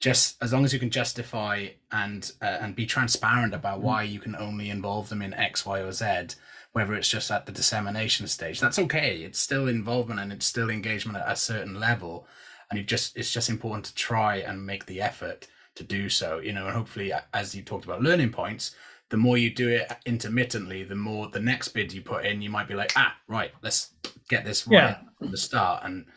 just 0.04 0.36
as 0.44 0.52
long 0.52 0.66
as 0.66 0.74
you 0.74 0.80
can 0.80 0.89
justify 0.89 1.66
and 1.89 2.34
uh, 2.42 2.58
and 2.60 2.76
be 2.76 2.86
transparent 2.86 3.54
about 3.54 3.80
mm. 3.80 3.84
why 3.84 4.04
you 4.04 4.20
can 4.20 4.36
only 4.36 4.70
involve 4.70 5.08
them 5.08 5.22
in 5.22 5.34
X, 5.34 5.66
Y, 5.66 5.80
or 5.80 5.94
Z, 5.94 6.36
whether 6.74 6.94
it's 6.94 7.08
just 7.08 7.32
at 7.32 7.46
the 7.46 7.54
dissemination 7.54 8.28
stage, 8.28 8.60
that's 8.60 8.78
okay. 8.78 9.20
It's 9.22 9.39
still 9.39 9.70
involvement 9.70 10.20
and 10.20 10.34
it's 10.34 10.46
still 10.46 10.70
engagement 10.70 11.18
at 11.20 11.32
a 11.32 11.38
certain 11.38 11.80
level, 11.80 12.28
and 12.70 12.78
you 12.78 12.84
just 12.84 13.16
it's 13.16 13.32
just 13.32 13.50
important 13.50 13.86
to 13.86 13.96
try 13.96 14.36
and 14.36 14.66
make 14.66 14.88
the 14.88 15.00
effort 15.00 15.48
to 15.76 15.86
do 15.86 16.10
so. 16.10 16.39
You 16.39 16.52
know, 16.52 16.66
and 16.68 16.76
hopefully, 16.76 17.13
as 17.34 17.56
you 17.56 17.62
talked 17.62 17.86
about 17.86 18.02
learning 18.02 18.32
points, 18.32 18.76
the 19.08 19.16
more 19.16 19.38
you 19.38 19.52
do 19.52 19.70
it 19.70 19.89
intermittently, 20.06 20.84
the 20.84 20.96
more 20.96 21.30
the 21.30 21.39
next 21.39 21.70
bid 21.70 21.94
you 21.94 22.02
put 22.02 22.26
in, 22.26 22.42
you 22.42 22.50
might 22.50 22.68
be 22.68 22.76
like, 22.76 22.92
ah, 22.98 23.16
right, 23.30 23.52
let's 23.62 23.92
get 24.28 24.44
this 24.44 24.68
right 24.68 24.76
yeah. 24.76 24.98
from 25.18 25.32
the 25.32 25.38
start 25.38 25.86
and 25.86 26.08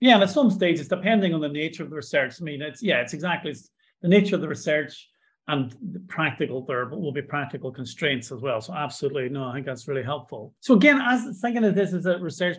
yeah, 0.00 0.14
and 0.14 0.22
at 0.22 0.30
some 0.30 0.50
stages, 0.50 0.88
depending 0.88 1.32
on 1.34 1.40
the 1.40 1.48
nature 1.48 1.82
of 1.82 1.90
the 1.90 1.96
research, 1.96 2.34
I 2.40 2.44
mean, 2.44 2.62
it's 2.62 2.82
yeah, 2.82 3.00
it's 3.00 3.14
exactly 3.14 3.50
it's 3.50 3.70
the 4.02 4.08
nature 4.08 4.34
of 4.34 4.40
the 4.40 4.48
research 4.48 5.08
and 5.48 5.74
the 5.92 6.00
practical 6.00 6.64
there 6.64 6.86
will 6.86 7.12
be 7.12 7.22
practical 7.22 7.70
constraints 7.70 8.32
as 8.32 8.40
well. 8.40 8.60
So 8.60 8.74
absolutely, 8.74 9.28
no, 9.28 9.44
I 9.44 9.54
think 9.54 9.66
that's 9.66 9.88
really 9.88 10.02
helpful. 10.02 10.54
So 10.60 10.74
again, 10.74 11.00
as 11.00 11.38
thinking 11.40 11.64
of 11.64 11.74
this 11.74 11.92
as 11.92 12.06
a 12.06 12.18
research 12.18 12.58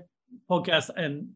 podcast, 0.50 0.90
and 0.96 1.30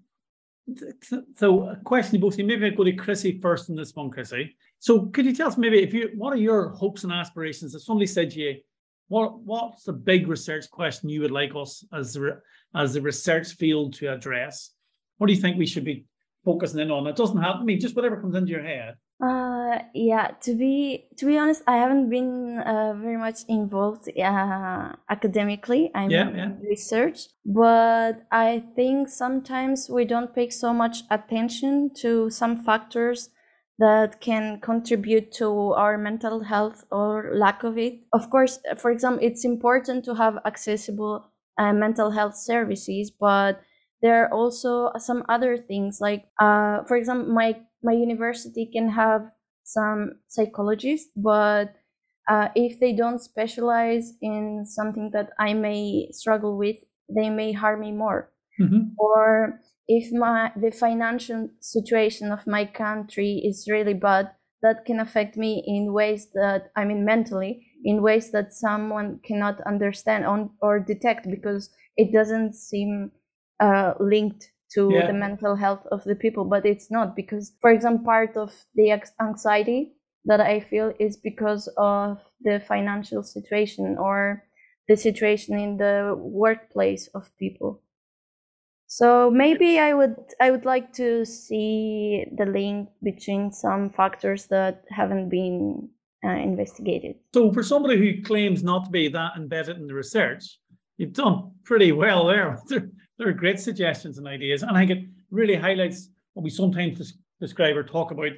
so 1.35 1.69
a 1.69 1.75
question 1.77 2.13
to 2.13 2.19
both 2.19 2.37
you, 2.37 2.45
maybe 2.45 2.65
I 2.65 2.69
go 2.69 2.83
to 2.83 2.93
Chrissy 2.93 3.39
first 3.41 3.69
in 3.69 3.75
this 3.75 3.93
one, 3.95 4.09
Chrissy. 4.09 4.55
So 4.79 5.07
could 5.07 5.25
you 5.25 5.35
tell 5.35 5.49
us 5.49 5.57
maybe 5.57 5.83
if 5.83 5.93
you 5.93 6.11
what 6.15 6.33
are 6.33 6.37
your 6.37 6.69
hopes 6.69 7.03
and 7.03 7.11
aspirations? 7.11 7.75
If 7.75 7.83
somebody 7.83 8.07
said 8.07 8.31
to 8.31 8.39
you, 8.39 8.55
what 9.09 9.39
what's 9.39 9.83
the 9.83 9.93
big 9.93 10.27
research 10.27 10.69
question 10.71 11.09
you 11.09 11.21
would 11.21 11.31
like 11.31 11.51
us 11.55 11.83
as 11.93 12.17
as 12.73 12.93
the 12.93 13.01
research 13.01 13.53
field 13.53 13.93
to 13.95 14.13
address? 14.13 14.71
What 15.21 15.27
do 15.27 15.33
you 15.33 15.39
think 15.39 15.59
we 15.59 15.67
should 15.67 15.85
be 15.85 16.07
focusing 16.43 16.79
in 16.79 16.89
on? 16.89 17.05
It 17.05 17.15
doesn't 17.15 17.39
have 17.39 17.59
to 17.59 17.63
mean 17.63 17.79
just 17.79 17.95
whatever 17.95 18.19
comes 18.19 18.33
into 18.33 18.49
your 18.49 18.63
head. 18.63 18.95
Uh, 19.23 19.77
yeah. 19.93 20.31
To 20.45 20.55
be 20.55 21.05
to 21.17 21.27
be 21.27 21.37
honest, 21.37 21.61
I 21.67 21.77
haven't 21.77 22.09
been 22.09 22.57
uh, 22.57 22.95
very 22.95 23.17
much 23.17 23.41
involved 23.47 24.09
uh, 24.17 24.93
academically. 25.11 25.91
I'm 25.93 26.09
yeah, 26.09 26.27
yeah. 26.31 26.45
in 26.45 26.59
research, 26.67 27.27
but 27.45 28.25
I 28.31 28.63
think 28.75 29.09
sometimes 29.09 29.91
we 29.91 30.05
don't 30.05 30.33
pay 30.33 30.49
so 30.49 30.73
much 30.73 31.03
attention 31.11 31.91
to 31.97 32.31
some 32.31 32.57
factors 32.57 33.29
that 33.77 34.21
can 34.21 34.59
contribute 34.59 35.31
to 35.33 35.73
our 35.73 35.99
mental 35.99 36.39
health 36.39 36.83
or 36.89 37.29
lack 37.35 37.63
of 37.63 37.77
it. 37.77 37.99
Of 38.11 38.31
course, 38.31 38.57
for 38.75 38.89
example, 38.89 39.23
it's 39.23 39.45
important 39.45 40.03
to 40.05 40.15
have 40.15 40.39
accessible 40.47 41.29
uh, 41.59 41.73
mental 41.73 42.09
health 42.09 42.35
services, 42.35 43.11
but 43.11 43.61
there 44.01 44.23
are 44.23 44.33
also 44.33 44.91
some 44.97 45.23
other 45.29 45.57
things 45.57 45.99
like 46.01 46.25
uh, 46.39 46.83
for 46.87 46.97
example 46.97 47.33
my 47.33 47.55
my 47.83 47.93
university 47.93 48.69
can 48.71 48.89
have 48.89 49.21
some 49.63 50.13
psychologists 50.27 51.09
but 51.15 51.75
uh, 52.29 52.49
if 52.55 52.79
they 52.79 52.93
don't 52.93 53.19
specialize 53.19 54.13
in 54.21 54.65
something 54.65 55.09
that 55.13 55.29
i 55.39 55.53
may 55.53 56.07
struggle 56.11 56.57
with 56.57 56.77
they 57.09 57.29
may 57.29 57.51
harm 57.51 57.81
me 57.81 57.91
more 57.91 58.31
mm-hmm. 58.59 58.89
or 58.97 59.59
if 59.87 60.11
my 60.11 60.51
the 60.55 60.71
financial 60.71 61.49
situation 61.59 62.31
of 62.31 62.47
my 62.47 62.65
country 62.65 63.41
is 63.43 63.67
really 63.69 63.93
bad 63.93 64.31
that 64.61 64.85
can 64.85 64.99
affect 64.99 65.35
me 65.37 65.63
in 65.65 65.93
ways 65.93 66.29
that 66.33 66.71
i 66.75 66.83
mean 66.83 67.05
mentally 67.05 67.65
in 67.83 68.01
ways 68.01 68.31
that 68.31 68.53
someone 68.53 69.19
cannot 69.25 69.59
understand 69.61 70.25
on, 70.25 70.51
or 70.61 70.79
detect 70.79 71.27
because 71.29 71.69
it 71.97 72.13
doesn't 72.13 72.53
seem 72.53 73.11
uh, 73.61 73.93
linked 73.99 74.51
to 74.73 74.89
yeah. 74.93 75.07
the 75.07 75.13
mental 75.13 75.55
health 75.55 75.85
of 75.91 76.03
the 76.03 76.15
people 76.15 76.45
but 76.45 76.65
it's 76.65 76.89
not 76.91 77.15
because 77.15 77.53
for 77.61 77.71
example 77.71 78.05
part 78.05 78.35
of 78.35 78.65
the 78.75 78.91
anxiety 79.19 79.93
that 80.25 80.41
i 80.41 80.59
feel 80.59 80.93
is 80.99 81.17
because 81.17 81.69
of 81.77 82.19
the 82.43 82.59
financial 82.67 83.23
situation 83.23 83.97
or 83.97 84.43
the 84.87 84.97
situation 84.97 85.57
in 85.57 85.77
the 85.77 86.15
workplace 86.17 87.07
of 87.13 87.31
people. 87.37 87.81
So 88.87 89.31
maybe 89.31 89.79
i 89.79 89.93
would 89.93 90.17
i 90.41 90.51
would 90.51 90.65
like 90.65 90.91
to 90.93 91.25
see 91.25 92.25
the 92.37 92.45
link 92.45 92.89
between 93.01 93.51
some 93.53 93.89
factors 93.89 94.47
that 94.47 94.83
haven't 94.89 95.29
been 95.29 95.89
uh, 96.25 96.39
investigated. 96.49 97.15
So 97.33 97.53
for 97.53 97.63
somebody 97.63 97.97
who 97.97 98.21
claims 98.21 98.63
not 98.63 98.85
to 98.85 98.91
be 98.91 99.07
that 99.07 99.37
embedded 99.37 99.77
in 99.77 99.87
the 99.87 99.93
research 99.93 100.59
you've 100.97 101.13
done 101.13 101.51
pretty 101.63 101.93
well 101.93 102.27
there 102.27 102.59
there 103.21 103.29
are 103.29 103.33
great 103.33 103.59
suggestions 103.59 104.17
and 104.17 104.27
ideas. 104.27 104.63
And 104.63 104.75
I 104.75 104.83
think 104.83 104.99
it 104.99 105.07
really 105.29 105.55
highlights 105.55 106.09
what 106.33 106.41
we 106.41 106.49
sometimes 106.49 107.13
describe 107.39 107.77
or 107.77 107.83
talk 107.83 108.09
about 108.09 108.31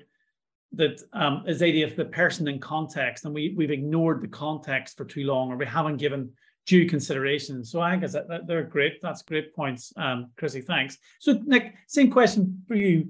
that 0.74 1.02
um, 1.13 1.46
is 1.48 1.60
the 1.60 1.67
idea 1.67 1.88
of 1.88 1.96
the 1.96 2.04
person 2.04 2.50
in 2.50 2.60
context. 2.60 3.24
And 3.24 3.34
we, 3.34 3.54
we've 3.56 3.72
ignored 3.72 4.22
the 4.22 4.28
context 4.28 4.98
for 4.98 5.06
too 5.06 5.24
long 5.24 5.54
or 5.54 5.56
we 5.56 5.65
haven't 5.65 5.98
given 5.98 6.34
due 6.65 6.86
consideration. 6.86 7.63
So 7.63 7.80
I 7.80 7.96
guess 7.96 8.12
that, 8.12 8.28
that 8.28 8.46
they're 8.46 8.63
great. 8.63 9.02
That's 9.02 9.22
great 9.22 9.56
points, 9.56 9.93
um, 9.96 10.32
Chrissy. 10.36 10.60
Thanks. 10.60 10.98
So 11.22 11.39
Nick, 11.46 11.76
same 11.88 12.12
question 12.12 12.62
for 12.67 12.76
you 12.76 13.08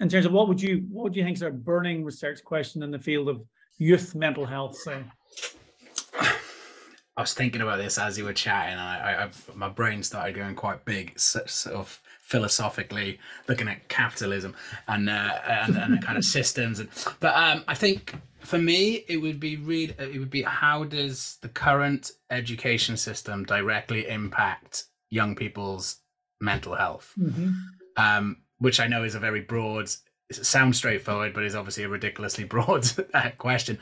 in 0.00 0.08
terms 0.08 0.26
of 0.26 0.32
what 0.32 0.48
would 0.48 0.60
you 0.60 0.86
what 0.90 1.04
would 1.04 1.14
you 1.14 1.22
think 1.22 1.36
is 1.36 1.42
a 1.42 1.50
burning 1.50 2.04
research 2.04 2.42
question 2.42 2.82
in 2.82 2.90
the 2.90 2.98
field 2.98 3.28
of 3.28 3.44
youth 3.78 4.16
mental 4.16 4.44
health? 4.44 4.76
Say. 4.76 5.04
I 7.16 7.20
was 7.20 7.34
thinking 7.34 7.60
about 7.60 7.78
this 7.78 7.98
as 7.98 8.16
you 8.16 8.24
were 8.24 8.32
chatting, 8.32 8.72
and 8.72 8.80
I, 8.80 9.24
I, 9.24 9.54
my 9.54 9.68
brain 9.68 10.02
started 10.02 10.34
going 10.34 10.54
quite 10.54 10.84
big, 10.86 11.18
sort 11.18 11.74
of 11.74 12.00
philosophically 12.20 13.18
looking 13.48 13.68
at 13.68 13.86
capitalism 13.88 14.54
and 14.88 15.10
uh, 15.10 15.38
and, 15.46 15.76
and 15.76 16.02
kind 16.02 16.16
of 16.16 16.24
systems. 16.24 16.80
And 16.80 16.88
but 17.20 17.36
um, 17.36 17.64
I 17.68 17.74
think 17.74 18.14
for 18.40 18.58
me, 18.58 19.04
it 19.08 19.18
would 19.18 19.38
be 19.38 19.56
read. 19.56 19.94
It 19.98 20.18
would 20.18 20.30
be 20.30 20.42
how 20.42 20.84
does 20.84 21.36
the 21.42 21.48
current 21.48 22.12
education 22.30 22.96
system 22.96 23.44
directly 23.44 24.08
impact 24.08 24.84
young 25.10 25.34
people's 25.34 25.98
mental 26.40 26.74
health? 26.74 27.12
Mm-hmm. 27.18 27.52
Um, 27.98 28.38
which 28.58 28.80
I 28.80 28.86
know 28.86 29.04
is 29.04 29.14
a 29.14 29.20
very 29.20 29.42
broad. 29.42 29.90
Sounds 30.30 30.78
straightforward, 30.78 31.34
but 31.34 31.44
is 31.44 31.54
obviously 31.54 31.84
a 31.84 31.90
ridiculously 31.90 32.44
broad 32.54 32.90
question. 33.36 33.78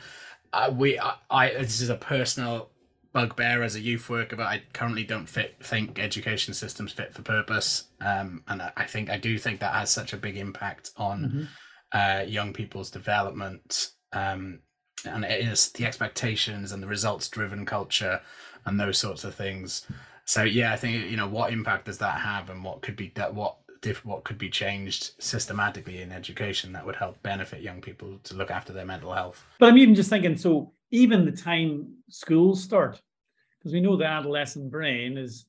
Uh, 0.51 0.69
we, 0.75 0.99
I, 0.99 1.13
I, 1.29 1.49
this 1.53 1.79
is 1.79 1.89
a 1.89 1.95
personal 1.95 2.71
bugbear 3.13 3.63
as 3.63 3.75
a 3.75 3.79
youth 3.79 4.09
worker, 4.09 4.35
but 4.35 4.47
I 4.47 4.63
currently 4.73 5.03
don't 5.03 5.27
fit 5.27 5.57
think 5.61 5.99
education 5.99 6.53
systems 6.53 6.91
fit 6.91 7.13
for 7.13 7.21
purpose. 7.21 7.85
Um, 7.99 8.43
and 8.47 8.61
I, 8.61 8.71
I, 8.77 8.85
think 8.85 9.09
I 9.09 9.17
do 9.17 9.37
think 9.37 9.59
that 9.59 9.73
has 9.73 9.89
such 9.89 10.13
a 10.13 10.17
big 10.17 10.37
impact 10.37 10.91
on 10.97 11.21
mm-hmm. 11.23 11.43
uh, 11.91 12.23
young 12.23 12.53
people's 12.53 12.89
development. 12.89 13.91
Um, 14.13 14.59
and 15.05 15.25
it 15.25 15.45
is 15.45 15.71
the 15.71 15.85
expectations 15.85 16.71
and 16.71 16.81
the 16.81 16.87
results 16.87 17.27
driven 17.27 17.65
culture 17.65 18.21
and 18.65 18.79
those 18.79 18.97
sorts 18.97 19.23
of 19.23 19.35
things. 19.35 19.85
so 20.25 20.43
yeah, 20.43 20.73
I 20.73 20.77
think 20.77 21.09
you 21.09 21.17
know 21.17 21.27
what 21.27 21.51
impact 21.51 21.85
does 21.85 21.97
that 21.97 22.19
have, 22.19 22.49
and 22.49 22.63
what 22.63 22.81
could 22.81 22.95
be 22.95 23.11
that 23.15 23.33
what 23.33 23.57
diff- 23.81 24.05
what 24.05 24.23
could 24.23 24.37
be 24.37 24.49
changed 24.49 25.11
systematically 25.19 26.01
in 26.01 26.11
education 26.11 26.73
that 26.73 26.85
would 26.85 26.95
help 26.95 27.21
benefit 27.23 27.61
young 27.61 27.81
people 27.81 28.19
to 28.23 28.35
look 28.35 28.51
after 28.51 28.71
their 28.73 28.85
mental 28.85 29.13
health. 29.13 29.43
But 29.59 29.69
I'm 29.69 29.77
even 29.77 29.95
just 29.95 30.09
thinking, 30.09 30.37
so 30.37 30.71
even 30.91 31.25
the 31.25 31.31
time 31.31 31.95
schools 32.09 32.63
start, 32.63 33.01
because 33.57 33.73
we 33.73 33.81
know 33.81 33.95
the 33.95 34.05
adolescent 34.05 34.69
brain 34.69 35.17
is 35.17 35.45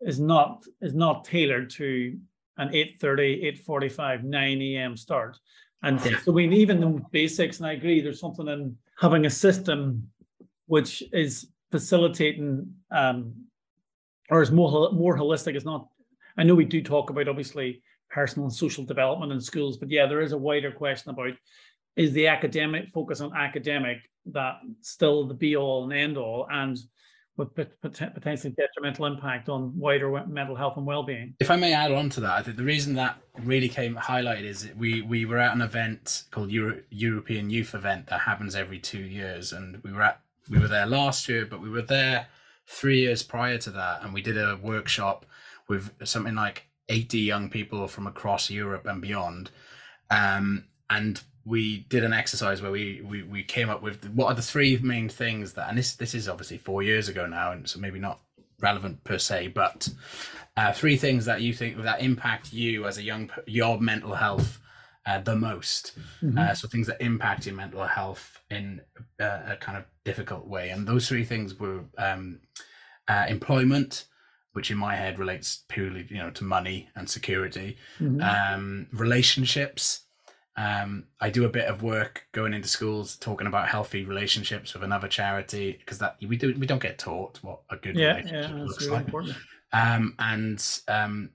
is 0.00 0.18
not 0.20 0.64
is 0.80 0.94
not 0.94 1.24
tailored 1.24 1.70
to 1.70 2.18
an 2.56 2.68
8.30, 2.68 3.66
8.45, 3.66 4.22
9 4.22 4.62
a.m. 4.62 4.96
start. 4.96 5.38
And 5.82 6.00
so 6.00 6.32
we 6.32 6.48
even 6.48 6.80
the 6.80 7.02
basics, 7.10 7.58
and 7.58 7.66
I 7.66 7.72
agree, 7.72 8.00
there's 8.00 8.20
something 8.20 8.48
in 8.48 8.76
having 8.98 9.26
a 9.26 9.30
system 9.30 10.08
which 10.66 11.02
is 11.12 11.48
facilitating 11.70 12.72
um, 12.90 13.34
or 14.30 14.40
is 14.40 14.50
more 14.50 14.90
more 14.92 15.18
holistic. 15.18 15.54
It's 15.56 15.64
not. 15.64 15.88
I 16.38 16.42
know 16.42 16.54
we 16.54 16.64
do 16.64 16.82
talk 16.82 17.10
about 17.10 17.28
obviously 17.28 17.82
personal 18.10 18.46
and 18.46 18.54
social 18.54 18.84
development 18.84 19.32
in 19.32 19.40
schools, 19.40 19.76
but 19.76 19.90
yeah, 19.90 20.06
there 20.06 20.22
is 20.22 20.32
a 20.32 20.38
wider 20.38 20.72
question 20.72 21.10
about 21.10 21.32
is 21.96 22.12
the 22.12 22.26
academic 22.26 22.88
focus 22.90 23.20
on 23.20 23.34
academic 23.36 23.98
that 24.26 24.56
still 24.80 25.26
the 25.26 25.34
be 25.34 25.56
all 25.56 25.84
and 25.84 25.92
end 25.92 26.16
all, 26.16 26.46
and 26.50 26.78
with 27.36 27.54
pot- 27.54 27.80
pot- 27.82 28.14
potentially 28.14 28.54
detrimental 28.56 29.06
impact 29.06 29.48
on 29.48 29.76
wider 29.76 30.24
mental 30.26 30.54
health 30.54 30.76
and 30.76 30.86
well-being. 30.86 31.34
If 31.40 31.50
I 31.50 31.56
may 31.56 31.72
add 31.72 31.90
on 31.92 32.08
to 32.10 32.20
that, 32.20 32.30
I 32.30 32.42
think 32.42 32.56
the 32.56 32.62
reason 32.62 32.94
that 32.94 33.18
really 33.42 33.68
came 33.68 33.96
highlighted 33.96 34.44
is 34.44 34.70
we 34.76 35.02
we 35.02 35.24
were 35.24 35.38
at 35.38 35.54
an 35.54 35.60
event 35.60 36.24
called 36.30 36.50
Euro- 36.50 36.80
European 36.90 37.50
Youth 37.50 37.74
Event 37.74 38.06
that 38.06 38.20
happens 38.20 38.54
every 38.54 38.78
two 38.78 39.00
years, 39.00 39.52
and 39.52 39.82
we 39.82 39.92
were 39.92 40.02
at 40.02 40.20
we 40.48 40.58
were 40.58 40.68
there 40.68 40.86
last 40.86 41.28
year, 41.28 41.44
but 41.44 41.60
we 41.60 41.70
were 41.70 41.82
there 41.82 42.28
three 42.66 43.00
years 43.00 43.22
prior 43.22 43.58
to 43.58 43.70
that, 43.70 44.02
and 44.02 44.14
we 44.14 44.22
did 44.22 44.38
a 44.38 44.58
workshop 44.62 45.26
with 45.68 45.90
something 46.04 46.34
like 46.34 46.66
eighty 46.88 47.20
young 47.20 47.50
people 47.50 47.88
from 47.88 48.06
across 48.06 48.50
Europe 48.50 48.86
and 48.86 49.02
beyond, 49.02 49.50
um, 50.10 50.66
and 50.90 51.20
we 51.44 51.80
did 51.90 52.04
an 52.04 52.12
exercise 52.14 52.62
where 52.62 52.70
we, 52.72 53.02
we 53.04 53.22
we 53.22 53.42
came 53.42 53.68
up 53.68 53.82
with 53.82 54.04
what 54.10 54.26
are 54.28 54.34
the 54.34 54.42
three 54.42 54.78
main 54.78 55.08
things 55.08 55.52
that, 55.54 55.68
and 55.68 55.76
this 55.78 55.94
this 55.96 56.14
is 56.14 56.28
obviously 56.28 56.58
four 56.58 56.82
years 56.82 57.08
ago 57.08 57.26
now, 57.26 57.52
and 57.52 57.68
so 57.68 57.78
maybe 57.78 57.98
not 57.98 58.20
relevant 58.60 59.02
per 59.04 59.18
se, 59.18 59.48
but 59.48 59.88
uh, 60.56 60.72
three 60.72 60.96
things 60.96 61.24
that 61.26 61.42
you 61.42 61.52
think 61.52 61.82
that 61.82 62.00
impact 62.00 62.52
you 62.52 62.86
as 62.86 62.96
a 62.98 63.02
young 63.02 63.30
your 63.46 63.78
mental 63.80 64.14
health 64.14 64.58
uh, 65.06 65.18
the 65.20 65.36
most. 65.36 65.92
Uh, 66.38 66.54
so 66.54 66.66
things 66.66 66.86
that 66.86 67.00
impact 67.02 67.44
your 67.46 67.54
mental 67.54 67.84
health 67.84 68.40
in 68.50 68.80
uh, 69.20 69.40
a 69.48 69.56
kind 69.60 69.76
of 69.76 69.84
difficult 70.04 70.46
way, 70.46 70.70
and 70.70 70.86
those 70.88 71.06
three 71.08 71.24
things 71.24 71.58
were 71.58 71.80
um, 71.98 72.40
uh, 73.08 73.26
employment, 73.28 74.06
which 74.54 74.70
in 74.70 74.78
my 74.78 74.96
head 74.96 75.18
relates 75.18 75.64
purely 75.68 76.06
you 76.08 76.16
know 76.16 76.30
to 76.30 76.44
money 76.44 76.88
and 76.96 77.10
security, 77.10 77.76
Mhm. 78.00 78.22
um, 78.54 78.86
relationships. 78.92 80.00
Um, 80.56 81.06
I 81.20 81.30
do 81.30 81.44
a 81.44 81.48
bit 81.48 81.66
of 81.66 81.82
work 81.82 82.26
going 82.30 82.54
into 82.54 82.68
schools 82.68 83.16
talking 83.16 83.48
about 83.48 83.68
healthy 83.68 84.04
relationships 84.04 84.72
with 84.72 84.84
another 84.84 85.08
charity 85.08 85.72
because 85.72 85.98
that 85.98 86.16
we 86.26 86.36
do 86.36 86.54
we 86.56 86.66
don't 86.66 86.82
get 86.82 86.96
taught 86.96 87.40
what 87.42 87.62
a 87.70 87.76
good 87.76 87.96
yeah, 87.96 88.16
relationship 88.16 88.50
yeah, 88.50 88.56
that's 88.58 88.68
looks 88.68 88.84
really 88.84 88.96
like 88.96 89.04
important. 89.06 89.36
um, 89.72 90.14
and 90.20 90.80
um, 90.86 91.30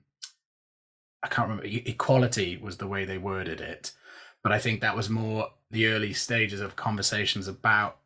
I 1.22 1.28
can't 1.28 1.48
remember 1.50 1.68
equality 1.68 2.56
was 2.56 2.78
the 2.78 2.86
way 2.86 3.04
they 3.04 3.18
worded 3.18 3.60
it, 3.60 3.92
but 4.42 4.52
I 4.52 4.58
think 4.58 4.80
that 4.80 4.96
was 4.96 5.10
more 5.10 5.50
the 5.70 5.88
early 5.88 6.14
stages 6.14 6.62
of 6.62 6.76
conversations 6.76 7.46
about 7.46 7.98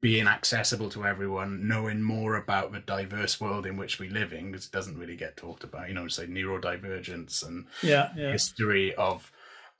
being 0.00 0.28
accessible 0.28 0.90
to 0.90 1.04
everyone, 1.04 1.66
knowing 1.66 2.02
more 2.02 2.36
about 2.36 2.72
the 2.72 2.80
diverse 2.80 3.40
world 3.40 3.64
in 3.64 3.76
which 3.76 3.98
we 3.98 4.08
live 4.08 4.34
in, 4.34 4.52
because 4.52 4.66
it 4.66 4.72
doesn't 4.72 4.98
really 4.98 5.16
get 5.16 5.34
talked 5.36 5.64
about. 5.64 5.88
You 5.88 5.94
know, 5.94 6.08
say 6.08 6.26
neurodivergence 6.26 7.44
and 7.44 7.66
Yeah, 7.82 8.10
yeah, 8.14 8.30
history 8.30 8.94
of 8.96 9.32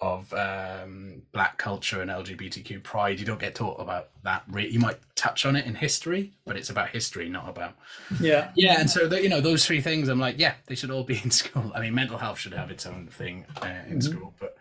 of 0.05 0.33
um, 0.35 1.23
black 1.33 1.57
culture 1.57 2.03
and 2.03 2.11
LGBTQ 2.11 2.83
pride. 2.83 3.19
You 3.19 3.25
don't 3.25 3.41
get 3.41 3.55
taught 3.55 3.81
about 3.81 4.11
that. 4.23 4.43
Re- 4.49 4.69
you 4.69 4.79
might 4.79 4.99
touch 5.17 5.47
on 5.47 5.57
it 5.57 5.65
in 5.65 5.75
history, 5.75 6.33
but 6.45 6.57
it's 6.57 6.69
about 6.69 6.91
history, 6.91 7.29
not 7.31 7.49
about 7.49 7.75
yeah. 8.21 8.51
yeah, 8.55 8.81
and 8.81 8.91
so 8.91 9.09
the, 9.09 9.23
you 9.23 9.31
know 9.31 9.41
those 9.41 9.65
three 9.67 9.81
things, 9.81 10.09
I'm 10.09 10.21
like, 10.21 10.39
yeah, 10.39 10.55
they 10.67 10.75
should 10.75 10.91
all 10.91 11.05
be 11.05 11.21
in 11.25 11.31
school. 11.31 11.73
I 11.75 11.81
mean, 11.81 11.95
mental 11.95 12.19
health 12.19 12.39
should 12.39 12.53
have 12.53 12.71
its 12.71 12.85
own 12.87 13.09
thing 13.09 13.47
uh, 13.63 13.67
in 13.89 13.99
Mhm. 13.99 14.03
school, 14.03 14.35
but 14.39 14.57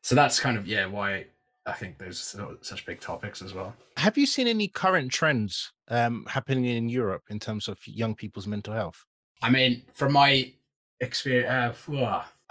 so 0.00 0.14
that's 0.14 0.38
kind 0.38 0.56
of 0.56 0.66
yeah 0.66 0.86
why 0.86 1.26
I 1.66 1.72
think 1.72 1.98
those 1.98 2.34
are 2.38 2.56
such 2.62 2.86
big 2.86 3.00
topics 3.00 3.42
as 3.42 3.52
well. 3.52 3.74
Have 3.96 4.16
you 4.16 4.26
seen 4.26 4.46
any 4.46 4.68
current 4.68 5.10
trends 5.10 5.72
um, 5.88 6.24
happening 6.28 6.64
in 6.66 6.88
Europe 6.88 7.24
in 7.30 7.40
terms 7.40 7.66
of 7.68 7.78
young 7.84 8.14
people's 8.14 8.46
mental 8.46 8.72
health? 8.74 9.04
I 9.42 9.50
mean, 9.50 9.82
from 9.92 10.12
my 10.12 10.52
experience, 11.00 11.50
uh, 11.50 11.72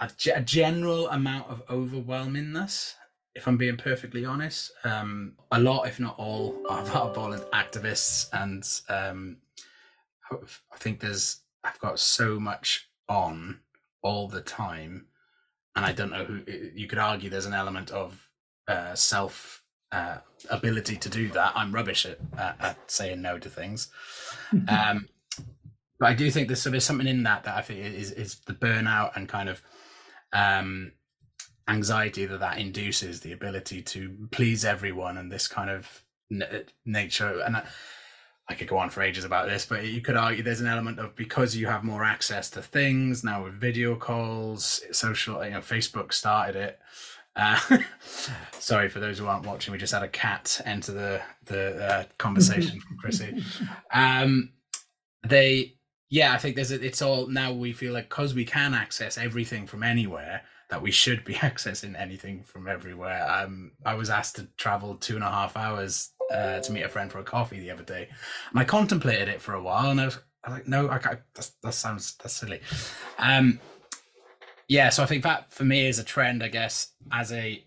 a, 0.00 0.10
a 0.34 0.40
general 0.40 1.08
amount 1.08 1.48
of 1.48 1.66
overwhelmingness. 1.66 2.94
If 3.34 3.46
I'm 3.46 3.56
being 3.56 3.76
perfectly 3.76 4.24
honest, 4.24 4.72
um, 4.84 5.34
a 5.52 5.60
lot, 5.60 5.86
if 5.86 6.00
not 6.00 6.18
all, 6.18 6.56
of 6.68 6.94
our 6.94 7.12
violent 7.12 7.48
activists, 7.52 8.28
and 8.32 8.64
um, 8.88 9.36
I 10.30 10.76
think 10.76 11.00
there's 11.00 11.40
I've 11.62 11.78
got 11.78 11.98
so 11.98 12.40
much 12.40 12.88
on 13.08 13.60
all 14.02 14.28
the 14.28 14.40
time, 14.40 15.06
and 15.76 15.84
I 15.84 15.92
don't 15.92 16.10
know 16.10 16.24
who. 16.24 16.42
You 16.74 16.88
could 16.88 16.98
argue 16.98 17.30
there's 17.30 17.46
an 17.46 17.54
element 17.54 17.90
of 17.90 18.28
uh, 18.66 18.94
self 18.94 19.62
uh, 19.92 20.18
ability 20.50 20.96
to 20.96 21.08
do 21.08 21.28
that. 21.30 21.52
I'm 21.54 21.72
rubbish 21.72 22.06
at, 22.06 22.18
at, 22.36 22.56
at 22.60 22.90
saying 22.90 23.22
no 23.22 23.38
to 23.38 23.48
things. 23.48 23.88
Um, 24.68 25.08
but 25.98 26.08
I 26.08 26.14
do 26.14 26.30
think 26.30 26.48
there's 26.48 26.62
so 26.62 26.70
there's 26.70 26.84
something 26.84 27.06
in 27.06 27.24
that 27.24 27.44
that 27.44 27.56
I 27.56 27.62
think 27.62 27.80
is 27.80 28.12
is 28.12 28.36
the 28.46 28.54
burnout 28.54 29.16
and 29.16 29.28
kind 29.28 29.48
of 29.48 29.62
um, 30.32 30.92
anxiety 31.68 32.26
that 32.26 32.40
that 32.40 32.58
induces 32.58 33.20
the 33.20 33.32
ability 33.32 33.82
to 33.82 34.28
please 34.30 34.64
everyone 34.64 35.18
and 35.18 35.30
this 35.30 35.46
kind 35.48 35.70
of 35.70 36.04
n- 36.30 36.64
nature. 36.84 37.40
And 37.40 37.56
I, 37.56 37.64
I 38.48 38.54
could 38.54 38.68
go 38.68 38.78
on 38.78 38.88
for 38.90 39.02
ages 39.02 39.24
about 39.24 39.46
this 39.46 39.66
but 39.66 39.84
you 39.84 40.00
could 40.00 40.16
argue 40.16 40.42
there's 40.42 40.62
an 40.62 40.66
element 40.66 40.98
of 40.98 41.14
because 41.14 41.54
you 41.54 41.66
have 41.66 41.84
more 41.84 42.02
access 42.02 42.48
to 42.50 42.62
things 42.62 43.22
now 43.22 43.44
with 43.44 43.54
video 43.60 43.94
calls 43.94 44.82
social 44.90 45.44
you 45.44 45.50
know 45.50 45.60
Facebook 45.60 46.12
started 46.12 46.56
it. 46.56 46.78
Uh, 47.36 47.78
sorry 48.52 48.88
for 48.88 49.00
those 49.00 49.18
who 49.18 49.26
aren't 49.26 49.46
watching 49.46 49.70
we 49.70 49.78
just 49.78 49.92
had 49.92 50.02
a 50.02 50.08
cat 50.08 50.60
enter 50.64 50.92
the 50.92 51.20
the 51.44 51.84
uh, 51.84 52.04
conversation 52.16 52.80
from 52.80 52.96
Chrissy. 52.96 53.42
Um 53.92 54.52
they 55.26 55.77
yeah 56.10 56.32
i 56.32 56.38
think 56.38 56.56
there's 56.56 56.72
a, 56.72 56.84
it's 56.84 57.02
all 57.02 57.26
now 57.26 57.52
we 57.52 57.72
feel 57.72 57.92
like 57.92 58.08
because 58.08 58.34
we 58.34 58.44
can 58.44 58.74
access 58.74 59.18
everything 59.18 59.66
from 59.66 59.82
anywhere 59.82 60.42
that 60.70 60.82
we 60.82 60.90
should 60.90 61.24
be 61.24 61.34
accessing 61.48 61.98
anything 61.98 62.42
from 62.42 62.68
everywhere 62.68 63.28
um 63.30 63.72
i 63.84 63.94
was 63.94 64.10
asked 64.10 64.36
to 64.36 64.46
travel 64.56 64.94
two 64.96 65.14
and 65.14 65.24
a 65.24 65.30
half 65.30 65.56
hours 65.56 66.10
uh, 66.32 66.60
to 66.60 66.72
meet 66.72 66.82
a 66.82 66.88
friend 66.90 67.10
for 67.10 67.20
a 67.20 67.24
coffee 67.24 67.58
the 67.58 67.70
other 67.70 67.82
day 67.82 68.06
and 68.50 68.60
i 68.60 68.64
contemplated 68.64 69.28
it 69.28 69.40
for 69.40 69.54
a 69.54 69.62
while 69.62 69.90
and 69.90 70.00
i 70.00 70.04
was, 70.04 70.18
I 70.44 70.50
was 70.50 70.58
like 70.58 70.68
no 70.68 70.88
i 70.90 70.98
can't 70.98 71.20
that 71.34 71.72
sounds 71.72 72.16
that's 72.22 72.34
silly 72.34 72.60
um 73.18 73.58
yeah 74.68 74.90
so 74.90 75.02
i 75.02 75.06
think 75.06 75.22
that 75.22 75.50
for 75.50 75.64
me 75.64 75.86
is 75.86 75.98
a 75.98 76.04
trend 76.04 76.42
i 76.42 76.48
guess 76.48 76.92
as 77.10 77.32
a 77.32 77.64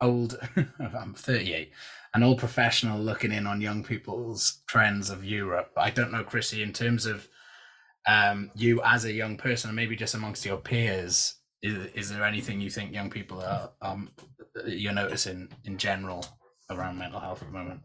old 0.00 0.38
i'm 0.56 1.12
38 1.12 1.70
an 2.14 2.22
old 2.22 2.38
professional 2.38 3.00
looking 3.00 3.32
in 3.32 3.46
on 3.46 3.60
young 3.60 3.82
people's 3.82 4.62
trends 4.66 5.08
of 5.08 5.24
Europe. 5.24 5.72
I 5.76 5.90
don't 5.90 6.12
know, 6.12 6.24
Chrissy, 6.24 6.62
in 6.62 6.72
terms 6.72 7.06
of 7.06 7.28
um, 8.06 8.50
you 8.54 8.82
as 8.82 9.04
a 9.04 9.12
young 9.12 9.36
person, 9.36 9.70
and 9.70 9.76
maybe 9.76 9.96
just 9.96 10.14
amongst 10.14 10.44
your 10.44 10.56
peers, 10.56 11.36
is, 11.62 11.86
is 11.94 12.10
there 12.10 12.24
anything 12.24 12.60
you 12.60 12.70
think 12.70 12.92
young 12.92 13.10
people 13.10 13.40
are 13.40 13.70
um, 13.82 14.10
you're 14.66 14.92
noticing 14.92 15.48
in 15.64 15.78
general 15.78 16.24
around 16.70 16.98
mental 16.98 17.20
health 17.20 17.42
at 17.42 17.48
the 17.48 17.58
moment? 17.58 17.80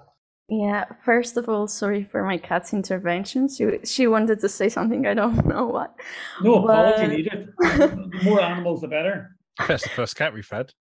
Yeah, 0.50 0.86
first 1.04 1.36
of 1.36 1.50
all, 1.50 1.68
sorry 1.68 2.06
for 2.06 2.24
my 2.24 2.38
cat's 2.38 2.74
intervention. 2.74 3.50
She 3.50 3.80
she 3.84 4.08
wanted 4.08 4.40
to 4.40 4.50
say 4.50 4.70
something, 4.70 5.06
I 5.06 5.14
don't 5.14 5.46
know 5.46 5.68
what. 5.68 5.94
No 6.42 6.64
apology 6.64 7.08
needed. 7.08 7.50
The 7.60 8.22
more 8.24 8.42
animals, 8.42 8.82
the 8.82 8.88
better. 8.88 9.38
That's 9.68 9.84
the 9.84 9.90
first 9.90 10.16
cat 10.16 10.34
we've 10.34 10.50
had. 10.50 10.72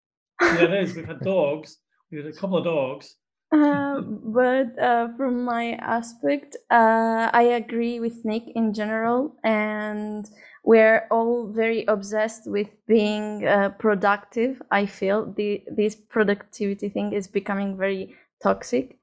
Yeah, 0.40 0.64
it 0.64 0.72
is. 0.74 0.94
We've 0.94 1.06
had 1.06 1.20
dogs. 1.20 1.78
We 2.10 2.18
had 2.18 2.26
a 2.26 2.32
couple 2.32 2.58
of 2.58 2.64
dogs. 2.64 3.16
Uh, 3.52 4.00
but 4.00 4.76
uh, 4.78 5.08
from 5.16 5.44
my 5.44 5.72
aspect, 5.74 6.56
uh, 6.70 7.30
I 7.32 7.42
agree 7.42 8.00
with 8.00 8.24
Nick 8.24 8.48
in 8.56 8.74
general, 8.74 9.36
and 9.44 10.28
we're 10.64 11.06
all 11.12 11.46
very 11.46 11.84
obsessed 11.86 12.50
with 12.50 12.68
being 12.88 13.46
uh, 13.46 13.70
productive. 13.78 14.60
I 14.72 14.86
feel 14.86 15.32
the 15.32 15.62
this 15.70 15.94
productivity 15.94 16.88
thing 16.88 17.12
is 17.12 17.28
becoming 17.28 17.76
very 17.76 18.16
toxic, 18.42 18.98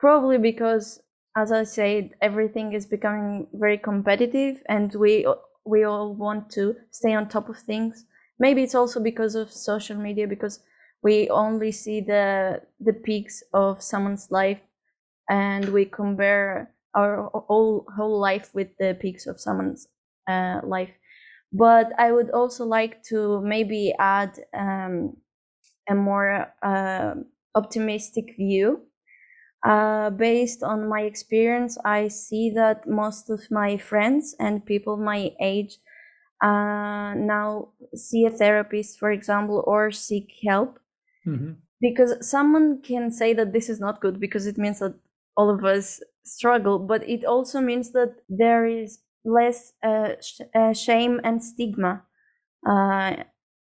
probably 0.00 0.38
because, 0.38 1.00
as 1.36 1.52
I 1.52 1.62
said, 1.62 2.10
everything 2.20 2.72
is 2.72 2.86
becoming 2.86 3.46
very 3.54 3.78
competitive, 3.78 4.60
and 4.68 4.92
we 4.96 5.24
we 5.64 5.84
all 5.84 6.12
want 6.14 6.50
to 6.50 6.74
stay 6.90 7.14
on 7.14 7.28
top 7.28 7.48
of 7.48 7.58
things. 7.58 8.04
Maybe 8.40 8.64
it's 8.64 8.74
also 8.74 8.98
because 9.00 9.36
of 9.36 9.52
social 9.52 9.96
media, 9.96 10.26
because 10.26 10.58
we 11.04 11.30
only 11.30 11.72
see 11.72 12.00
the 12.02 12.62
the 12.80 12.94
peaks 12.94 13.44
of 13.54 13.82
someone's 13.82 14.30
life 14.32 14.60
and 15.28 15.68
we 15.70 15.84
compare 15.84 16.72
our 16.94 17.30
whole 17.48 17.86
whole 17.96 18.20
life 18.20 18.54
with 18.54 18.68
the 18.78 18.96
peaks 19.00 19.26
of 19.26 19.40
someone's 19.40 19.88
uh, 20.28 20.60
life. 20.64 20.90
But 21.52 21.92
i 21.98 22.12
would 22.12 22.30
also 22.30 22.64
like 22.66 23.02
to 23.04 23.40
maybe 23.42 23.94
add 23.98 24.40
um, 24.54 25.16
a 25.88 25.94
more 25.94 26.52
uh, 26.62 27.14
optimistic 27.54 28.36
view. 28.36 28.82
Uh, 29.66 30.10
based 30.10 30.62
on 30.62 30.86
my 30.86 31.00
experience 31.02 31.78
i 31.86 32.06
see 32.06 32.50
that 32.50 32.86
most 32.86 33.30
of 33.30 33.50
my 33.50 33.78
friends 33.78 34.36
and 34.38 34.66
people 34.66 34.98
my 34.98 35.32
age 35.40 35.78
uh, 36.42 37.14
now 37.16 37.68
see 37.94 38.26
a 38.26 38.30
therapist 38.30 38.98
for 38.98 39.10
example 39.10 39.64
or 39.66 39.90
seek 39.90 40.30
help 40.46 40.78
Mm-hmm. 41.26 41.52
because 41.80 42.28
someone 42.28 42.82
can 42.82 43.10
say 43.10 43.32
that 43.32 43.52
this 43.54 43.70
is 43.70 43.80
not 43.80 44.00
good 44.02 44.20
because 44.20 44.46
it 44.46 44.58
means 44.58 44.78
that 44.80 44.94
all 45.38 45.48
of 45.48 45.64
us 45.64 46.02
struggle 46.22 46.78
but 46.78 47.08
it 47.08 47.24
also 47.24 47.60
means 47.62 47.92
that 47.92 48.16
there 48.28 48.66
is 48.66 48.98
less 49.24 49.72
uh, 49.82 50.10
sh- 50.20 50.40
uh, 50.54 50.74
shame 50.74 51.20
and 51.24 51.42
stigma 51.42 52.02
uh, 52.68 53.16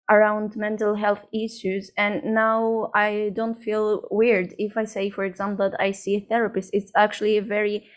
around 0.10 0.56
mental 0.58 0.96
health 0.96 1.26
issues. 1.34 1.92
And 1.98 2.24
now 2.36 2.92
i 2.96 3.32
don't 3.36 3.56
feel 3.62 4.08
weird 4.12 4.56
if 4.60 4.78
i 4.78 4.86
say 4.86 5.10
for 5.10 5.24
example 5.26 5.70
that 5.70 5.80
i 5.82 5.92
see 5.92 6.16
a 6.18 6.28
therapist. 6.30 6.72
It's 6.74 6.92
actually 6.96 7.38
a 7.38 7.42
very 7.44 7.88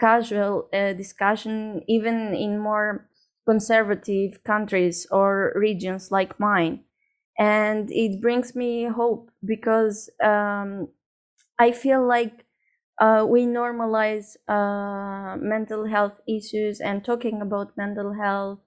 casual 0.00 0.68
uh, 0.72 0.94
discussion 0.94 1.82
even 1.88 2.34
in 2.34 2.58
more 2.58 3.08
conservative 3.48 4.44
countries 4.44 5.06
or 5.10 5.52
regions 5.56 6.10
like 6.10 6.38
mine 6.40 6.84
and 7.38 7.90
it 7.90 8.20
brings 8.20 8.54
me 8.54 8.84
hope 8.84 9.30
because 9.44 10.10
um, 10.22 10.88
I 11.58 11.72
feel 11.72 12.06
like 12.06 12.44
uh, 13.00 13.26
we 13.28 13.46
normalize 13.46 14.36
uh, 14.48 15.36
mental 15.38 15.86
health 15.86 16.20
issues 16.28 16.80
and 16.80 17.04
talking 17.04 17.40
about 17.42 17.76
mental 17.76 18.12
health, 18.14 18.60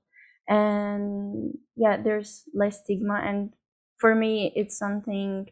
and 0.47 1.57
yeah, 1.75 1.97
there's 2.01 2.43
less 2.53 2.83
stigma. 2.83 3.21
And 3.23 3.53
for 3.97 4.15
me, 4.15 4.53
it's 4.55 4.77
something 4.77 5.47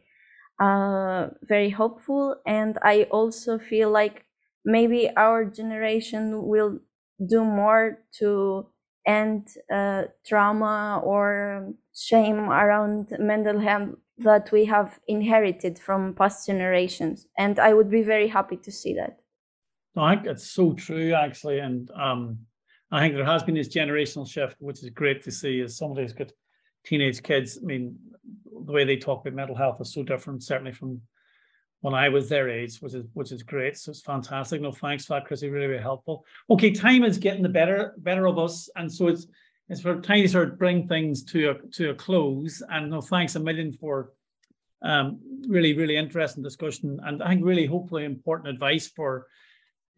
uh, 0.60 1.28
very 1.42 1.70
hopeful. 1.70 2.36
And 2.46 2.78
I 2.82 3.04
also 3.10 3.58
feel 3.58 3.90
like 3.90 4.24
maybe 4.64 5.10
our 5.16 5.44
generation 5.44 6.46
will 6.46 6.80
do 7.24 7.44
more 7.44 7.98
to 8.20 8.66
end 9.06 9.48
uh, 9.70 10.04
trauma 10.26 11.00
or 11.04 11.72
shame 11.94 12.48
around 12.50 13.14
mental 13.18 13.58
health 13.58 13.90
that 14.18 14.50
we 14.52 14.64
have 14.64 15.00
inherited 15.08 15.78
from 15.78 16.14
past 16.14 16.46
generations 16.46 17.26
and 17.36 17.58
i 17.58 17.74
would 17.74 17.90
be 17.90 18.02
very 18.02 18.28
happy 18.28 18.56
to 18.56 18.70
see 18.70 18.94
that 18.94 19.18
No, 19.96 20.02
I 20.02 20.14
think 20.16 20.26
it's 20.26 20.50
so 20.50 20.72
true, 20.72 21.14
actually, 21.14 21.60
and 21.60 21.90
um, 21.94 22.38
I 22.90 23.00
think 23.00 23.14
there 23.14 23.24
has 23.24 23.42
been 23.42 23.54
this 23.54 23.68
generational 23.68 24.26
shift, 24.28 24.56
which 24.60 24.82
is 24.82 24.90
great 24.90 25.22
to 25.22 25.30
see. 25.30 25.60
As 25.60 25.76
somebody 25.76 26.02
who's 26.02 26.12
got 26.12 26.32
teenage 26.84 27.22
kids, 27.22 27.58
I 27.62 27.64
mean, 27.64 27.96
the 28.66 28.72
way 28.72 28.84
they 28.84 28.96
talk 28.96 29.20
about 29.20 29.34
mental 29.34 29.56
health 29.56 29.80
is 29.80 29.92
so 29.92 30.02
different, 30.02 30.42
certainly 30.42 30.72
from 30.72 31.00
when 31.84 31.92
I 31.92 32.08
was 32.08 32.30
their 32.30 32.48
age, 32.48 32.78
which 32.78 32.94
is 32.94 33.04
which 33.12 33.30
is 33.30 33.42
great. 33.42 33.76
So 33.76 33.90
it's 33.90 34.00
fantastic. 34.00 34.62
No, 34.62 34.72
thanks 34.72 35.04
for 35.04 35.12
that, 35.12 35.26
Chrissy. 35.26 35.50
Really, 35.50 35.66
really 35.66 35.82
helpful. 35.82 36.24
Okay, 36.48 36.70
time 36.70 37.04
is 37.04 37.18
getting 37.18 37.42
the 37.42 37.50
better 37.50 37.92
better 37.98 38.26
of 38.26 38.38
us, 38.38 38.70
and 38.76 38.90
so 38.90 39.08
it's 39.08 39.26
it's 39.68 39.82
for 39.82 40.00
time 40.00 40.22
to 40.22 40.28
sort 40.28 40.48
of 40.48 40.58
bring 40.58 40.88
things 40.88 41.22
to 41.24 41.50
a 41.50 41.54
to 41.72 41.90
a 41.90 41.94
close. 41.94 42.62
And 42.70 42.90
no, 42.90 43.02
thanks 43.02 43.36
a 43.36 43.40
million 43.40 43.70
for 43.70 44.12
um, 44.82 45.20
really 45.46 45.76
really 45.76 45.96
interesting 45.96 46.42
discussion, 46.42 47.00
and 47.04 47.22
I 47.22 47.28
think 47.28 47.44
really 47.44 47.66
hopefully 47.66 48.06
important 48.06 48.48
advice 48.48 48.88
for 48.88 49.26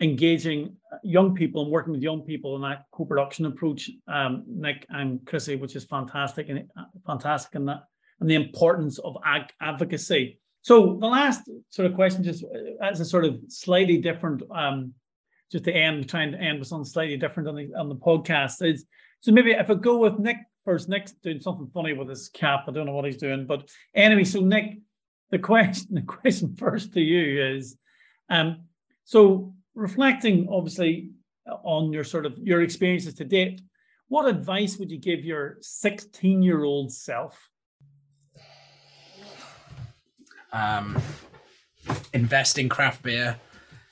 engaging 0.01 0.75
young 1.05 1.37
people 1.37 1.63
and 1.63 1.71
working 1.71 1.93
with 1.93 2.03
young 2.03 2.23
people 2.23 2.57
in 2.57 2.63
that 2.63 2.87
co-production 2.91 3.47
approach, 3.47 3.91
um, 4.09 4.43
Nick 4.49 4.85
and 4.89 5.25
Chrissy, 5.25 5.55
which 5.55 5.77
is 5.77 5.85
fantastic 5.85 6.49
and 6.49 6.69
uh, 6.77 6.83
fantastic 7.07 7.55
in 7.55 7.67
that 7.67 7.85
and 8.19 8.29
the 8.29 8.35
importance 8.35 8.99
of 8.99 9.17
ag- 9.25 9.53
advocacy. 9.61 10.41
So 10.67 10.97
the 11.01 11.07
last 11.07 11.49
sort 11.69 11.87
of 11.87 11.95
question, 11.95 12.25
just 12.25 12.45
as 12.83 12.99
a 12.99 13.05
sort 13.05 13.25
of 13.25 13.39
slightly 13.47 13.99
different, 13.99 14.43
um, 14.53 14.95
just 15.53 15.63
to 15.63 15.73
end, 15.73 16.09
trying 16.09 16.33
to 16.33 16.41
end 16.41 16.59
with 16.59 16.67
something 16.67 16.85
slightly 16.85 17.17
different 17.17 17.49
on 17.49 17.55
the 17.55 17.73
on 17.79 17.89
the 17.89 17.95
podcast 17.95 18.69
is 18.69 18.85
so 19.21 19.31
maybe 19.31 19.53
if 19.53 19.71
I 19.71 19.75
go 19.75 19.99
with 19.99 20.19
Nick 20.19 20.39
first, 20.65 20.89
Nick's 20.89 21.13
doing 21.23 21.39
something 21.39 21.69
funny 21.73 21.93
with 21.93 22.09
his 22.09 22.29
cap. 22.31 22.65
I 22.67 22.73
don't 22.73 22.87
know 22.87 22.95
what 22.95 23.05
he's 23.05 23.17
doing, 23.17 23.47
but 23.47 23.71
anyway, 23.95 24.25
so 24.25 24.41
Nick, 24.41 24.81
the 25.31 25.39
question, 25.39 25.87
the 25.95 26.03
question 26.03 26.57
first 26.57 26.93
to 26.95 27.01
you 27.01 27.45
is, 27.55 27.77
um, 28.29 28.65
so 29.05 29.55
reflecting 29.77 30.49
obviously 30.51 31.11
on 31.47 31.93
your 31.93 32.03
sort 32.03 32.27
of 32.27 32.37
your 32.39 32.63
experiences 32.63 33.15
to 33.15 33.25
date, 33.25 33.61
what 34.09 34.27
advice 34.27 34.79
would 34.79 34.91
you 34.91 34.99
give 34.99 35.25
your 35.25 35.59
16 35.61 36.43
year 36.43 36.65
old 36.65 36.93
self? 36.93 37.51
Um, 40.57 41.01
invest 42.13 42.59
in 42.59 42.69
craft 42.69 43.03
beer. 43.03 43.37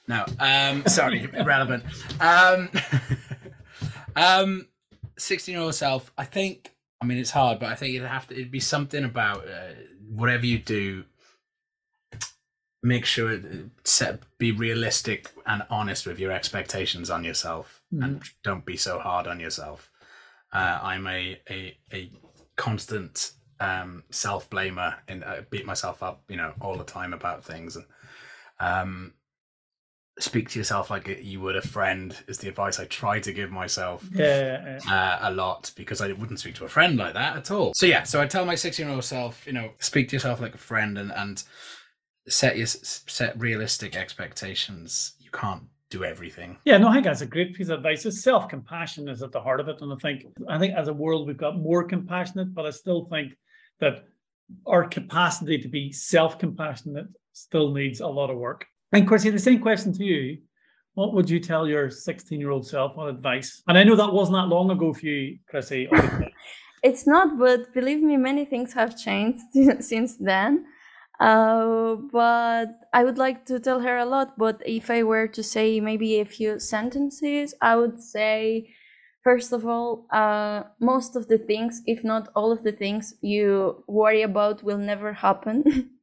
No, 0.08 0.24
um, 0.38 0.84
sorry, 0.86 1.28
irrelevant. 1.32 1.84
Um, 2.20 2.70
um, 4.16 4.66
sixteen-year-old 5.18 5.74
self. 5.74 6.12
I 6.16 6.24
think. 6.24 6.70
I 7.00 7.06
mean, 7.06 7.18
it's 7.18 7.32
hard, 7.32 7.58
but 7.58 7.68
I 7.68 7.74
think 7.74 7.94
it'd 7.94 8.08
have 8.08 8.28
to. 8.28 8.34
It'd 8.34 8.50
be 8.50 8.60
something 8.60 9.04
about 9.04 9.46
uh, 9.46 9.74
whatever 10.08 10.46
you 10.46 10.58
do. 10.58 11.04
Make 12.82 13.06
sure 13.06 13.32
it, 13.32 13.44
set 13.84 14.20
be 14.38 14.52
realistic 14.52 15.30
and 15.46 15.62
honest 15.70 16.06
with 16.06 16.18
your 16.18 16.32
expectations 16.32 17.10
on 17.10 17.24
yourself, 17.24 17.82
and 17.92 18.22
don't 18.42 18.64
be 18.64 18.76
so 18.76 18.98
hard 18.98 19.26
on 19.26 19.40
yourself. 19.40 19.90
Uh, 20.52 20.78
I'm 20.82 21.06
a 21.06 21.38
a 21.50 21.76
a 21.92 22.10
constant 22.56 23.32
um 23.60 24.02
self 24.10 24.50
blamer 24.50 24.96
and 25.08 25.24
I 25.24 25.40
beat 25.50 25.66
myself 25.66 26.02
up 26.02 26.22
you 26.28 26.36
know 26.36 26.52
all 26.60 26.76
the 26.76 26.84
time 26.84 27.12
about 27.12 27.44
things 27.44 27.76
and 27.76 27.86
um 28.60 29.14
speak 30.18 30.48
to 30.48 30.58
yourself 30.58 30.90
like 30.90 31.08
you 31.22 31.40
would 31.40 31.56
a 31.56 31.60
friend 31.60 32.16
is 32.28 32.38
the 32.38 32.48
advice 32.48 32.78
I 32.78 32.84
try 32.84 33.18
to 33.20 33.32
give 33.32 33.50
myself 33.50 34.08
Yeah, 34.12 34.78
uh, 34.88 35.18
a 35.22 35.32
lot 35.32 35.72
because 35.76 36.00
I 36.00 36.12
wouldn't 36.12 36.38
speak 36.38 36.54
to 36.56 36.64
a 36.64 36.68
friend 36.68 36.96
like 36.96 37.14
that 37.14 37.36
at 37.36 37.50
all. 37.50 37.72
So 37.74 37.86
yeah, 37.86 38.04
so 38.04 38.20
I 38.20 38.26
tell 38.26 38.44
my 38.44 38.54
16 38.54 38.86
year 38.86 38.94
old 38.94 39.04
self, 39.04 39.44
you 39.46 39.52
know, 39.52 39.70
speak 39.80 40.08
to 40.10 40.16
yourself 40.16 40.40
like 40.40 40.54
a 40.54 40.58
friend 40.58 40.98
and 40.98 41.10
and 41.12 41.42
set 42.28 42.56
your 42.56 42.66
set 42.66 43.38
realistic 43.38 43.96
expectations. 43.96 45.14
You 45.18 45.30
can't 45.32 45.64
do 45.94 46.04
everything. 46.04 46.56
Yeah, 46.64 46.78
no, 46.78 46.88
I 46.88 46.94
think 46.94 47.04
that's 47.04 47.20
a 47.20 47.26
great 47.26 47.54
piece 47.54 47.68
of 47.68 47.78
advice. 47.78 48.04
It's 48.04 48.22
self-compassion 48.22 49.08
is 49.08 49.22
at 49.22 49.32
the 49.32 49.40
heart 49.40 49.60
of 49.60 49.68
it, 49.68 49.80
and 49.80 49.92
I 49.92 49.96
think 49.96 50.26
I 50.48 50.58
think 50.58 50.74
as 50.74 50.88
a 50.88 50.92
world 50.92 51.26
we've 51.26 51.44
got 51.46 51.58
more 51.58 51.84
compassionate, 51.84 52.54
but 52.54 52.66
I 52.66 52.70
still 52.70 53.04
think 53.04 53.36
that 53.80 54.04
our 54.66 54.84
capacity 54.86 55.56
to 55.58 55.68
be 55.68 55.92
self-compassionate 55.92 57.08
still 57.32 57.72
needs 57.72 58.00
a 58.00 58.06
lot 58.06 58.30
of 58.30 58.36
work. 58.36 58.66
And 58.92 59.06
Chrissy, 59.08 59.30
the 59.30 59.38
same 59.38 59.60
question 59.60 59.92
to 59.94 60.04
you: 60.04 60.38
What 60.94 61.14
would 61.14 61.30
you 61.30 61.40
tell 61.40 61.68
your 61.68 61.88
16-year-old 61.88 62.66
self? 62.66 62.96
What 62.96 63.08
advice? 63.08 63.62
And 63.68 63.78
I 63.78 63.84
know 63.84 63.96
that 63.96 64.12
wasn't 64.12 64.36
that 64.38 64.54
long 64.54 64.70
ago 64.70 64.92
for 64.92 65.06
you, 65.06 65.38
Chrissy. 65.48 65.88
it's 66.82 67.06
not 67.06 67.38
but 67.38 67.72
believe 67.72 68.02
me 68.02 68.16
many 68.16 68.44
things 68.44 68.72
have 68.72 68.98
changed 69.06 69.44
since 69.80 70.16
then 70.16 70.66
uh, 71.20 71.94
but 72.12 72.80
i 72.92 73.04
would 73.04 73.18
like 73.18 73.44
to 73.46 73.58
tell 73.60 73.80
her 73.80 73.96
a 73.98 74.04
lot 74.04 74.36
but 74.38 74.60
if 74.66 74.90
i 74.90 75.02
were 75.02 75.26
to 75.28 75.42
say 75.42 75.80
maybe 75.80 76.20
a 76.20 76.24
few 76.24 76.58
sentences 76.58 77.54
i 77.62 77.76
would 77.76 78.00
say 78.02 78.68
first 79.22 79.52
of 79.52 79.66
all 79.66 80.06
uh, 80.12 80.62
most 80.80 81.16
of 81.16 81.28
the 81.28 81.38
things 81.38 81.82
if 81.86 82.04
not 82.04 82.28
all 82.34 82.50
of 82.52 82.62
the 82.64 82.72
things 82.72 83.14
you 83.20 83.82
worry 83.86 84.22
about 84.22 84.62
will 84.62 84.78
never 84.78 85.12
happen. 85.14 85.90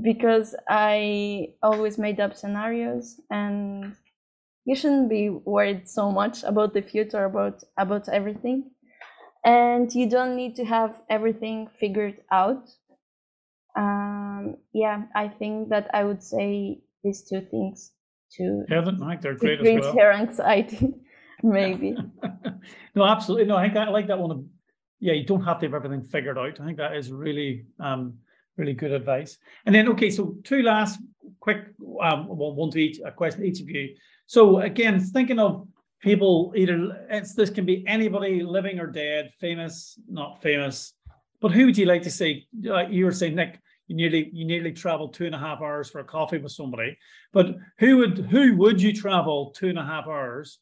Because 0.00 0.54
i 0.68 1.54
always 1.62 1.98
made 1.98 2.20
up 2.20 2.36
scenarios 2.36 3.20
and 3.30 3.96
you 4.64 4.74
shouldn't 4.76 5.08
be 5.10 5.30
worried 5.30 5.88
so 5.88 6.10
much 6.12 6.42
about 6.44 6.74
the 6.74 6.82
future 6.82 7.24
about 7.24 7.64
about 7.78 8.08
everything. 8.08 8.70
And 9.44 9.94
you 9.94 10.08
don't 10.10 10.36
need 10.36 10.56
to 10.56 10.64
have 10.66 11.02
everything 11.10 11.68
figured 11.80 12.22
out 12.32 12.70
um 13.78 14.56
yeah 14.72 15.02
i 15.14 15.26
think 15.28 15.68
that 15.68 15.88
i 15.94 16.02
would 16.04 16.22
say 16.22 16.80
these 17.04 17.22
two 17.22 17.40
things 17.40 17.92
to 18.30 18.64
yeah, 18.68 18.84
think 18.84 19.20
they're 19.22 19.34
great 19.34 19.60
as 19.60 19.80
well. 19.80 19.94
her 19.96 20.12
anxiety 20.24 20.94
maybe 21.42 21.96
no, 22.94 23.04
absolutely. 23.04 23.46
No, 23.46 23.56
I 23.56 23.64
think 23.68 23.76
I 23.76 23.88
like 23.90 24.08
that 24.08 24.18
one. 24.18 24.30
of- 24.30 24.44
Yeah, 25.00 25.12
you 25.12 25.24
don't 25.24 25.44
have 25.44 25.60
to 25.60 25.66
have 25.66 25.74
everything 25.74 26.02
figured 26.02 26.38
out. 26.38 26.60
I 26.60 26.64
think 26.64 26.78
that 26.78 26.96
is 26.96 27.12
really, 27.12 27.66
um, 27.78 28.18
really 28.56 28.74
good 28.74 28.90
advice. 28.92 29.38
And 29.64 29.74
then, 29.74 29.88
okay, 29.90 30.10
so 30.10 30.34
two 30.42 30.62
last 30.62 31.00
quick, 31.38 31.58
um, 32.02 32.26
one 32.26 32.70
to 32.72 32.78
each, 32.80 32.98
a 33.04 33.12
question 33.12 33.44
each 33.44 33.60
of 33.60 33.68
you. 33.68 33.94
So 34.26 34.58
again, 34.58 34.98
thinking 35.00 35.38
of 35.38 35.68
people 36.00 36.52
either 36.56 37.06
it's 37.10 37.34
this 37.34 37.50
can 37.50 37.64
be 37.64 37.84
anybody 37.86 38.42
living 38.42 38.80
or 38.80 38.88
dead, 38.88 39.30
famous, 39.40 39.98
not 40.08 40.42
famous. 40.42 40.94
But 41.40 41.52
who 41.52 41.66
would 41.66 41.78
you 41.78 41.86
like 41.86 42.02
to? 42.02 42.40
Like 42.62 42.90
you 42.90 43.04
were 43.04 43.12
saying, 43.12 43.34
Nick, 43.34 43.60
you 43.86 43.96
nearly 43.96 44.30
you 44.32 44.44
nearly 44.44 44.72
travel 44.72 45.08
two 45.08 45.26
and 45.26 45.34
a 45.34 45.38
half 45.38 45.60
hours 45.60 45.90
for 45.90 46.00
a 46.00 46.04
coffee 46.04 46.38
with 46.38 46.52
somebody. 46.52 46.96
But 47.32 47.56
who 47.78 47.98
would 47.98 48.18
who 48.18 48.56
would 48.56 48.80
you 48.80 48.92
travel 48.92 49.50
two 49.56 49.68
and 49.68 49.78
a 49.78 49.84
half 49.84 50.06
hours, 50.06 50.58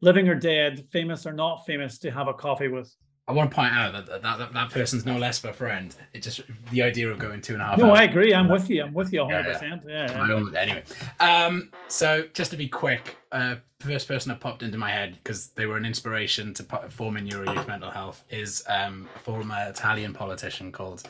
living 0.00 0.28
or 0.28 0.34
dead, 0.34 0.86
famous 0.90 1.26
or 1.26 1.32
not 1.32 1.64
famous, 1.66 1.98
to 2.00 2.10
have 2.10 2.28
a 2.28 2.34
coffee 2.34 2.68
with? 2.68 2.94
I 3.26 3.32
want 3.32 3.50
to 3.50 3.54
point 3.54 3.72
out 3.72 3.92
that 3.92 4.22
that, 4.22 4.38
that, 4.38 4.52
that 4.52 4.70
person's 4.70 5.06
no 5.06 5.16
less 5.16 5.42
of 5.42 5.50
a 5.50 5.52
friend. 5.54 5.94
It 6.12 6.22
just 6.22 6.42
the 6.70 6.82
idea 6.82 7.08
of 7.10 7.18
going 7.18 7.40
two 7.40 7.54
and 7.54 7.62
a 7.62 7.64
half. 7.66 7.78
No, 7.78 7.90
hours. 7.90 8.00
I 8.00 8.02
agree. 8.04 8.34
I'm 8.34 8.48
with 8.48 8.68
you. 8.68 8.82
I'm 8.84 8.92
with 8.92 9.12
you 9.14 9.20
100. 9.20 9.46
Yeah, 9.46 9.52
percent 9.52 9.82
Yeah. 9.88 10.12
Yeah. 10.26 10.34
own- 10.34 10.54
Anyway, 10.56 10.82
um, 11.20 11.70
so 11.88 12.26
just 12.34 12.50
to 12.50 12.56
be 12.58 12.68
quick, 12.68 13.16
uh, 13.32 13.56
first 13.80 14.08
person 14.08 14.28
that 14.28 14.40
popped 14.40 14.62
into 14.62 14.76
my 14.76 14.90
head 14.90 15.14
because 15.22 15.48
they 15.48 15.64
were 15.64 15.76
an 15.78 15.86
inspiration 15.86 16.52
to 16.54 16.62
forming 16.90 17.26
Euro 17.28 17.50
Youth 17.52 17.66
Mental 17.66 17.90
Health 17.90 18.24
is 18.30 18.62
um, 18.68 19.08
a 19.16 19.18
former 19.18 19.56
Italian 19.68 20.12
politician 20.12 20.70
called 20.70 21.04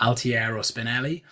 Altiero 0.00 0.58
Spinelli. 0.60 1.22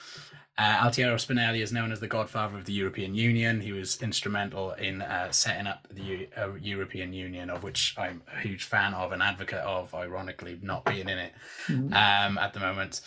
Uh, 0.59 0.85
Altiero 0.89 1.15
Spinelli 1.15 1.63
is 1.63 1.73
known 1.73 1.93
as 1.93 2.01
the 2.01 2.09
godfather 2.09 2.59
of 2.59 2.65
the 2.65 2.73
European 2.73 3.15
Union. 3.15 3.61
He 3.61 3.71
was 3.71 4.03
instrumental 4.03 4.73
in 4.73 5.03
uh, 5.03 5.31
setting 5.31 5.69
up 5.69 5.87
the 5.89 6.03
Eu- 6.03 6.27
uh, 6.37 6.55
European 6.61 7.13
Union, 7.13 7.49
of 7.49 7.63
which 7.63 7.95
I'm 7.97 8.23
a 8.37 8.41
huge 8.41 8.65
fan 8.65 8.93
of 8.93 9.13
and 9.13 9.23
advocate 9.23 9.61
of, 9.61 9.95
ironically, 9.95 10.59
not 10.61 10.85
being 10.85 11.09
in 11.09 11.19
it 11.19 11.33
Mhm. 11.69 11.93
um, 11.95 12.39
at 12.39 12.53
the 12.55 12.61
moment. 12.61 13.01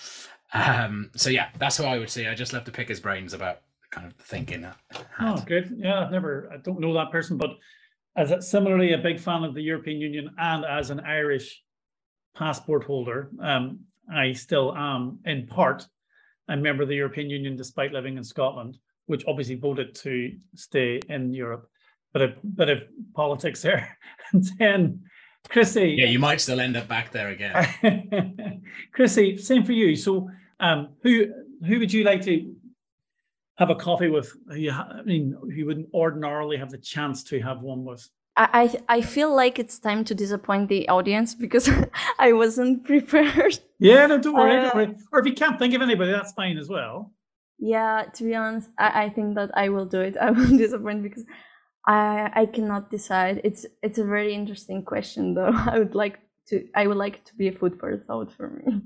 Um, 0.53 1.11
so, 1.15 1.29
yeah, 1.29 1.49
that's 1.59 1.75
who 1.75 1.83
I 1.83 1.97
would 1.99 2.09
say. 2.09 2.27
I 2.29 2.35
just 2.35 2.53
love 2.53 2.63
to 2.65 2.71
pick 2.71 2.87
his 2.87 3.01
brains 3.01 3.33
about 3.33 3.59
kind 3.89 4.07
of 4.07 4.13
thinking. 4.13 4.61
that 4.61 4.77
Oh, 5.19 5.43
good. 5.45 5.73
Yeah, 5.77 5.99
I've 5.99 6.11
never, 6.11 6.49
I 6.53 6.57
don't 6.57 6.79
know 6.79 6.93
that 6.93 7.11
person, 7.11 7.35
but 7.37 7.57
as 8.15 8.31
a, 8.31 8.41
similarly 8.41 8.93
a 8.93 8.97
big 8.97 9.19
fan 9.19 9.43
of 9.43 9.53
the 9.55 9.61
European 9.61 9.99
Union 9.99 10.33
and 10.37 10.63
as 10.63 10.89
an 10.89 11.01
Irish 11.01 11.61
passport 12.33 12.85
holder, 12.85 13.29
um, 13.41 13.81
I 14.09 14.31
still 14.31 14.73
am 14.75 15.19
in 15.25 15.47
part 15.47 15.85
a 16.51 16.57
member 16.57 16.83
of 16.83 16.89
the 16.89 16.95
European 16.95 17.29
Union 17.29 17.55
despite 17.55 17.93
living 17.93 18.17
in 18.17 18.23
Scotland, 18.23 18.77
which 19.05 19.23
obviously 19.27 19.55
voted 19.55 19.95
to 19.95 20.33
stay 20.55 20.99
in 21.07 21.33
Europe. 21.33 21.67
But 22.13 22.21
a 22.21 22.35
bit 22.43 22.69
of 22.69 22.83
politics 23.15 23.61
there. 23.61 23.97
And 24.33 24.45
then, 24.59 25.03
Chrissy. 25.49 25.95
Yeah, 25.97 26.05
you 26.05 26.19
might 26.19 26.39
still 26.39 26.61
end 26.61 26.77
up 26.77 26.87
back 26.87 27.11
there 27.11 27.29
again. 27.29 28.61
Chrissy, 28.93 29.37
same 29.37 29.65
for 29.65 29.73
you. 29.73 29.95
So, 29.97 30.29
um, 30.61 30.89
who 31.03 31.33
who 31.65 31.79
would 31.79 31.91
you 31.91 32.05
like 32.05 32.21
to 32.23 32.55
have 33.57 33.69
a 33.69 33.75
coffee 33.75 34.07
with? 34.07 34.31
who 34.47 34.69
I 34.69 35.01
mean, 35.03 35.35
you 35.49 35.65
wouldn't 35.65 35.89
ordinarily 35.93 36.55
have 36.55 36.69
the 36.69 36.77
chance 36.77 37.25
to 37.25 37.41
have 37.41 37.61
one 37.61 37.83
with. 37.83 38.07
I, 38.53 38.75
I 38.97 39.01
feel 39.01 39.33
like 39.35 39.59
it's 39.59 39.79
time 39.79 40.03
to 40.05 40.15
disappoint 40.15 40.69
the 40.69 40.87
audience 40.89 41.35
because 41.35 41.69
I 42.19 42.33
wasn't 42.33 42.83
prepared. 42.91 43.59
Yeah, 43.79 44.07
no, 44.07 44.17
don't 44.19 44.35
worry, 44.35 44.55
don't 44.55 44.65
Uh, 44.65 44.71
worry. 44.75 44.95
Or 45.11 45.19
if 45.19 45.25
you 45.25 45.33
can't 45.33 45.59
think 45.59 45.73
of 45.73 45.81
anybody, 45.81 46.11
that's 46.11 46.33
fine 46.33 46.57
as 46.57 46.69
well. 46.69 47.13
Yeah, 47.59 48.05
to 48.15 48.23
be 48.23 48.35
honest, 48.35 48.69
I, 48.77 49.03
I 49.03 49.09
think 49.09 49.35
that 49.35 49.51
I 49.55 49.69
will 49.69 49.85
do 49.85 50.01
it. 50.01 50.17
I 50.21 50.31
will 50.31 50.57
disappoint 50.57 51.03
because 51.03 51.25
I 51.85 52.31
I 52.33 52.45
cannot 52.45 52.89
decide. 52.89 53.41
It's 53.43 53.65
it's 53.83 53.99
a 53.99 54.05
very 54.05 54.33
interesting 54.33 54.83
question 54.85 55.33
though. 55.33 55.53
I 55.53 55.79
would 55.79 55.95
like 55.95 56.19
to 56.47 56.65
I 56.75 56.87
would 56.87 56.97
like 56.97 57.15
it 57.17 57.25
to 57.25 57.35
be 57.35 57.47
a 57.47 57.51
food 57.51 57.79
for 57.79 57.97
thought 57.97 58.31
for 58.33 58.49
me. 58.49 58.81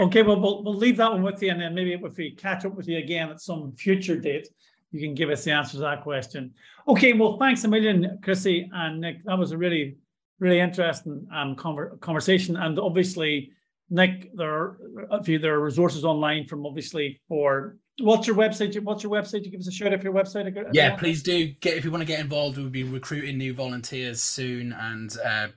Okay, 0.00 0.22
well, 0.22 0.40
we'll 0.40 0.64
we'll 0.64 0.76
leave 0.76 0.96
that 0.96 1.12
one 1.12 1.22
with 1.22 1.42
you, 1.42 1.50
and 1.50 1.60
then 1.60 1.74
maybe 1.74 1.92
if 1.92 2.16
we 2.16 2.34
catch 2.34 2.64
up 2.64 2.74
with 2.74 2.88
you 2.88 2.98
again 2.98 3.30
at 3.30 3.40
some 3.40 3.72
future 3.76 4.16
date, 4.16 4.48
you 4.92 5.00
can 5.00 5.14
give 5.14 5.30
us 5.30 5.44
the 5.44 5.52
answer 5.52 5.72
to 5.72 5.78
that 5.78 6.02
question. 6.02 6.52
Okay, 6.88 7.12
well, 7.12 7.38
thanks 7.38 7.64
a 7.64 7.68
million, 7.68 8.18
Chrissy 8.22 8.68
and 8.72 9.00
Nick. 9.00 9.24
That 9.24 9.38
was 9.38 9.52
a 9.52 9.58
really, 9.58 9.96
really 10.38 10.60
interesting 10.60 11.26
um 11.34 11.56
conver- 11.56 12.00
conversation, 12.00 12.56
and 12.56 12.78
obviously, 12.78 13.52
Nick, 13.90 14.34
there 14.34 14.76
are 15.10 15.22
few 15.22 15.38
there 15.38 15.54
are 15.54 15.60
resources 15.60 16.04
online 16.04 16.46
from 16.46 16.66
obviously 16.66 17.20
for 17.28 17.76
what's 18.00 18.26
your 18.26 18.36
website? 18.36 18.82
What's 18.82 19.02
your 19.02 19.12
website? 19.12 19.44
You 19.44 19.50
give 19.50 19.60
us 19.60 19.68
a 19.68 19.72
shout 19.72 19.92
out 19.92 20.00
for 20.00 20.06
your 20.06 20.14
website. 20.14 20.50
Yeah, 20.72 20.96
please 20.96 21.22
do 21.22 21.48
get 21.60 21.76
if 21.76 21.84
you 21.84 21.90
want 21.90 22.00
to 22.02 22.06
get 22.06 22.20
involved. 22.20 22.56
We'll 22.56 22.70
be 22.70 22.84
recruiting 22.84 23.36
new 23.38 23.52
volunteers 23.54 24.22
soon 24.22 24.72
and 24.72 25.16
uh, 25.24 25.48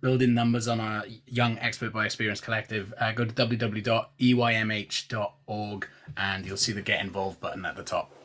building 0.00 0.34
numbers 0.34 0.68
on 0.68 0.80
our 0.80 1.04
Young 1.26 1.58
Expert 1.58 1.92
by 1.92 2.06
Experience 2.06 2.40
Collective. 2.40 2.94
Uh, 2.98 3.12
go 3.12 3.24
to 3.24 3.34
www.eymh.org 3.34 4.18
and 6.16 6.46
you'll 6.46 6.56
see 6.56 6.72
the 6.72 6.82
Get 6.82 7.00
Involved 7.00 7.40
button 7.40 7.64
at 7.64 7.76
the 7.76 7.82
top. 7.82 8.15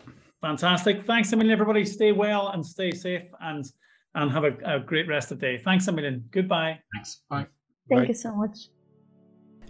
Fantastic. 0.42 1.06
Thanks 1.06 1.32
a 1.34 1.36
million, 1.36 1.54
everybody. 1.54 1.86
Stay 1.86 2.12
well 2.12 2.50
and 2.50 2.66
stay 2.66 2.92
safe, 2.92 3.24
and 3.42 3.64
and 4.16 4.30
have 4.32 4.44
a, 4.44 4.54
a 4.66 4.80
great 4.80 5.08
rest 5.08 5.32
of 5.32 5.40
the 5.40 5.46
day. 5.46 5.62
Thanks 5.64 5.88
a 5.88 5.92
million. 5.92 6.26
Goodbye. 6.32 6.80
Thanks. 6.94 7.22
Bye. 7.30 7.48
Thank 7.90 8.00
Right. 8.00 8.08
you 8.10 8.14
so 8.14 8.36
much. 8.36 8.58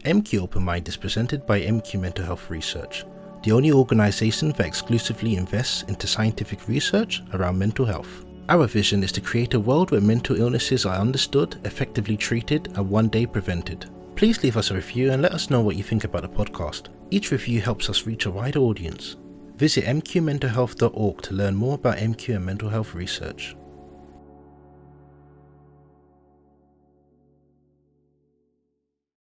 MQ 0.06 0.42
Open 0.42 0.64
Mind 0.64 0.88
is 0.88 0.98
presented 0.98 1.46
by 1.46 1.62
MQ 1.62 2.00
Mental 2.00 2.26
Health 2.26 2.50
Research, 2.50 3.06
the 3.44 3.52
only 3.52 3.72
organization 3.72 4.50
that 4.54 4.66
exclusively 4.66 5.36
invests 5.36 5.84
into 5.84 6.08
scientific 6.08 6.68
research 6.68 7.22
around 7.34 7.60
mental 7.60 7.86
health. 7.86 8.26
Our 8.50 8.66
vision 8.66 9.04
is 9.04 9.12
to 9.12 9.22
create 9.22 9.54
a 9.54 9.60
world 9.60 9.92
where 9.92 10.02
mental 10.02 10.36
illnesses 10.42 10.86
are 10.88 10.98
understood, 10.98 11.58
effectively 11.66 12.18
treated, 12.18 12.68
and 12.76 12.90
one 12.90 13.10
day 13.10 13.26
prevented. 13.28 13.86
Please 14.16 14.42
leave 14.44 14.58
us 14.58 14.72
a 14.72 14.76
review 14.76 15.12
and 15.12 15.22
let 15.22 15.34
us 15.34 15.50
know 15.52 15.62
what 15.62 15.76
you 15.76 15.84
think 15.84 16.04
about 16.04 16.24
the 16.24 16.30
podcast. 16.30 16.88
Each 17.12 17.32
review 17.32 17.62
helps 17.62 17.88
us 17.90 18.08
reach 18.08 18.26
a 18.26 18.32
wider 18.32 18.60
audience. 18.60 19.18
Visit 19.62 19.86
mqmentalhealth.org 19.86 21.22
to 21.22 21.36
learn 21.36 21.54
more 21.54 21.76
about 21.76 21.98
MQ 21.98 22.36
and 22.38 22.44
mental 22.44 22.70
health 22.70 22.96
research. 22.96 23.56